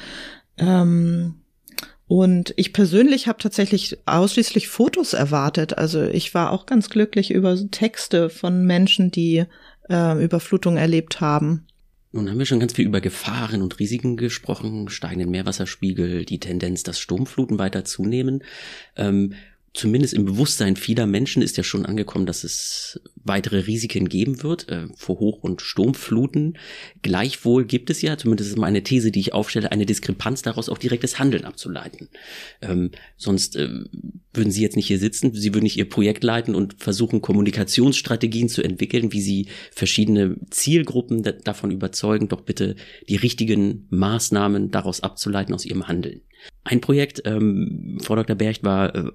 Ähm, 0.57 1.35
und 2.07 2.53
ich 2.57 2.73
persönlich 2.73 3.27
habe 3.27 3.39
tatsächlich 3.39 3.99
ausschließlich 4.05 4.67
Fotos 4.67 5.13
erwartet. 5.13 5.77
Also 5.77 6.03
ich 6.03 6.33
war 6.33 6.51
auch 6.51 6.65
ganz 6.65 6.89
glücklich 6.89 7.31
über 7.31 7.55
Texte 7.71 8.29
von 8.29 8.65
Menschen, 8.65 9.11
die 9.11 9.45
äh, 9.89 10.23
Überflutung 10.23 10.75
erlebt 10.75 11.21
haben. 11.21 11.67
Nun 12.11 12.29
haben 12.29 12.39
wir 12.39 12.45
schon 12.45 12.59
ganz 12.59 12.73
viel 12.73 12.85
über 12.85 12.99
Gefahren 12.99 13.61
und 13.61 13.79
Risiken 13.79 14.17
gesprochen, 14.17 14.89
steigenden 14.89 15.31
Meerwasserspiegel, 15.31 16.25
die 16.25 16.39
Tendenz, 16.39 16.83
dass 16.83 16.99
Sturmfluten 16.99 17.57
weiter 17.57 17.85
zunehmen. 17.85 18.43
Ähm, 18.97 19.33
zumindest 19.73 20.13
im 20.13 20.25
Bewusstsein 20.25 20.75
vieler 20.75 21.07
Menschen 21.07 21.41
ist 21.41 21.55
ja 21.55 21.63
schon 21.63 21.85
angekommen, 21.85 22.25
dass 22.25 22.43
es 22.43 22.99
weitere 23.23 23.67
Risiken 23.67 24.09
geben 24.09 24.43
wird 24.43 24.69
äh, 24.69 24.87
vor 24.95 25.19
Hoch- 25.19 25.43
und 25.43 25.61
Sturmfluten. 25.61 26.57
Gleichwohl 27.01 27.65
gibt 27.65 27.89
es 27.89 28.01
ja, 28.01 28.17
zumindest 28.17 28.51
ist 28.51 28.57
meine 28.57 28.83
These, 28.83 29.11
die 29.11 29.19
ich 29.19 29.33
aufstelle, 29.33 29.71
eine 29.71 29.85
Diskrepanz 29.85 30.41
daraus 30.41 30.69
auch 30.69 30.77
direktes 30.77 31.19
Handeln 31.19 31.45
abzuleiten. 31.45 32.09
Ähm, 32.61 32.91
sonst 33.17 33.55
äh, 33.55 33.69
würden 34.33 34.51
Sie 34.51 34.61
jetzt 34.61 34.75
nicht 34.75 34.87
hier 34.87 34.99
sitzen, 34.99 35.33
Sie 35.33 35.53
würden 35.53 35.63
nicht 35.63 35.77
Ihr 35.77 35.89
Projekt 35.89 36.23
leiten 36.23 36.55
und 36.55 36.75
versuchen, 36.81 37.21
Kommunikationsstrategien 37.21 38.49
zu 38.49 38.61
entwickeln, 38.61 39.11
wie 39.13 39.21
Sie 39.21 39.47
verschiedene 39.71 40.37
Zielgruppen 40.49 41.23
davon 41.43 41.71
überzeugen, 41.71 42.27
doch 42.27 42.41
bitte 42.41 42.75
die 43.09 43.17
richtigen 43.17 43.87
Maßnahmen 43.89 44.71
daraus 44.71 45.01
abzuleiten 45.01 45.53
aus 45.53 45.65
Ihrem 45.65 45.87
Handeln. 45.87 46.21
Ein 46.63 46.81
Projekt, 46.81 47.21
ähm, 47.25 47.97
Frau 48.01 48.15
Dr. 48.15 48.35
Bercht, 48.35 48.63
war 48.63 48.95
äh, 48.95 49.11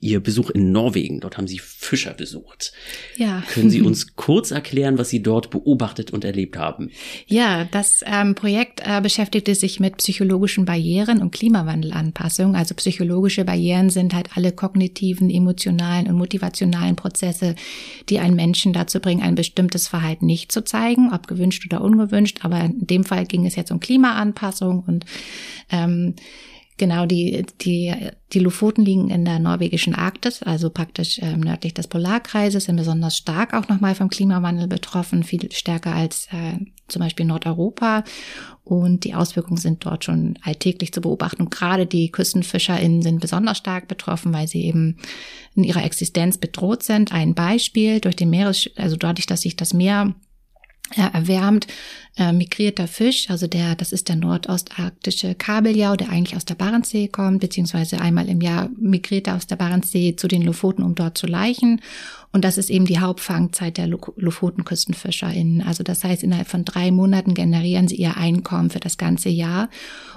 Ihr 0.00 0.20
Besuch 0.20 0.50
in 0.50 0.70
Norwegen. 0.70 1.20
Dort 1.20 1.38
haben 1.38 1.48
Sie 1.48 1.58
Fischer 1.58 2.14
besucht. 2.14 2.72
Ja. 3.16 3.42
Können 3.48 3.70
Sie 3.70 3.82
uns 3.82 4.16
kurz 4.16 4.50
erklären, 4.50 4.98
was 4.98 5.10
Sie 5.10 5.22
dort 5.22 5.50
beobachtet 5.50 6.10
und 6.12 6.24
erlebt 6.24 6.56
haben? 6.56 6.90
Ja, 7.26 7.64
das 7.64 8.02
ähm, 8.06 8.34
Projekt 8.34 8.82
äh, 8.84 9.00
beschäftigte 9.00 9.54
sich 9.54 9.80
mit 9.80 9.98
psychologischen 9.98 10.64
Barrieren 10.64 11.20
und 11.20 11.32
Klimawandelanpassung. 11.32 12.56
Also 12.56 12.74
psychologische 12.74 13.44
Barrieren 13.44 13.90
sind 13.90 14.14
halt 14.14 14.36
alle 14.36 14.52
kognitiven, 14.52 15.30
emotionalen 15.30 16.06
und 16.06 16.16
motivationalen 16.16 16.96
Prozesse, 16.96 17.54
die 18.08 18.18
einen 18.18 18.36
Menschen 18.36 18.72
dazu 18.72 19.00
bringen, 19.00 19.22
ein 19.22 19.34
bestimmtes 19.34 19.88
Verhalten 19.88 20.26
nicht 20.26 20.52
zu 20.52 20.64
zeigen, 20.64 21.12
ob 21.12 21.26
gewünscht 21.26 21.64
oder 21.66 21.82
ungewünscht. 21.82 22.44
Aber 22.44 22.60
in 22.60 22.86
dem 22.86 23.04
Fall 23.04 23.26
ging 23.26 23.46
es 23.46 23.56
jetzt 23.56 23.70
um 23.70 23.80
Klimaanpassung 23.80 24.84
und 24.86 25.04
ähm, 25.70 26.14
Genau, 26.76 27.06
die, 27.06 27.46
die, 27.60 27.94
die 28.32 28.38
Lofoten 28.40 28.84
liegen 28.84 29.08
in 29.08 29.24
der 29.24 29.38
norwegischen 29.38 29.94
Arktis, 29.94 30.42
also 30.42 30.70
praktisch 30.70 31.20
ähm, 31.22 31.38
nördlich 31.38 31.72
des 31.72 31.86
Polarkreises, 31.86 32.64
sind 32.64 32.76
besonders 32.76 33.16
stark 33.16 33.54
auch 33.54 33.68
nochmal 33.68 33.94
vom 33.94 34.08
Klimawandel 34.08 34.66
betroffen, 34.66 35.22
viel 35.22 35.52
stärker 35.52 35.94
als 35.94 36.26
äh, 36.32 36.58
zum 36.88 37.00
Beispiel 37.00 37.26
Nordeuropa. 37.26 38.02
Und 38.64 39.04
die 39.04 39.14
Auswirkungen 39.14 39.58
sind 39.58 39.84
dort 39.86 40.04
schon 40.04 40.36
alltäglich 40.42 40.92
zu 40.92 41.00
beobachten. 41.00 41.42
Und 41.42 41.50
gerade 41.52 41.86
die 41.86 42.10
KüstenfischerInnen 42.10 43.02
sind 43.02 43.20
besonders 43.20 43.58
stark 43.58 43.86
betroffen, 43.86 44.32
weil 44.32 44.48
sie 44.48 44.64
eben 44.64 44.96
in 45.54 45.62
ihrer 45.62 45.84
Existenz 45.84 46.38
bedroht 46.38 46.82
sind. 46.82 47.12
Ein 47.12 47.34
Beispiel 47.34 48.00
durch 48.00 48.16
den 48.16 48.30
Meeres, 48.30 48.68
also 48.76 48.96
dadurch, 48.96 49.26
dass 49.26 49.42
sich 49.42 49.54
das 49.54 49.74
Meer 49.74 50.14
ja, 50.96 51.06
erwärmt, 51.08 51.66
äh, 52.16 52.32
migrierter 52.32 52.86
Fisch, 52.86 53.28
also 53.28 53.46
der, 53.46 53.74
das 53.74 53.92
ist 53.92 54.08
der 54.08 54.16
nordostarktische 54.16 55.34
Kabeljau, 55.34 55.96
der 55.96 56.10
eigentlich 56.10 56.36
aus 56.36 56.44
der 56.44 56.54
Barentssee 56.54 57.08
kommt, 57.08 57.40
beziehungsweise 57.40 58.00
einmal 58.00 58.28
im 58.28 58.40
Jahr 58.40 58.70
migriert 58.78 59.26
er 59.26 59.36
aus 59.36 59.46
der 59.46 59.56
Barentssee 59.56 60.14
zu 60.14 60.28
den 60.28 60.42
Lofoten, 60.42 60.84
um 60.84 60.94
dort 60.94 61.18
zu 61.18 61.26
laichen. 61.26 61.80
Und 62.34 62.44
das 62.44 62.58
ist 62.58 62.68
eben 62.68 62.84
die 62.84 62.98
Hauptfangzeit 62.98 63.76
der 63.76 63.86
Lofotenküstenfischerinnen. 63.86 65.62
Also 65.62 65.84
das 65.84 66.02
heißt, 66.02 66.24
innerhalb 66.24 66.48
von 66.48 66.64
drei 66.64 66.90
Monaten 66.90 67.34
generieren 67.34 67.86
sie 67.86 67.94
ihr 67.94 68.16
Einkommen 68.16 68.70
für 68.70 68.80
das 68.80 68.98
ganze 68.98 69.28
Jahr. 69.28 69.68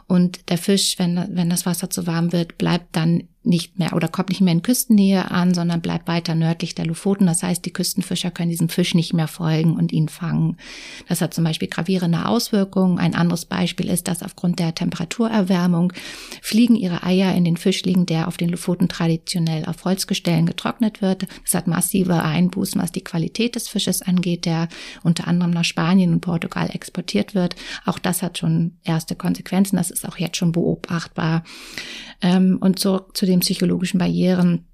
Und 0.07 0.49
der 0.49 0.57
Fisch, 0.57 0.97
wenn, 0.97 1.27
wenn 1.31 1.49
das 1.49 1.67
Wasser 1.67 1.91
zu 1.91 2.07
warm 2.07 2.31
wird, 2.31 2.57
bleibt 2.57 2.95
dann 2.95 3.23
nicht 3.43 3.79
mehr 3.79 3.93
oder 3.93 4.07
kommt 4.07 4.29
nicht 4.29 4.41
mehr 4.41 4.53
in 4.53 4.61
Küstennähe 4.61 5.31
an, 5.31 5.53
sondern 5.53 5.81
bleibt 5.81 6.07
weiter 6.07 6.35
nördlich 6.35 6.75
der 6.75 6.85
Lofoten. 6.85 7.27
Das 7.27 7.43
heißt, 7.43 7.63
die 7.65 7.73
Küstenfischer 7.73 8.31
können 8.31 8.49
diesem 8.49 8.69
Fisch 8.69 8.93
nicht 8.93 9.13
mehr 9.13 9.27
folgen 9.27 9.75
und 9.75 9.91
ihn 9.91 10.09
fangen. 10.09 10.57
Das 11.07 11.21
hat 11.21 11.33
zum 11.33 11.43
Beispiel 11.43 11.67
gravierende 11.87 12.25
Auswirkungen. 12.25 12.99
Ein 12.99 13.15
anderes 13.15 13.45
Beispiel 13.45 13.89
ist, 13.89 14.09
dass 14.09 14.21
aufgrund 14.21 14.59
der 14.59 14.75
Temperaturerwärmung 14.75 15.93
fliegen 16.41 16.75
ihre 16.75 17.03
Eier 17.03 17.33
in 17.33 17.45
den 17.45 17.55
Fisch 17.55 17.83
liegen, 17.83 18.05
der 18.05 18.27
auf 18.27 18.35
den 18.35 18.49
Lofoten 18.49 18.89
traditionell 18.89 19.63
auf 19.65 19.85
Holzgestellen 19.85 20.45
getrocknet 20.45 21.01
wird. 21.01 21.27
Das 21.45 21.53
hat 21.53 21.67
massive 21.67 22.21
Einbußen, 22.21 22.81
was 22.81 22.91
die 22.91 23.03
Qualität 23.03 23.55
des 23.55 23.69
Fisches 23.69 24.01
angeht, 24.01 24.43
der 24.43 24.67
unter 25.03 25.29
anderem 25.29 25.51
nach 25.51 25.63
Spanien 25.63 26.11
und 26.11 26.19
Portugal 26.19 26.69
exportiert 26.73 27.33
wird. 27.33 27.55
Auch 27.85 27.99
das 27.99 28.21
hat 28.21 28.37
schon 28.37 28.77
erste 28.83 29.15
Konsequenzen. 29.15 29.77
Das 29.77 29.89
ist 29.89 30.05
auch 30.05 30.17
jetzt 30.17 30.35
schon 30.35 30.51
beobachtbar. 30.51 31.45
Ähm, 32.21 32.57
und 32.59 32.79
zurück 32.79 33.15
zu 33.15 33.25
den 33.25 33.39
psychologischen 33.39 33.97
Barrieren. 33.97 34.65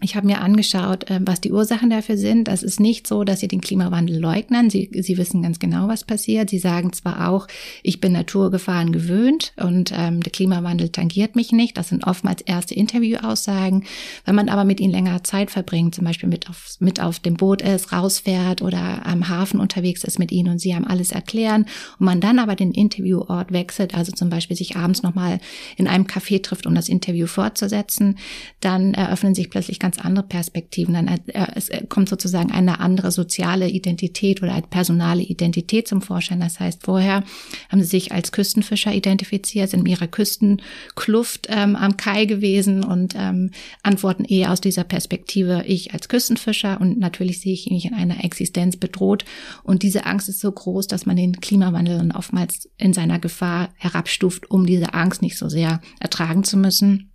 Ich 0.00 0.14
habe 0.14 0.26
mir 0.26 0.40
angeschaut, 0.40 1.10
äh, 1.10 1.20
was 1.22 1.40
die 1.40 1.52
Ursachen 1.52 1.90
dafür 1.90 2.16
sind. 2.16 2.48
Das 2.48 2.62
ist 2.62 2.78
nicht 2.78 3.06
so, 3.06 3.24
dass 3.24 3.40
sie 3.40 3.48
den 3.48 3.60
Klimawandel 3.60 4.18
leugnen. 4.18 4.70
Sie, 4.70 4.90
sie 4.92 5.18
wissen 5.18 5.42
ganz 5.42 5.58
genau, 5.58 5.88
was 5.88 6.04
passiert. 6.04 6.50
Sie 6.50 6.58
sagen 6.58 6.92
zwar 6.92 7.28
auch, 7.28 7.48
ich 7.82 8.00
bin 8.00 8.12
Naturgefahren 8.12 8.92
gewöhnt 8.92 9.52
und 9.56 9.92
ähm, 9.94 10.22
der 10.22 10.32
Klimawandel 10.32 10.90
tangiert 10.90 11.36
mich 11.36 11.52
nicht. 11.52 11.76
Das 11.76 11.88
sind 11.88 12.06
oftmals 12.06 12.42
erste 12.42 12.74
Interviewaussagen. 12.74 13.84
Wenn 14.24 14.34
man 14.34 14.48
aber 14.48 14.64
mit 14.64 14.80
ihnen 14.80 14.92
längere 14.92 15.22
Zeit 15.22 15.50
verbringt, 15.50 15.94
zum 15.94 16.04
Beispiel 16.04 16.28
mit 16.28 16.48
auf, 16.48 16.76
mit 16.78 17.00
auf 17.00 17.18
dem 17.18 17.34
Boot 17.34 17.62
ist, 17.62 17.92
rausfährt 17.92 18.62
oder 18.62 19.04
am 19.06 19.28
Hafen 19.28 19.58
unterwegs 19.58 20.04
ist 20.04 20.18
mit 20.18 20.30
ihnen 20.30 20.52
und 20.52 20.58
sie 20.60 20.74
haben 20.74 20.86
alles 20.86 21.10
erklären 21.10 21.66
und 21.98 22.06
man 22.06 22.20
dann 22.20 22.38
aber 22.38 22.54
den 22.54 22.72
Interviewort 22.72 23.52
wechselt, 23.52 23.94
also 23.94 24.12
zum 24.12 24.30
Beispiel 24.30 24.56
sich 24.56 24.76
abends 24.76 25.02
nochmal 25.02 25.40
in 25.76 25.88
einem 25.88 26.04
Café 26.04 26.42
trifft, 26.42 26.66
um 26.66 26.74
das 26.74 26.88
Interview 26.88 27.26
fortzusetzen, 27.26 28.18
dann 28.60 28.94
eröffnen 28.94 29.34
sich 29.34 29.50
plötzlich 29.50 29.78
ganz 29.78 29.87
ganz 29.88 30.04
andere 30.04 30.26
Perspektiven. 30.26 30.92
Dann 30.92 31.08
äh, 31.08 31.18
es 31.54 31.70
kommt 31.88 32.10
sozusagen 32.10 32.52
eine 32.52 32.80
andere 32.80 33.10
soziale 33.10 33.70
Identität 33.70 34.42
oder 34.42 34.52
eine 34.52 34.66
personale 34.66 35.22
Identität 35.22 35.88
zum 35.88 36.02
Vorschein. 36.02 36.40
Das 36.40 36.60
heißt, 36.60 36.84
vorher 36.84 37.24
haben 37.70 37.80
sie 37.80 37.88
sich 37.88 38.12
als 38.12 38.30
Küstenfischer 38.30 38.92
identifiziert, 38.92 39.70
sind 39.70 39.80
in 39.80 39.86
ihrer 39.86 40.06
Küstenkluft 40.06 41.46
ähm, 41.48 41.74
am 41.74 41.96
Kai 41.96 42.26
gewesen 42.26 42.84
und 42.84 43.14
ähm, 43.16 43.50
antworten 43.82 44.26
eher 44.26 44.52
aus 44.52 44.60
dieser 44.60 44.84
Perspektive 44.84 45.64
ich 45.66 45.94
als 45.94 46.10
Küstenfischer 46.10 46.78
und 46.80 46.98
natürlich 46.98 47.40
sehe 47.40 47.54
ich 47.54 47.70
mich 47.70 47.86
in 47.86 47.94
einer 47.94 48.22
Existenz 48.22 48.76
bedroht. 48.76 49.24
Und 49.62 49.82
diese 49.82 50.04
Angst 50.04 50.28
ist 50.28 50.40
so 50.40 50.52
groß, 50.52 50.86
dass 50.86 51.06
man 51.06 51.16
den 51.16 51.40
Klimawandel 51.40 51.96
dann 51.96 52.12
oftmals 52.12 52.68
in 52.76 52.92
seiner 52.92 53.18
Gefahr 53.18 53.70
herabstuft, 53.76 54.50
um 54.50 54.66
diese 54.66 54.92
Angst 54.92 55.22
nicht 55.22 55.38
so 55.38 55.48
sehr 55.48 55.80
ertragen 55.98 56.44
zu 56.44 56.58
müssen. 56.58 57.10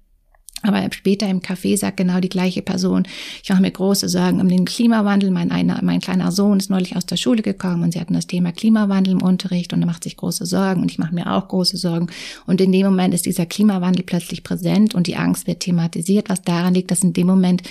Aber 0.63 0.81
später 0.91 1.27
im 1.27 1.41
Café 1.41 1.77
sagt 1.77 1.97
genau 1.97 2.19
die 2.19 2.29
gleiche 2.29 2.61
Person, 2.61 3.03
ich 3.43 3.49
mache 3.49 3.61
mir 3.61 3.71
große 3.71 4.07
Sorgen 4.07 4.39
um 4.39 4.47
den 4.47 4.65
Klimawandel. 4.65 5.29
Mein, 5.29 5.51
einer, 5.51 5.79
mein 5.83 5.99
kleiner 5.99 6.31
Sohn 6.31 6.57
ist 6.57 6.69
neulich 6.69 6.95
aus 6.95 7.05
der 7.05 7.17
Schule 7.17 7.41
gekommen 7.41 7.83
und 7.83 7.93
sie 7.93 7.99
hatten 7.99 8.13
das 8.13 8.27
Thema 8.27 8.53
Klimawandel 8.53 9.13
im 9.13 9.21
Unterricht 9.21 9.73
und 9.73 9.81
er 9.81 9.87
macht 9.87 10.03
sich 10.03 10.15
große 10.15 10.45
Sorgen 10.45 10.81
und 10.81 10.89
ich 10.89 10.99
mache 10.99 11.13
mir 11.13 11.33
auch 11.33 11.49
große 11.49 11.77
Sorgen. 11.77 12.07
Und 12.47 12.61
in 12.61 12.71
dem 12.71 12.85
Moment 12.85 13.13
ist 13.13 13.25
dieser 13.25 13.45
Klimawandel 13.45 14.03
plötzlich 14.03 14.43
präsent 14.43 14.95
und 14.95 15.07
die 15.07 15.17
Angst 15.17 15.47
wird 15.47 15.59
thematisiert, 15.59 16.29
was 16.29 16.41
daran 16.41 16.73
liegt, 16.73 16.91
dass 16.91 17.03
in 17.03 17.13
dem 17.13 17.27
Moment 17.27 17.63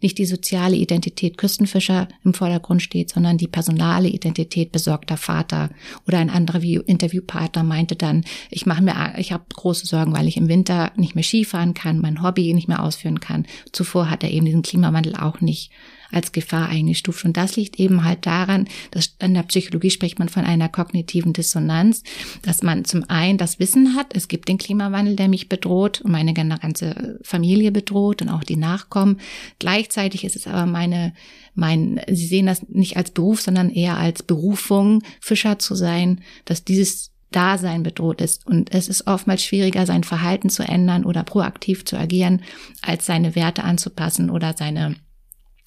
nicht 0.00 0.18
die 0.18 0.26
soziale 0.26 0.76
Identität 0.76 1.38
Küstenfischer 1.38 2.08
im 2.24 2.34
Vordergrund 2.34 2.82
steht, 2.82 3.10
sondern 3.10 3.38
die 3.38 3.48
personale 3.48 4.08
Identität 4.08 4.72
besorgter 4.72 5.16
Vater. 5.16 5.70
Oder 6.06 6.18
ein 6.18 6.30
anderer 6.30 6.62
Interviewpartner 6.62 7.62
meinte 7.62 7.96
dann, 7.96 8.24
ich 8.50 8.66
mache 8.66 8.82
mir, 8.82 9.14
ich 9.18 9.32
habe 9.32 9.44
große 9.54 9.86
Sorgen, 9.86 10.12
weil 10.12 10.28
ich 10.28 10.36
im 10.36 10.48
Winter 10.48 10.92
nicht 10.96 11.14
mehr 11.14 11.24
Skifahren 11.24 11.74
kann, 11.74 12.00
mein 12.00 12.22
Hobby 12.22 12.52
nicht 12.54 12.68
mehr 12.68 12.82
ausführen 12.82 13.20
kann. 13.20 13.46
Zuvor 13.72 14.10
hat 14.10 14.22
er 14.22 14.30
eben 14.30 14.46
diesen 14.46 14.62
Klimawandel 14.62 15.16
auch 15.16 15.40
nicht 15.40 15.70
als 16.12 16.32
Gefahr 16.32 16.68
eingestuft. 16.68 17.24
Und 17.24 17.36
das 17.36 17.56
liegt 17.56 17.78
eben 17.78 18.04
halt 18.04 18.26
daran, 18.26 18.68
dass 18.90 19.16
in 19.20 19.34
der 19.34 19.42
Psychologie 19.44 19.90
spricht 19.90 20.18
man 20.18 20.28
von 20.28 20.44
einer 20.44 20.68
kognitiven 20.68 21.32
Dissonanz, 21.32 22.02
dass 22.42 22.62
man 22.62 22.84
zum 22.84 23.04
einen 23.08 23.38
das 23.38 23.58
Wissen 23.58 23.94
hat, 23.94 24.14
es 24.14 24.28
gibt 24.28 24.48
den 24.48 24.58
Klimawandel, 24.58 25.16
der 25.16 25.28
mich 25.28 25.48
bedroht 25.48 26.00
und 26.00 26.12
meine 26.12 26.34
ganze 26.34 27.18
Familie 27.22 27.72
bedroht 27.72 28.22
und 28.22 28.28
auch 28.28 28.44
die 28.44 28.56
Nachkommen. 28.56 29.20
Gleichzeitig 29.58 30.24
ist 30.24 30.36
es 30.36 30.46
aber 30.46 30.66
meine, 30.66 31.14
mein, 31.54 32.00
Sie 32.08 32.26
sehen 32.26 32.46
das 32.46 32.68
nicht 32.68 32.96
als 32.96 33.10
Beruf, 33.10 33.40
sondern 33.40 33.70
eher 33.70 33.96
als 33.96 34.22
Berufung, 34.22 35.02
Fischer 35.20 35.58
zu 35.58 35.74
sein, 35.74 36.20
dass 36.44 36.64
dieses 36.64 37.12
Dasein 37.32 37.82
bedroht 37.82 38.20
ist. 38.20 38.46
Und 38.46 38.72
es 38.72 38.88
ist 38.88 39.06
oftmals 39.06 39.42
schwieriger, 39.42 39.84
sein 39.86 40.04
Verhalten 40.04 40.48
zu 40.48 40.62
ändern 40.62 41.04
oder 41.04 41.22
proaktiv 41.22 41.84
zu 41.84 41.98
agieren, 41.98 42.42
als 42.82 43.06
seine 43.06 43.34
Werte 43.34 43.64
anzupassen 43.64 44.30
oder 44.30 44.54
seine 44.56 44.96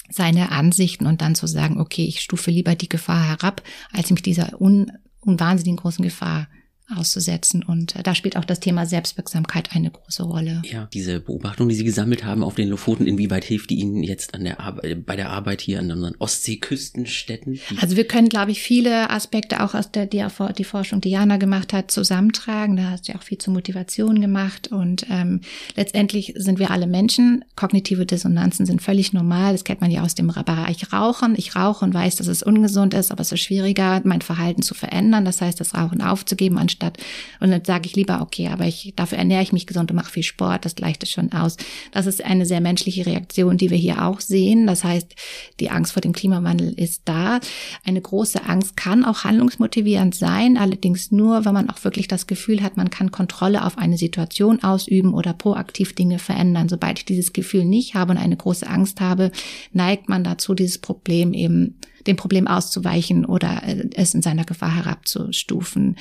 seine 0.09 0.51
Ansichten 0.51 1.05
und 1.05 1.21
dann 1.21 1.35
zu 1.35 1.47
sagen, 1.47 1.79
okay, 1.79 2.05
ich 2.05 2.21
stufe 2.21 2.51
lieber 2.51 2.75
die 2.75 2.89
Gefahr 2.89 3.27
herab, 3.27 3.61
als 3.91 4.09
mich 4.11 4.21
dieser 4.21 4.59
un, 4.61 4.91
un 5.25 5.39
wahnsinnigen 5.39 5.77
großen 5.77 6.03
Gefahr 6.03 6.47
auszusetzen. 6.95 7.63
Und 7.63 7.95
äh, 7.95 8.03
da 8.03 8.15
spielt 8.15 8.35
auch 8.37 8.45
das 8.45 8.59
Thema 8.59 8.85
Selbstwirksamkeit 8.85 9.69
eine 9.75 9.91
große 9.91 10.23
Rolle. 10.23 10.61
Ja, 10.65 10.87
diese 10.93 11.19
Beobachtung, 11.19 11.69
die 11.69 11.75
Sie 11.75 11.83
gesammelt 11.83 12.23
haben 12.23 12.43
auf 12.43 12.55
den 12.55 12.69
Lofoten, 12.69 13.05
inwieweit 13.05 13.43
hilft 13.43 13.69
die 13.69 13.79
Ihnen 13.79 14.03
jetzt 14.03 14.33
an 14.33 14.43
der 14.43 14.59
Arbeit, 14.59 15.05
bei 15.05 15.15
der 15.15 15.29
Arbeit 15.29 15.61
hier 15.61 15.79
an 15.79 15.91
unseren 15.91 16.15
Ostseeküstenstädten? 16.17 17.59
Also 17.79 17.95
wir 17.95 18.05
können, 18.05 18.29
glaube 18.29 18.51
ich, 18.51 18.61
viele 18.61 19.09
Aspekte 19.09 19.63
auch 19.63 19.75
aus 19.75 19.91
der 19.91 20.05
die, 20.05 20.25
die 20.57 20.63
Forschung, 20.63 21.01
die 21.01 21.11
Jana 21.11 21.37
gemacht 21.37 21.73
hat, 21.73 21.91
zusammentragen. 21.91 22.75
Da 22.75 22.91
hast 22.91 23.07
du 23.07 23.11
ja 23.11 23.19
auch 23.19 23.23
viel 23.23 23.37
zur 23.37 23.53
Motivation 23.53 24.19
gemacht. 24.21 24.69
Und 24.69 25.05
ähm, 25.09 25.41
letztendlich 25.75 26.33
sind 26.35 26.59
wir 26.59 26.71
alle 26.71 26.87
Menschen. 26.87 27.45
Kognitive 27.55 28.05
Dissonanzen 28.05 28.65
sind 28.65 28.81
völlig 28.81 29.13
normal. 29.13 29.51
Das 29.51 29.63
kennt 29.63 29.81
man 29.81 29.91
ja 29.91 30.03
aus 30.03 30.15
dem 30.15 30.27
Bereich 30.27 30.91
Rauchen. 30.91 31.35
Ich 31.37 31.55
rauche 31.55 31.85
und 31.85 31.93
weiß, 31.93 32.15
dass 32.15 32.27
es 32.27 32.41
ungesund 32.43 32.93
ist, 32.93 33.11
aber 33.11 33.21
es 33.21 33.31
ist 33.31 33.41
schwieriger, 33.41 34.01
mein 34.03 34.21
Verhalten 34.21 34.61
zu 34.61 34.73
verändern. 34.73 35.25
Das 35.25 35.41
heißt, 35.41 35.59
das 35.59 35.75
Rauchen 35.75 36.01
aufzugeben, 36.01 36.57
anstatt 36.57 36.78
statt. 36.79 36.97
Und 37.39 37.51
dann 37.51 37.65
sage 37.65 37.85
ich 37.85 37.95
lieber, 37.95 38.21
okay, 38.21 38.47
aber 38.47 38.65
ich, 38.65 38.93
dafür 38.95 39.17
ernähre 39.17 39.43
ich 39.43 39.51
mich 39.51 39.67
gesund 39.67 39.91
und 39.91 39.97
mache 39.97 40.11
viel 40.11 40.23
Sport, 40.23 40.65
das 40.65 40.75
gleicht 40.75 41.03
es 41.03 41.11
schon 41.11 41.31
aus. 41.33 41.57
Das 41.91 42.05
ist 42.05 42.23
eine 42.23 42.45
sehr 42.45 42.61
menschliche 42.61 43.05
Reaktion, 43.05 43.57
die 43.57 43.69
wir 43.69 43.77
hier 43.77 44.05
auch 44.05 44.21
sehen. 44.21 44.65
Das 44.65 44.83
heißt, 44.83 45.13
die 45.59 45.69
Angst 45.69 45.91
vor 45.91 46.01
dem 46.01 46.13
Klimawandel 46.13 46.73
ist 46.73 47.01
da. 47.05 47.39
Eine 47.85 48.01
große 48.01 48.45
Angst 48.45 48.77
kann 48.77 49.03
auch 49.03 49.23
handlungsmotivierend 49.23 50.15
sein, 50.15 50.57
allerdings 50.57 51.11
nur, 51.11 51.45
wenn 51.45 51.53
man 51.53 51.69
auch 51.69 51.83
wirklich 51.83 52.07
das 52.07 52.27
Gefühl 52.27 52.63
hat, 52.63 52.77
man 52.77 52.89
kann 52.89 53.11
Kontrolle 53.11 53.65
auf 53.65 53.77
eine 53.77 53.97
Situation 53.97 54.63
ausüben 54.63 55.13
oder 55.13 55.33
proaktiv 55.33 55.93
Dinge 55.93 56.19
verändern. 56.19 56.69
Sobald 56.69 56.99
ich 56.99 57.05
dieses 57.05 57.33
Gefühl 57.33 57.65
nicht 57.65 57.95
habe 57.95 58.11
und 58.11 58.17
eine 58.17 58.37
große 58.37 58.67
Angst 58.67 59.01
habe, 59.01 59.31
neigt 59.73 60.07
man 60.07 60.23
dazu, 60.23 60.53
dieses 60.53 60.77
Problem 60.77 61.33
eben 61.33 61.75
dem 62.07 62.15
Problem 62.15 62.47
auszuweichen 62.47 63.25
oder 63.25 63.63
äh, 63.63 63.89
es 63.95 64.13
in 64.13 64.21
seiner 64.21 64.45
Gefahr 64.45 64.75
herabzustufen. 64.75 65.97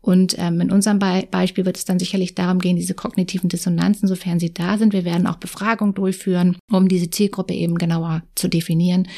Und 0.00 0.36
ähm, 0.38 0.60
in 0.60 0.70
unserem 0.70 1.00
Be 1.00 1.26
Beispiel 1.30 1.64
wird 1.66 1.76
es 1.76 1.84
dann 1.84 1.98
sicherlich 1.98 2.34
darum 2.36 2.60
gehen, 2.60 2.76
diese 2.76 2.94
kognitiven 2.94 3.48
Dissonanzen, 3.48 4.06
sofern 4.06 4.38
sie 4.38 4.54
da 4.54 4.78
sind. 4.78 4.92
Wir 4.92 5.04
werden 5.04 5.26
auch 5.26 5.36
Befragungen 5.36 5.94
durchführen, 5.94 6.56
um 6.70 6.88
diese 6.88 7.10
Zielgruppe 7.10 7.54
eben 7.54 7.76
genauer 7.76 8.22
zu 8.36 8.48
definieren, 8.48 9.08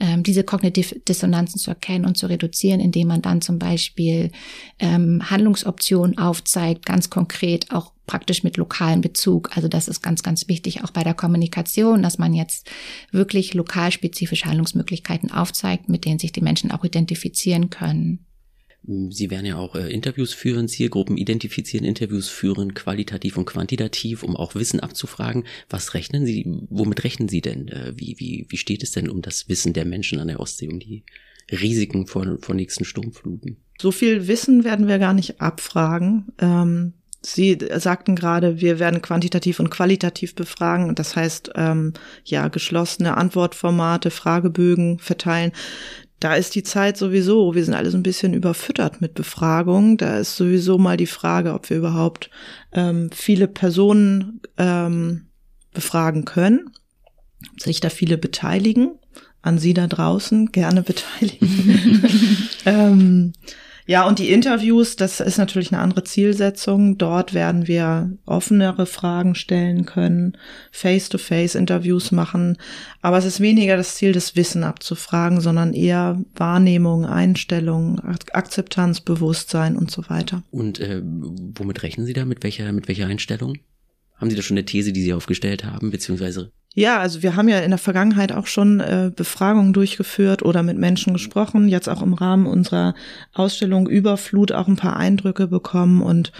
ähm, 0.00 0.22
diese 0.22 0.42
kognitiven 0.42 1.02
Dissonanzen 1.06 1.60
zu 1.60 1.70
erkennen 1.70 2.06
und 2.06 2.16
zu 2.16 2.26
reduzieren, 2.26 2.80
indem 2.80 3.08
man 3.08 3.20
dann 3.20 3.42
zum 3.42 3.58
Beispiel 3.58 4.30
ähm, 4.78 5.28
Handlungsoptionen 5.28 6.16
aufzeigt, 6.16 6.86
ganz 6.86 7.10
konkret 7.10 7.70
auch 7.70 7.92
praktisch 8.10 8.42
mit 8.42 8.56
lokalen 8.56 9.02
Bezug. 9.02 9.56
Also 9.56 9.68
das 9.68 9.86
ist 9.86 10.02
ganz, 10.02 10.24
ganz 10.24 10.48
wichtig 10.48 10.82
auch 10.82 10.90
bei 10.90 11.04
der 11.04 11.14
Kommunikation, 11.14 12.02
dass 12.02 12.18
man 12.18 12.34
jetzt 12.34 12.68
wirklich 13.12 13.54
lokalspezifische 13.54 14.46
Handlungsmöglichkeiten 14.46 15.30
aufzeigt, 15.30 15.88
mit 15.88 16.04
denen 16.04 16.18
sich 16.18 16.32
die 16.32 16.40
Menschen 16.40 16.72
auch 16.72 16.82
identifizieren 16.82 17.70
können. 17.70 18.26
Sie 18.82 19.30
werden 19.30 19.46
ja 19.46 19.58
auch 19.58 19.76
äh, 19.76 19.92
Interviews 19.92 20.34
führen, 20.34 20.66
Zielgruppen 20.66 21.16
identifizieren, 21.16 21.86
Interviews 21.86 22.28
führen, 22.28 22.74
qualitativ 22.74 23.36
und 23.36 23.44
quantitativ, 23.44 24.24
um 24.24 24.34
auch 24.34 24.56
Wissen 24.56 24.80
abzufragen. 24.80 25.44
Was 25.68 25.94
rechnen 25.94 26.26
Sie, 26.26 26.44
womit 26.68 27.04
rechnen 27.04 27.28
Sie 27.28 27.42
denn? 27.42 27.68
Äh, 27.68 27.92
wie, 27.94 28.16
wie, 28.18 28.46
wie 28.48 28.56
steht 28.56 28.82
es 28.82 28.90
denn 28.90 29.08
um 29.08 29.22
das 29.22 29.48
Wissen 29.48 29.72
der 29.72 29.84
Menschen 29.84 30.18
an 30.18 30.26
der 30.26 30.40
Ostsee, 30.40 30.66
um 30.66 30.80
die 30.80 31.04
Risiken 31.52 32.08
von, 32.08 32.40
von 32.40 32.56
nächsten 32.56 32.84
Sturmfluten? 32.84 33.58
So 33.80 33.92
viel 33.92 34.26
Wissen 34.26 34.64
werden 34.64 34.88
wir 34.88 34.98
gar 34.98 35.14
nicht 35.14 35.40
abfragen. 35.40 36.32
Ähm, 36.40 36.94
Sie 37.22 37.58
sagten 37.76 38.16
gerade, 38.16 38.60
wir 38.60 38.78
werden 38.78 39.02
quantitativ 39.02 39.60
und 39.60 39.70
qualitativ 39.70 40.34
befragen. 40.34 40.94
Das 40.94 41.16
heißt, 41.16 41.52
ähm, 41.54 41.92
ja, 42.24 42.48
geschlossene 42.48 43.16
Antwortformate, 43.16 44.10
Fragebögen 44.10 44.98
verteilen. 44.98 45.52
Da 46.18 46.34
ist 46.34 46.54
die 46.54 46.62
Zeit 46.62 46.96
sowieso, 46.96 47.54
wir 47.54 47.64
sind 47.64 47.74
alle 47.74 47.90
so 47.90 47.96
ein 47.96 48.02
bisschen 48.02 48.32
überfüttert 48.32 49.00
mit 49.00 49.14
Befragungen. 49.14 49.98
Da 49.98 50.18
ist 50.18 50.36
sowieso 50.36 50.78
mal 50.78 50.96
die 50.96 51.06
Frage, 51.06 51.52
ob 51.52 51.68
wir 51.68 51.76
überhaupt 51.76 52.30
ähm, 52.72 53.10
viele 53.12 53.48
Personen 53.48 54.40
ähm, 54.56 55.26
befragen 55.72 56.24
können, 56.24 56.70
ob 57.52 57.60
sich 57.60 57.80
da 57.80 57.90
viele 57.90 58.16
beteiligen. 58.18 58.96
An 59.42 59.58
Sie 59.58 59.72
da 59.72 59.86
draußen 59.86 60.52
gerne 60.52 60.82
beteiligen. 60.82 62.02
ähm, 62.66 63.32
ja, 63.90 64.06
und 64.06 64.20
die 64.20 64.30
Interviews, 64.30 64.94
das 64.94 65.18
ist 65.18 65.36
natürlich 65.36 65.72
eine 65.72 65.82
andere 65.82 66.04
Zielsetzung. 66.04 66.96
Dort 66.96 67.34
werden 67.34 67.66
wir 67.66 68.16
offenere 68.24 68.86
Fragen 68.86 69.34
stellen 69.34 69.84
können, 69.84 70.38
Face-to-Face-Interviews 70.70 72.12
machen. 72.12 72.56
Aber 73.02 73.18
es 73.18 73.24
ist 73.24 73.40
weniger 73.40 73.76
das 73.76 73.96
Ziel, 73.96 74.12
das 74.12 74.36
Wissen 74.36 74.62
abzufragen, 74.62 75.40
sondern 75.40 75.74
eher 75.74 76.22
Wahrnehmung, 76.36 77.04
Einstellung, 77.04 77.98
Akzeptanz, 77.98 79.00
Bewusstsein 79.00 79.74
und 79.74 79.90
so 79.90 80.08
weiter. 80.08 80.44
Und 80.52 80.78
äh, 80.78 81.02
womit 81.02 81.82
rechnen 81.82 82.06
Sie 82.06 82.12
da? 82.12 82.24
Mit 82.24 82.44
welcher, 82.44 82.70
mit 82.70 82.86
welcher 82.86 83.08
Einstellung? 83.08 83.58
Haben 84.14 84.30
Sie 84.30 84.36
da 84.36 84.42
schon 84.42 84.56
eine 84.56 84.66
These, 84.66 84.92
die 84.92 85.02
Sie 85.02 85.14
aufgestellt 85.14 85.64
haben, 85.64 85.90
beziehungsweise 85.90 86.52
ja, 86.74 87.00
also 87.00 87.22
wir 87.22 87.34
haben 87.34 87.48
ja 87.48 87.58
in 87.60 87.70
der 87.70 87.78
Vergangenheit 87.78 88.30
auch 88.30 88.46
schon 88.46 88.78
äh, 88.78 89.10
Befragungen 89.14 89.72
durchgeführt 89.72 90.42
oder 90.42 90.62
mit 90.62 90.78
Menschen 90.78 91.12
gesprochen, 91.12 91.68
jetzt 91.68 91.88
auch 91.88 92.00
im 92.00 92.14
Rahmen 92.14 92.46
unserer 92.46 92.94
Ausstellung 93.32 93.88
Überflut 93.88 94.52
auch 94.52 94.68
ein 94.68 94.76
paar 94.76 94.96
Eindrücke 94.96 95.48
bekommen 95.48 96.00
und 96.00 96.32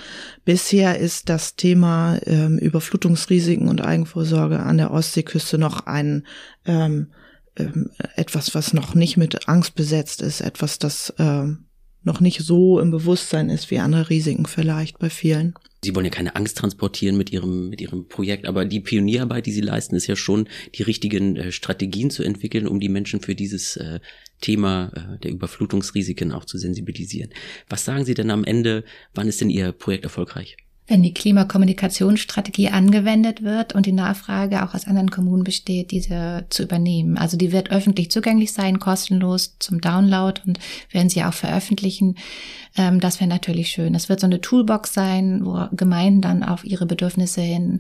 bisher 0.45 0.99
ist 0.99 1.28
das 1.28 1.57
Thema 1.57 2.18
ähm, 2.26 2.59
Überflutungsrisiken 2.59 3.68
und 3.68 3.81
Eigenvorsorge 3.81 4.61
an 4.61 4.78
der 4.78 4.93
Ostseeküste 4.93 5.59
noch 5.59 5.87
ein 5.87 6.24
ähm, 6.64 7.09
ähm, 7.57 7.91
etwas, 8.14 8.55
was 8.55 8.72
noch 8.72 8.95
nicht 8.95 9.16
mit 9.16 9.49
Angst 9.49 9.74
besetzt 9.74 10.22
ist, 10.22 10.41
etwas, 10.41 10.78
das 10.78 11.12
ähm, 11.18 11.64
noch 12.03 12.20
nicht 12.20 12.41
so 12.41 12.78
im 12.78 12.93
Bewusstsein 12.93 13.51
ist 13.51 13.70
wie 13.70 13.81
andere 13.81 14.09
Risiken 14.11 14.47
vielleicht 14.47 14.99
bei 14.99 15.11
vielen. 15.11 15.55
Sie 15.83 15.95
wollen 15.95 16.05
ja 16.05 16.11
keine 16.11 16.37
Angst 16.37 16.59
transportieren 16.59 17.16
mit 17.16 17.33
ihrem, 17.33 17.70
mit 17.70 17.81
ihrem 17.81 18.07
Projekt, 18.07 18.47
aber 18.47 18.66
die 18.66 18.81
Pionierarbeit, 18.81 19.47
die 19.47 19.53
Sie 19.53 19.62
leisten, 19.62 19.97
ist 19.97 20.07
ja 20.07 20.16
schon, 20.16 20.49
die 20.74 20.83
richtigen 20.83 21.37
äh, 21.37 21.53
Strategien 21.53 22.11
zu 22.11 22.22
entwickeln, 22.22 22.68
um 22.68 22.81
die 22.81 22.91
Menschen 22.91 23.20
für 23.20 23.35
dieses 23.35 23.76
äh, 23.76 24.01
Thema 24.41 24.93
äh, 24.95 25.18
der 25.20 25.31
Überflutungsrisiken 25.31 26.33
auch 26.33 26.45
zu 26.45 26.59
sensibilisieren. 26.59 27.31
Was 27.68 27.85
sagen 27.85 28.05
Sie 28.05 28.14
denn 28.14 28.31
am 28.31 28.45
Ende, 28.45 28.85
wann 29.14 29.28
ist 29.28 29.41
denn 29.41 29.51
Ihr 29.51 29.72
Projekt 29.72 30.05
erfolgreich? 30.05 30.57
Wenn 30.91 31.05
die 31.05 31.14
Klimakommunikationsstrategie 31.14 32.68
angewendet 32.68 33.45
wird 33.45 33.76
und 33.76 33.86
die 33.86 33.93
Nachfrage 33.93 34.64
auch 34.64 34.74
aus 34.74 34.88
anderen 34.88 35.11
Kommunen 35.11 35.45
besteht, 35.45 35.93
diese 35.93 36.47
zu 36.51 36.64
übernehmen. 36.64 37.16
Also 37.16 37.36
die 37.36 37.53
wird 37.53 37.70
öffentlich 37.70 38.11
zugänglich 38.11 38.53
sein, 38.53 38.80
kostenlos 38.80 39.57
zum 39.61 39.80
Download 39.80 40.41
und 40.45 40.59
werden 40.91 41.09
sie 41.09 41.22
auch 41.22 41.32
veröffentlichen. 41.32 42.16
Ähm, 42.76 42.99
das 42.99 43.20
wäre 43.20 43.30
natürlich 43.30 43.68
schön. 43.68 43.95
Es 43.95 44.09
wird 44.09 44.18
so 44.18 44.26
eine 44.26 44.41
Toolbox 44.41 44.93
sein, 44.93 45.45
wo 45.45 45.68
Gemeinden 45.70 46.22
dann 46.22 46.43
auf 46.43 46.64
ihre 46.64 46.86
Bedürfnisse 46.86 47.41
hin 47.41 47.78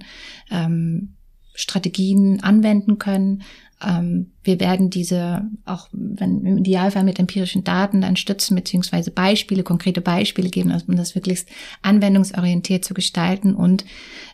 ähm, 0.52 1.16
Strategien 1.54 2.42
anwenden 2.44 2.98
können. 2.98 3.42
Ähm, 3.82 4.32
wir 4.42 4.60
werden 4.60 4.90
diese 4.90 5.42
auch, 5.64 5.88
wenn 5.92 6.44
im 6.44 6.58
Idealfall 6.58 7.04
mit 7.04 7.18
empirischen 7.18 7.64
Daten 7.64 8.00
dann 8.00 8.16
stützen, 8.16 8.54
beziehungsweise 8.54 9.10
Beispiele, 9.10 9.62
konkrete 9.62 10.00
Beispiele 10.00 10.50
geben, 10.50 10.74
um 10.86 10.96
das 10.96 11.14
wirklich 11.14 11.46
anwendungsorientiert 11.82 12.84
zu 12.84 12.94
gestalten. 12.94 13.54
Und 13.54 13.84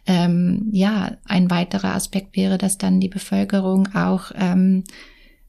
ähm, 0.07 0.69
ja, 0.73 1.17
ein 1.25 1.51
weiterer 1.51 1.95
Aspekt 1.95 2.37
wäre, 2.37 2.59
dass 2.59 2.79
dann 2.79 3.01
die 3.01 3.09
Bevölkerung 3.09 3.95
auch 3.95 4.33
ähm, 4.35 4.85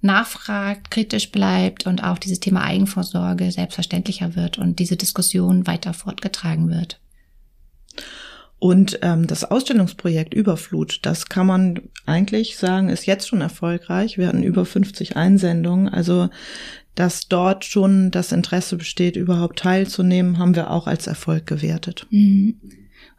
nachfragt, 0.02 0.92
kritisch 0.92 1.32
bleibt 1.32 1.88
und 1.88 2.04
auch 2.04 2.18
dieses 2.18 2.40
Thema 2.40 2.64
Eigenvorsorge 2.64 3.52
selbstverständlicher 3.52 4.36
wird 4.36 4.58
und 4.58 4.80
diese 4.80 4.96
Diskussion 4.96 5.68
weiter 5.68 5.94
fortgetragen 5.94 6.70
wird. 6.70 7.00
Und 8.60 9.00
ähm, 9.04 9.28
das 9.28 9.44
Ausstellungsprojekt 9.44 10.34
Überflut, 10.34 11.00
das 11.04 11.30
kann 11.30 11.46
man 11.46 11.82
eigentlich 12.06 12.58
sagen, 12.58 12.90
ist 12.90 13.06
jetzt 13.06 13.28
schon 13.28 13.42
erfolgreich. 13.42 14.18
Wir 14.18 14.28
hatten 14.28 14.42
über 14.42 14.66
50 14.66 15.16
Einsendungen. 15.16 15.90
Also, 15.90 16.30
dass 16.96 17.28
dort 17.28 17.66
schon 17.66 18.10
das 18.10 18.32
Interesse 18.32 18.78
besteht, 18.78 19.16
überhaupt 19.16 19.60
teilzunehmen, 19.60 20.40
haben 20.40 20.56
wir 20.56 20.72
auch 20.72 20.88
als 20.88 21.06
Erfolg 21.06 21.46
gewertet. 21.46 22.08
Mhm. 22.10 22.56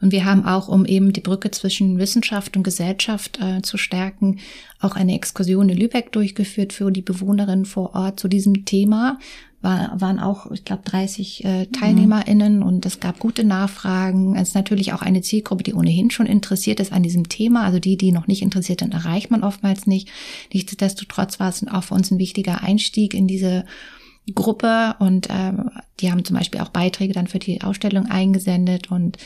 Und 0.00 0.12
wir 0.12 0.24
haben 0.24 0.44
auch, 0.44 0.68
um 0.68 0.84
eben 0.84 1.12
die 1.12 1.20
Brücke 1.20 1.50
zwischen 1.50 1.98
Wissenschaft 1.98 2.56
und 2.56 2.62
Gesellschaft 2.62 3.38
äh, 3.40 3.62
zu 3.62 3.76
stärken, 3.76 4.38
auch 4.80 4.94
eine 4.94 5.14
Exkursion 5.14 5.68
in 5.68 5.76
Lübeck 5.76 6.12
durchgeführt 6.12 6.72
für 6.72 6.90
die 6.90 7.02
Bewohnerinnen 7.02 7.64
vor 7.64 7.94
Ort 7.94 8.20
zu 8.20 8.28
diesem 8.28 8.64
Thema. 8.64 9.18
War, 9.60 10.00
waren 10.00 10.20
auch, 10.20 10.50
ich 10.52 10.64
glaube, 10.64 10.82
30 10.84 11.44
äh, 11.44 11.66
TeilnehmerInnen 11.66 12.62
und 12.62 12.86
es 12.86 13.00
gab 13.00 13.18
gute 13.18 13.42
Nachfragen. 13.42 14.36
Es 14.36 14.48
ist 14.48 14.54
natürlich 14.54 14.92
auch 14.92 15.02
eine 15.02 15.20
Zielgruppe, 15.20 15.64
die 15.64 15.74
ohnehin 15.74 16.12
schon 16.12 16.26
interessiert 16.26 16.78
ist 16.78 16.92
an 16.92 17.02
diesem 17.02 17.28
Thema. 17.28 17.64
Also 17.64 17.80
die, 17.80 17.96
die 17.96 18.12
noch 18.12 18.28
nicht 18.28 18.42
interessiert 18.42 18.80
sind, 18.80 18.94
erreicht 18.94 19.32
man 19.32 19.42
oftmals 19.42 19.86
nicht. 19.88 20.08
Nichtsdestotrotz 20.52 21.40
war 21.40 21.48
es 21.48 21.66
auch 21.66 21.82
für 21.82 21.94
uns 21.94 22.12
ein 22.12 22.20
wichtiger 22.20 22.62
Einstieg 22.62 23.14
in 23.14 23.26
diese 23.26 23.64
Gruppe 24.34 24.96
und 24.98 25.30
äh, 25.30 25.52
die 26.00 26.10
haben 26.10 26.24
zum 26.24 26.36
Beispiel 26.36 26.60
auch 26.60 26.68
Beiträge 26.68 27.12
dann 27.12 27.26
für 27.26 27.38
die 27.38 27.62
Ausstellung 27.62 28.06
eingesendet 28.06 28.90
und 28.90 29.18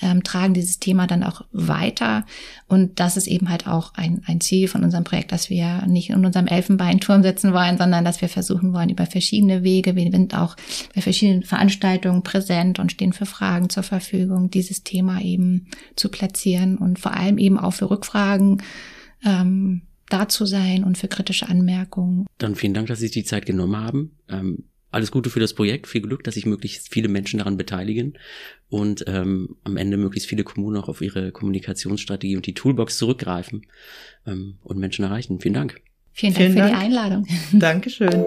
ähm, 0.00 0.22
tragen 0.22 0.54
dieses 0.54 0.78
Thema 0.78 1.06
dann 1.06 1.24
auch 1.24 1.42
weiter. 1.52 2.24
Und 2.68 3.00
das 3.00 3.16
ist 3.16 3.26
eben 3.26 3.48
halt 3.48 3.66
auch 3.66 3.94
ein, 3.94 4.22
ein 4.26 4.40
Ziel 4.40 4.68
von 4.68 4.84
unserem 4.84 5.04
Projekt, 5.04 5.32
dass 5.32 5.50
wir 5.50 5.86
nicht 5.86 6.10
in 6.10 6.24
unserem 6.24 6.46
Elfenbeinturm 6.46 7.22
sitzen 7.22 7.52
wollen, 7.52 7.78
sondern 7.78 8.04
dass 8.04 8.20
wir 8.20 8.28
versuchen 8.28 8.72
wollen, 8.72 8.90
über 8.90 9.06
verschiedene 9.06 9.62
Wege, 9.62 9.96
wir 9.96 10.10
sind 10.10 10.36
auch 10.36 10.56
bei 10.94 11.00
verschiedenen 11.00 11.42
Veranstaltungen 11.42 12.22
präsent 12.22 12.78
und 12.78 12.92
stehen 12.92 13.12
für 13.12 13.26
Fragen 13.26 13.70
zur 13.70 13.82
Verfügung, 13.82 14.50
dieses 14.50 14.84
Thema 14.84 15.20
eben 15.20 15.66
zu 15.96 16.08
platzieren 16.08 16.78
und 16.78 16.98
vor 16.98 17.14
allem 17.14 17.38
eben 17.38 17.58
auch 17.58 17.72
für 17.72 17.90
Rückfragen 17.90 18.62
ähm, 19.24 19.82
da 20.10 20.28
zu 20.28 20.46
sein 20.46 20.84
und 20.84 20.98
für 20.98 21.08
kritische 21.08 21.48
Anmerkungen. 21.48 22.26
Dann 22.38 22.54
vielen 22.54 22.74
Dank, 22.74 22.88
dass 22.88 22.98
Sie 22.98 23.06
sich 23.06 23.12
die 23.12 23.24
Zeit 23.24 23.46
genommen 23.46 23.76
haben. 23.76 24.16
Ähm, 24.28 24.64
alles 24.90 25.10
Gute 25.10 25.28
für 25.30 25.40
das 25.40 25.54
Projekt, 25.54 25.86
viel 25.86 26.00
Glück, 26.00 26.24
dass 26.24 26.34
sich 26.34 26.46
möglichst 26.46 26.92
viele 26.92 27.08
Menschen 27.08 27.38
daran 27.38 27.56
beteiligen 27.56 28.14
und 28.70 29.04
ähm, 29.06 29.56
am 29.64 29.76
Ende 29.76 29.98
möglichst 29.98 30.28
viele 30.28 30.44
Kommunen 30.44 30.78
auch 30.78 30.88
auf 30.88 31.02
ihre 31.02 31.30
Kommunikationsstrategie 31.30 32.36
und 32.36 32.46
die 32.46 32.54
Toolbox 32.54 32.96
zurückgreifen 32.96 33.66
ähm, 34.26 34.58
und 34.62 34.78
Menschen 34.78 35.04
erreichen. 35.04 35.40
Vielen 35.40 35.54
Dank. 35.54 35.80
Vielen 36.12 36.32
Dank 36.32 36.42
vielen 36.42 36.52
für 36.52 36.58
Dank. 36.58 36.72
die 36.72 36.84
Einladung. 36.84 37.26
Dankeschön. 37.52 38.24